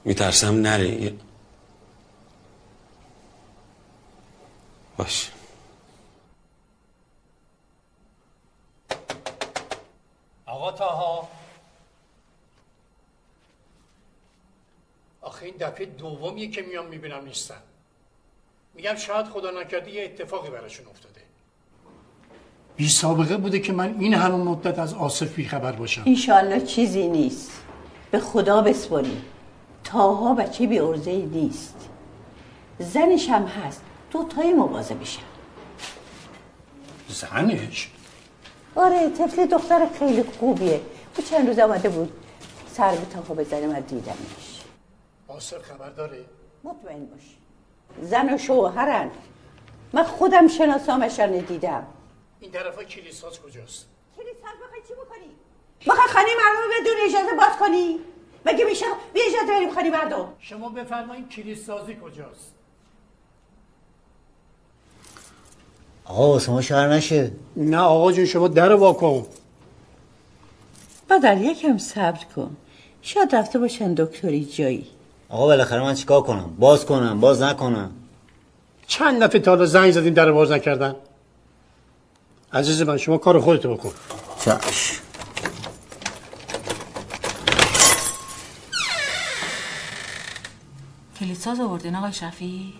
میترسم 0.05 0.55
نره. 0.61 1.13
باش. 4.97 5.31
آقا 10.45 10.71
تاها. 10.71 11.36
آخه 15.37 15.45
این 15.45 15.55
دفعه 15.59 15.85
دومیه 15.85 16.47
که 16.47 16.61
میام 16.61 16.85
می‌بینم 16.85 17.23
نیستن. 17.25 17.55
میگم 18.75 18.95
شاید 18.95 19.25
خدا 19.25 19.51
نکرده 19.51 19.91
یه 19.91 20.03
اتفاقی 20.03 20.49
براشون 20.49 20.87
افتاده. 20.87 21.21
بی 22.75 22.89
سابقه 22.89 23.37
بوده 23.37 23.59
که 23.59 23.73
من 23.73 23.95
این 23.99 24.13
همه 24.13 24.35
مدت 24.35 24.79
از 24.79 24.93
آصف 24.93 25.33
بی 25.35 25.45
خبر 25.45 25.71
باشم. 25.71 26.03
انشالله 26.05 26.61
چیزی 26.61 27.07
نیست. 27.07 27.51
به 28.11 28.19
خدا 28.19 28.61
بسپاری. 28.61 29.21
تاها 29.83 30.33
بچه 30.33 30.67
بی 30.67 30.79
ارزه 30.79 31.11
نیست. 31.11 31.89
زنش 32.79 33.29
هم 33.29 33.43
هست. 33.43 33.81
دو 34.11 34.23
تای 34.23 34.53
مبازه 34.53 34.95
بشن. 34.95 35.21
زنش؟ 37.09 37.89
آره 38.75 39.09
طفل 39.09 39.45
دختر 39.45 39.87
خیلی 39.99 40.23
خوبیه. 40.23 40.81
او 41.17 41.23
چند 41.23 41.47
روز 41.47 41.59
آمده 41.59 41.89
بود 41.89 42.11
سر 42.73 42.91
به 42.91 43.05
تاها 43.05 43.33
بزنه 43.33 43.67
من 43.67 43.79
دیدمش. 43.79 44.56
آصف 45.27 45.61
خبر 45.61 45.89
داره؟ 45.89 46.25
مطمئن 46.63 47.05
باش. 47.05 47.37
زن 48.01 48.33
و 48.33 48.37
شوهرن. 48.37 49.11
من 49.93 50.03
خودم 50.03 50.47
شناسامشان 50.47 51.39
دیدم. 51.39 51.87
این 52.39 52.51
طرفا 52.51 52.83
کلیساز 52.83 53.39
کجاست؟ 53.39 53.87
کلیساز 54.17 54.57
بخوای 54.63 54.81
چی 54.87 54.93
بکنی؟ 54.93 55.35
بخوای 55.87 56.07
خانه 56.07 56.27
مردم 56.27 56.81
بدون 56.81 56.95
اجازه 57.05 57.35
باز 57.37 57.57
کنی؟ 57.59 57.99
مگه 58.45 58.65
میشه 58.65 58.85
بی 59.13 59.19
اجازه 59.21 59.47
بریم 59.47 59.73
خانه 59.73 59.89
مردم؟ 59.89 60.33
شما 60.39 60.69
بفرمایید 60.69 61.29
کلیسازی 61.29 61.97
کجاست؟ 62.03 62.53
آقا 66.05 66.39
شما 66.39 66.61
شهر 66.61 66.87
نشه 66.87 67.31
نه 67.55 67.77
آقا 67.77 68.11
جون 68.11 68.25
شما 68.25 68.47
در 68.47 68.73
واکن 68.73 69.25
بدر 71.09 71.37
یکم 71.37 71.77
صبر 71.77 72.23
کن. 72.35 72.55
شاید 73.01 73.35
رفته 73.35 73.59
باشن 73.59 73.93
دکتری 73.93 74.45
جایی. 74.45 74.87
آقا 75.29 75.45
بالاخره 75.45 75.81
من 75.81 75.93
چیکار 75.93 76.21
کنم؟ 76.21 76.55
باز 76.59 76.85
کنم 76.85 77.19
باز 77.19 77.41
نکنم. 77.41 77.91
چند 78.87 79.23
دفعه 79.23 79.41
تا 79.41 79.51
حالا 79.51 79.65
زنگ 79.65 79.91
زدیم 79.91 80.13
در 80.13 80.31
باز 80.31 80.51
نکردن؟ 80.51 80.95
عزیز 82.53 82.81
من 82.81 82.97
شما 82.97 83.17
کار 83.17 83.39
خودتو 83.39 83.75
بکن. 83.75 83.91
چش. 84.39 84.99
کلیساز 91.19 91.59
آوردین 91.59 91.95
آقای 91.95 92.13
شفی 92.13 92.73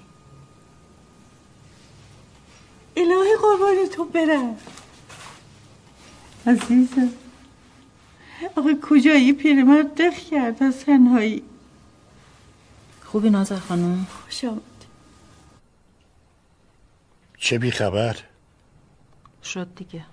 الهی 2.98 3.36
قربان 3.42 3.76
تو 3.96 4.06
برم. 4.06 4.56
عزیزم 6.48 7.10
آقا 8.56 8.70
کجایی 8.90 9.34
پیرمرد؟ 9.34 10.02
دق 10.02 10.14
کرد 10.14 10.64
از 10.64 10.80
تنهایی. 10.80 11.44
خوبی 13.08 13.30
نازر 13.30 13.60
خانم؟ 13.60 14.06
خوش 14.06 14.44
آمد. 14.44 14.62
چه 17.38 17.58
بی 17.58 17.72
خبر؟ 17.72 18.18
شد 19.44 19.76
دیگه. 19.76 20.06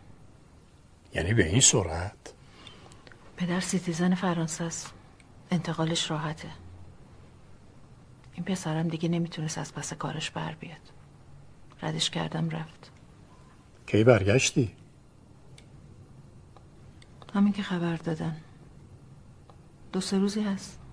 یعنی 1.14 1.34
به 1.34 1.48
این 1.48 1.60
سرعت؟ 1.60 2.32
پدر 3.36 3.60
citizen 3.60 4.14
فرانسه 4.14 4.64
است. 4.64 4.92
انتقالش 5.50 6.10
راحته. 6.10 6.50
این 8.34 8.44
پسرم 8.44 8.88
دیگه 8.88 9.08
نمی‌تونست 9.08 9.58
از 9.58 9.74
پس 9.74 9.92
کارش 9.92 10.30
بر 10.30 10.54
بیاد. 10.54 10.92
ردش 11.82 12.10
کردم 12.10 12.50
رفت. 12.50 12.90
کی 13.86 14.04
برگشتی؟ 14.04 14.76
همین 17.34 17.52
که 17.52 17.62
خبر 17.62 17.96
دادن. 17.96 18.36
دو 19.92 20.00
سه 20.00 20.18
روزی 20.18 20.42
هست. 20.42 20.83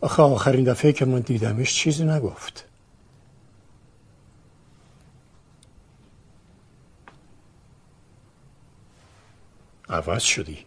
آخه 0.00 0.22
آخرین 0.22 0.64
دفعه 0.64 0.92
که 0.92 1.04
من 1.04 1.20
دیدمش 1.20 1.74
چیزی 1.74 2.04
نگفت. 2.04 2.68
عوض 9.88 10.22
شدی. 10.22 10.66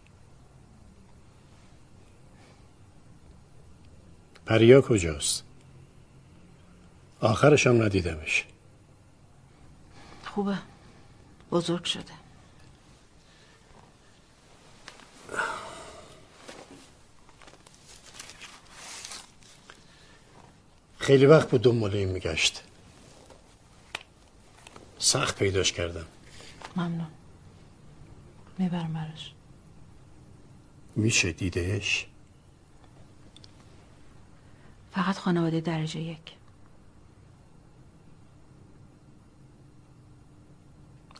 پریا 4.46 4.80
کجاست؟ 4.80 5.44
آخرش 7.20 7.66
هم 7.66 7.82
ندیدمش. 7.82 8.46
خوبه. 10.24 10.58
بزرگ 11.50 11.84
شده. 11.84 12.12
خیلی 21.10 21.26
وقت 21.26 21.50
بود 21.50 21.62
دنبال 21.62 21.94
این 21.94 22.08
میگشت. 22.08 22.62
سخت 24.98 25.38
پیداش 25.38 25.72
کردم. 25.72 26.06
ممنون. 26.76 27.06
می‌برم 28.58 28.92
براش. 28.92 29.32
میشه 30.96 31.32
دیدهش؟ 31.32 32.06
فقط 34.92 35.18
خانواده 35.18 35.60
درجه 35.60 36.00
یک. 36.00 36.32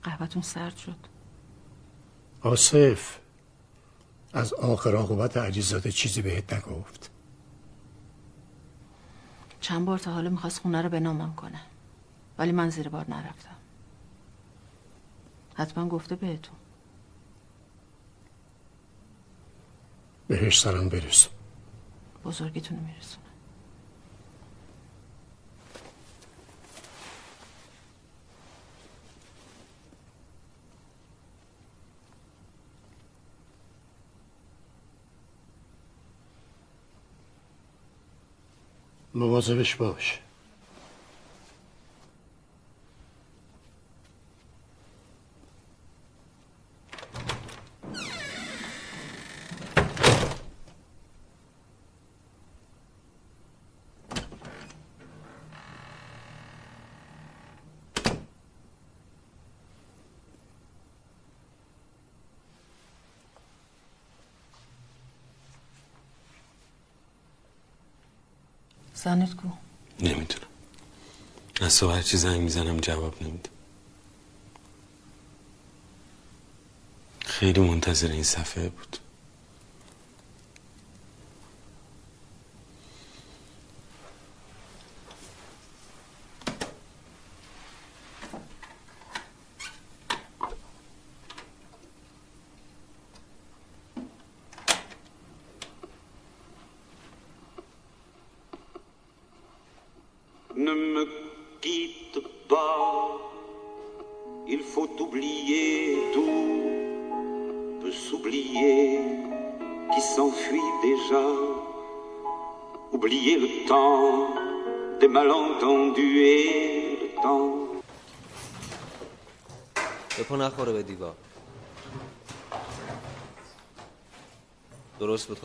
قهوتون 0.03 0.43
سرد 0.43 0.77
شد. 0.77 0.97
آصف 2.41 3.19
از 4.33 4.53
آخر 4.53 4.95
عاقبت 4.95 5.37
علیزاده 5.37 5.93
چیزی 5.93 6.23
بهت 6.23 6.53
نگفت. 6.53 7.11
چند 9.61 9.85
بار 9.85 9.99
تا 9.99 10.13
حالا 10.13 10.31
می‌خواست 10.31 10.61
خونه 10.61 10.83
رو 10.83 10.89
به 10.89 11.01
نامم 11.01 11.35
کنه. 11.35 11.61
ولی 12.39 12.53
من 12.53 12.71
زیر 12.71 12.89
بار 12.89 13.11
نرفتم. 13.11 13.57
حتما 15.55 15.89
گفته 15.89 16.17
بهتون. 16.17 16.57
بهش 20.29 20.61
سرم 20.61 20.89
برسون. 20.89 21.33
بزرگیتون 22.25 22.79
رو 22.79 22.85
مواظبش 39.21 39.75
باش. 39.75 40.19
زنت 69.05 69.35
کو. 69.37 69.49
نمی‌دونم. 70.01 70.47
از 71.61 71.73
صبح 71.73 71.95
هرچی 71.95 72.17
زنگ 72.17 72.41
می‌زنم 72.41 72.77
جواب 72.77 73.23
نمیده. 73.23 73.51
خیلی 77.27 77.61
منتظر 77.61 78.09
این 78.09 78.23
صفحه 78.23 78.69
بود. 78.69 78.97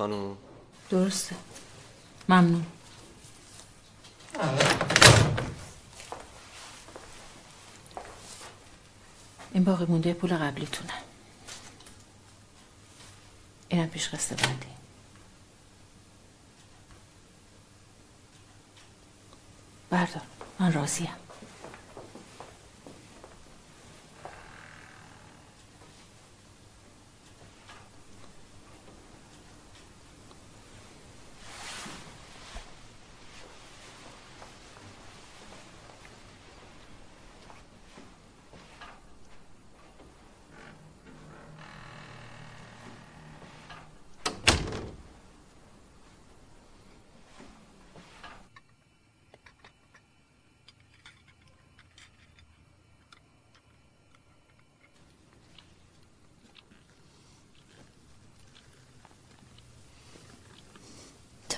خانم. 0.06 0.38
درسته. 0.90 1.36
ممنون. 2.30 2.66
این 9.54 9.64
باقی 9.64 9.86
مونده 9.86 10.14
پول 10.14 10.38
قبلیتونه. 10.38 10.94
اینم 13.70 13.88
پیش 13.88 14.10
قسط 14.10 14.42
بعدی. 14.42 14.68
بردار. 19.90 20.22
من 20.60 20.74
راضیم 20.74 21.16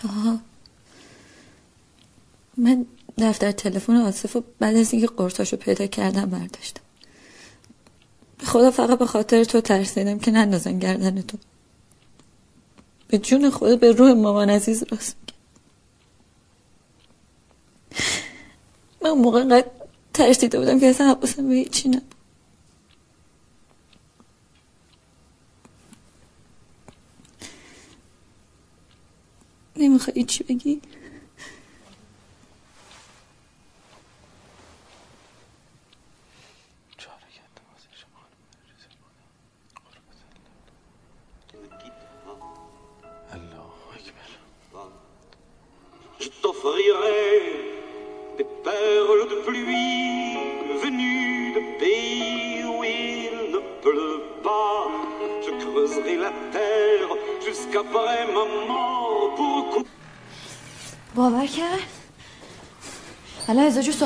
تا 0.01 0.39
من 2.57 2.85
دفتر 3.17 3.51
تلفن 3.51 3.95
آصف 3.95 4.35
و 4.35 4.43
بعد 4.59 4.75
از 4.75 4.93
اینکه 4.93 5.07
قرصاشو 5.07 5.57
پیدا 5.57 5.87
کردم 5.87 6.25
برداشتم. 6.25 6.81
خدا 8.43 8.71
فقط 8.71 8.99
به 8.99 9.05
خاطر 9.05 9.43
تو 9.43 9.61
ترسیدم 9.61 10.19
که 10.19 10.31
نندازن 10.31 10.79
گردن 10.79 11.21
تو 11.21 11.37
به 13.07 13.17
جون 13.17 13.49
خدا 13.49 13.75
به 13.75 13.91
روح 13.91 14.11
مامان 14.11 14.49
عزیز 14.49 14.83
راست 14.91 15.15
من 19.01 19.11
موقع 19.11 19.43
قد 19.43 19.71
ترسیده 20.13 20.59
بودم 20.59 20.79
که 20.79 20.87
اصلا 20.87 21.07
حواسم 21.07 21.49
به 21.49 21.55
هیچی 21.55 21.89
نبود. 21.89 22.16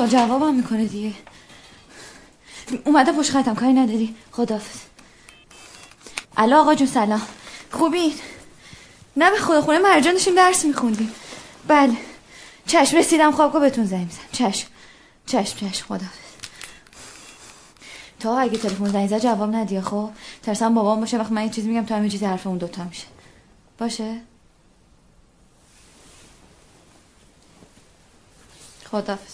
سوال 0.06 0.26
جوابم 0.26 0.54
می‌کنه 0.54 0.84
دیگه. 0.84 1.14
اومده 2.84 3.12
پشت 3.12 3.30
خطم 3.30 3.54
کاری 3.54 3.72
نداری. 3.72 4.14
خدافز 4.32 4.78
الو 6.36 6.56
آقا 6.56 6.74
جون 6.74 6.86
سلام. 6.86 7.22
خوبین 7.70 8.12
نه 9.16 9.30
به 9.30 9.38
خدا 9.38 9.60
خونه 9.62 9.78
مرجان 9.78 10.12
داشتیم 10.12 10.34
درس 10.34 10.64
میخوندیم. 10.64 11.12
بله. 11.68 11.96
چشم 12.66 12.96
رسیدم 12.96 13.32
خوابگاه 13.32 13.60
بهتون 13.60 13.84
زنگ 13.84 14.00
می‌زنم. 14.00 14.24
چشم. 14.32 14.68
چشم 15.26 15.56
چشم. 15.56 15.86
خدافز 15.86 16.18
تا 18.20 18.38
اگه 18.38 18.58
تلفن 18.58 18.88
زنگ 18.88 19.08
زد 19.08 19.18
جواب 19.18 19.54
ندی 19.54 19.80
خب 19.80 20.10
ترسم 20.42 20.74
بابام 20.74 21.00
باشه 21.00 21.18
وقت 21.18 21.32
من 21.32 21.44
یه 21.44 21.50
چیزی 21.50 21.68
میگم 21.68 21.86
تو 21.86 21.94
همین 21.94 22.10
چیزی 22.10 22.26
حرف 22.26 22.46
اون 22.46 22.58
دوتا 22.58 22.84
میشه. 22.84 23.06
باشه؟ 23.78 24.20
خدافز 28.90 29.32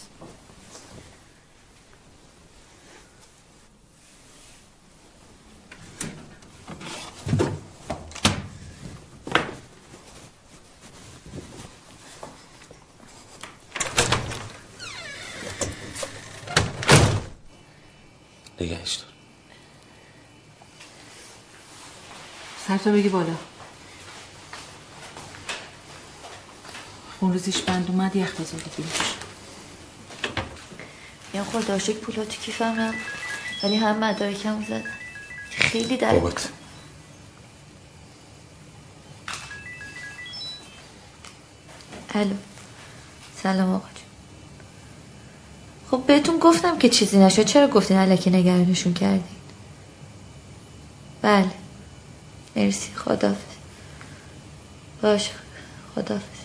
نگهش 18.61 18.95
دار. 18.95 19.09
سرتو 22.69 22.93
بگی 22.93 23.09
بالا. 23.09 23.35
اون 27.21 27.33
روزیش 27.33 27.59
بند 27.59 27.91
اومد 27.91 28.17
یخ 28.17 28.41
بذاری 28.41 28.71
بیرش 28.77 29.15
یه 31.35 31.43
خود 31.43 31.79
شک 31.79 31.93
پولا 31.93 32.25
تو 32.25 32.41
کیفم 32.41 32.75
هم 32.75 32.95
ولی 33.63 33.77
هم 33.77 33.99
مدارکم 34.05 34.65
زد 34.69 34.85
خیلی 35.51 35.97
در 35.97 36.13
بابات 36.13 36.49
الو. 42.15 42.35
سلام 43.43 43.71
آقا 43.71 43.98
خب 45.91 46.03
بهتون 46.07 46.39
گفتم 46.39 46.79
که 46.79 46.89
چیزی 46.89 47.19
نشد. 47.19 47.43
چرا 47.43 47.69
گفتین 47.69 47.97
علکی 47.97 48.31
نگرانشون 48.31 48.95
کردین؟ 48.95 49.23
بله. 51.23 51.51
مرسی. 52.57 52.93
خدافز 52.95 53.57
باش. 55.03 55.31
خدافز 55.95 56.38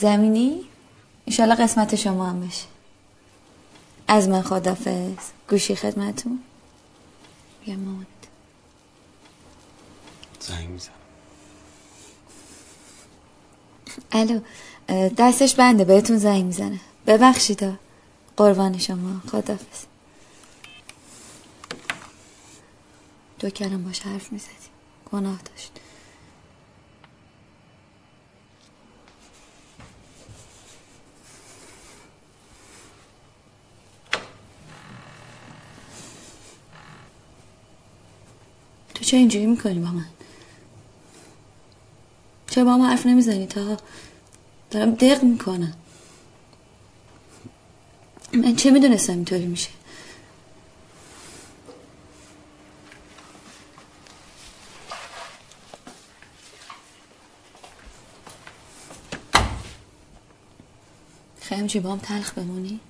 زمینی؟ 0.00 0.64
ایشالا 1.24 1.54
قسمت 1.54 1.94
شما 1.94 2.26
هم 2.26 2.40
بشه. 2.40 2.66
از 4.08 4.28
من 4.28 4.42
خدافز 4.42 5.16
گوشی 5.50 5.74
خدمتون 5.74 6.42
بیا 7.64 7.76
مامانت 7.76 8.06
زنگ 10.40 10.68
می‌زنم. 10.68 10.92
الو 14.12 14.40
دستش 15.08 15.54
بنده 15.54 15.84
بهتون 15.84 16.18
زنگ 16.18 16.44
می‌زنه 16.44 16.80
ببخشید 17.06 17.62
ها. 17.62 17.72
قربان 18.36 18.78
شما. 18.78 19.20
خدافز 19.30 19.84
دو 23.38 23.50
کلم 23.50 23.84
باش 23.84 24.00
حرف 24.00 24.32
می‌زدی. 24.32 24.48
گناه 25.12 25.38
داشت. 25.42 25.72
چه 39.08 39.16
اینجوری 39.16 39.46
می‌کنی 39.46 39.78
با 39.78 39.90
من؟ 39.90 40.06
چرا 42.50 42.64
با 42.64 42.76
من 42.76 42.86
حرف 42.86 43.06
نمی‌زنی 43.06 43.46
تا 43.46 43.76
دارم 44.70 44.90
دق 44.90 45.22
می‌کنم. 45.22 45.72
من 48.32 48.56
چه 48.56 48.70
می‌دونستم 48.70 49.12
اینطوری 49.12 49.46
میشه؟ 49.46 49.70
خیلی 61.40 61.80
با 61.80 61.92
هم 61.92 61.98
تلخ 61.98 62.32
بمونی؟ 62.32 62.80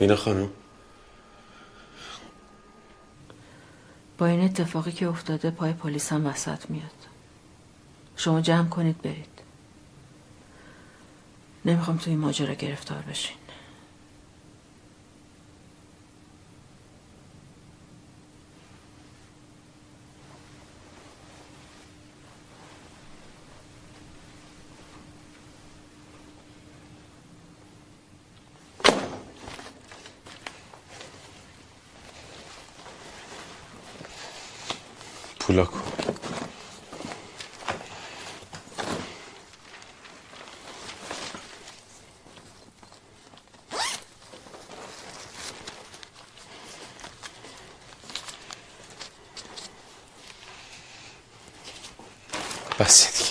مینا 0.00 0.16
خانم. 0.16 0.50
با 4.18 4.26
این 4.26 4.40
اتفاقی 4.40 4.92
که 4.92 5.08
افتاده 5.08 5.50
پای 5.50 5.72
پلیس 5.72 6.12
هم 6.12 6.26
وسط 6.26 6.70
میاد. 6.70 6.90
شما 8.16 8.40
جمع 8.40 8.68
کنید 8.68 9.02
برید. 9.02 9.26
نمی‌خوام 11.64 11.96
تو 11.96 12.10
این 12.10 12.18
ماجرا 12.18 12.54
گرفتار 12.54 13.02
بشین 13.02 13.36
پولا 35.40 35.64
کن 35.64 35.80
بس 52.78 53.18
دیگه 53.18 53.30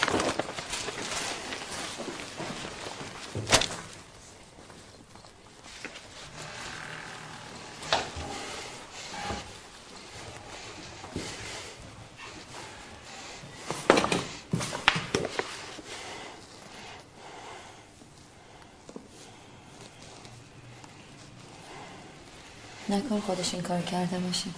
نکن 22.90 23.20
خودش 23.20 23.54
این 23.54 23.64
کار 23.64 23.82
کرده 23.82 24.20
باشه. 24.20 24.50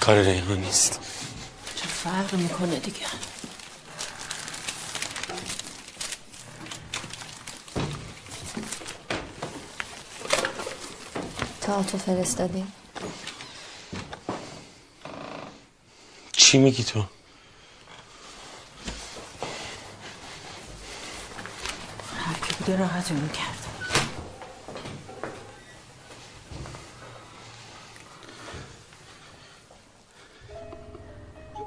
کار 0.00 0.22
ریحان 0.22 0.58
نیست. 0.58 1.00
چه 1.76 1.86
فرق 1.86 2.34
می‌کنه 2.34 2.78
دیگه؟ 2.78 3.06
تا 11.70 11.82
تو 11.82 11.98
فرستادی. 11.98 12.66
چی 16.32 16.58
میگی 16.58 16.84
تو؟ 16.84 17.00
هر 22.18 22.34
کی 22.34 22.54
بوده 22.58 22.76
راحتمون 22.76 23.28
کرد 23.28 23.66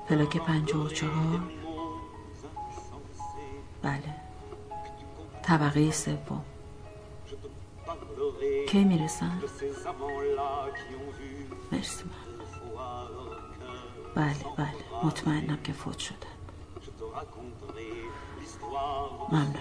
پلاک 0.09 0.38
پنجاه 0.38 0.85
و 0.85 0.89
چهار. 0.89 1.39
بله. 3.81 4.15
طبقه 5.43 5.91
سوم. 5.91 6.52
کی 8.70 8.84
می‌رسن؟ 8.84 9.40
مرسی 11.72 12.03
من 12.03 12.34
بله 14.15 14.36
بله 14.57 15.03
مطمئنم 15.03 15.57
که 15.64 15.74
فوت 15.74 15.99
شدن 15.99 16.18
ممنونم 19.32 19.53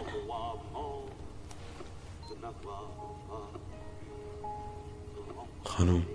خانم 5.65 6.07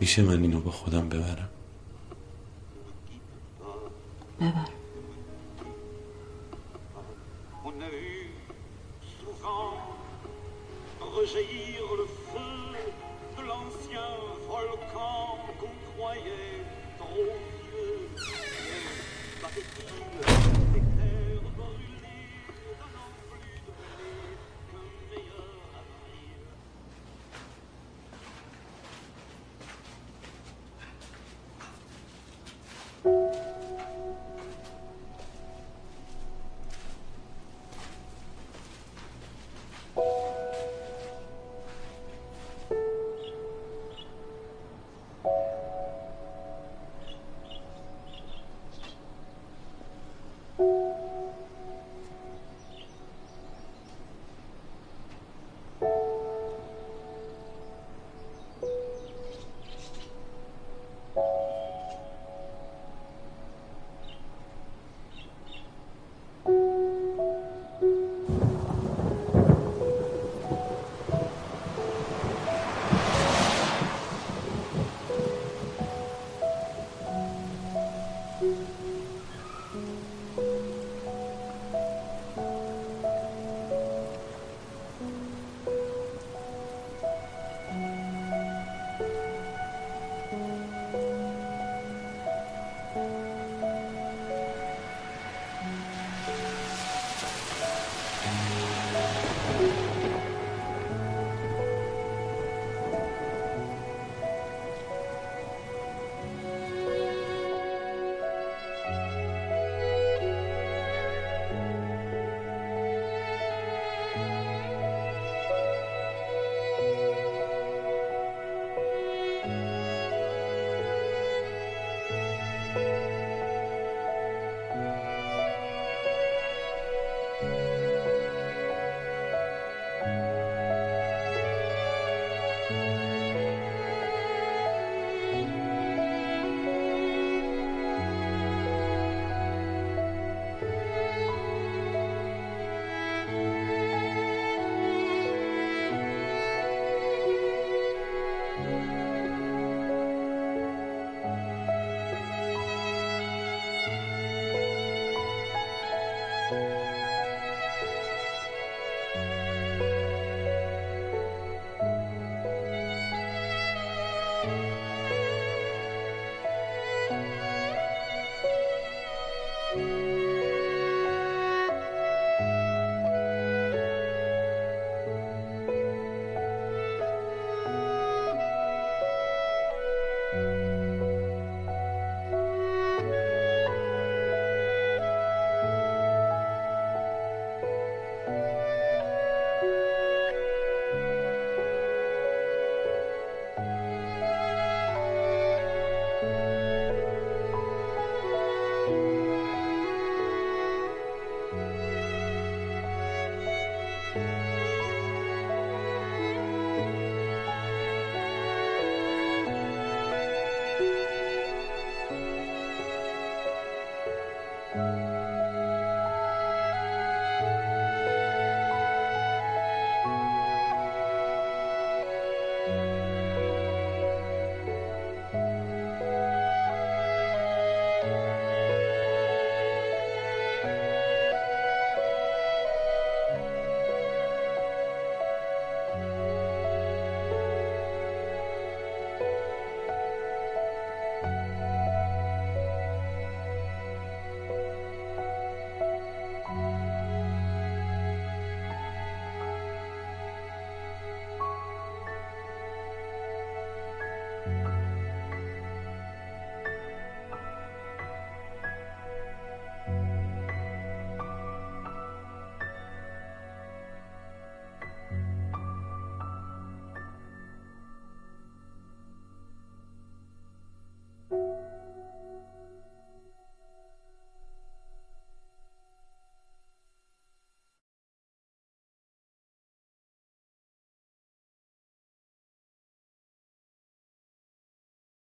میشه 0.00 0.22
من 0.22 0.42
اینو 0.42 0.60
با 0.60 0.70
خودم 0.70 1.08
ببرم 1.08 1.48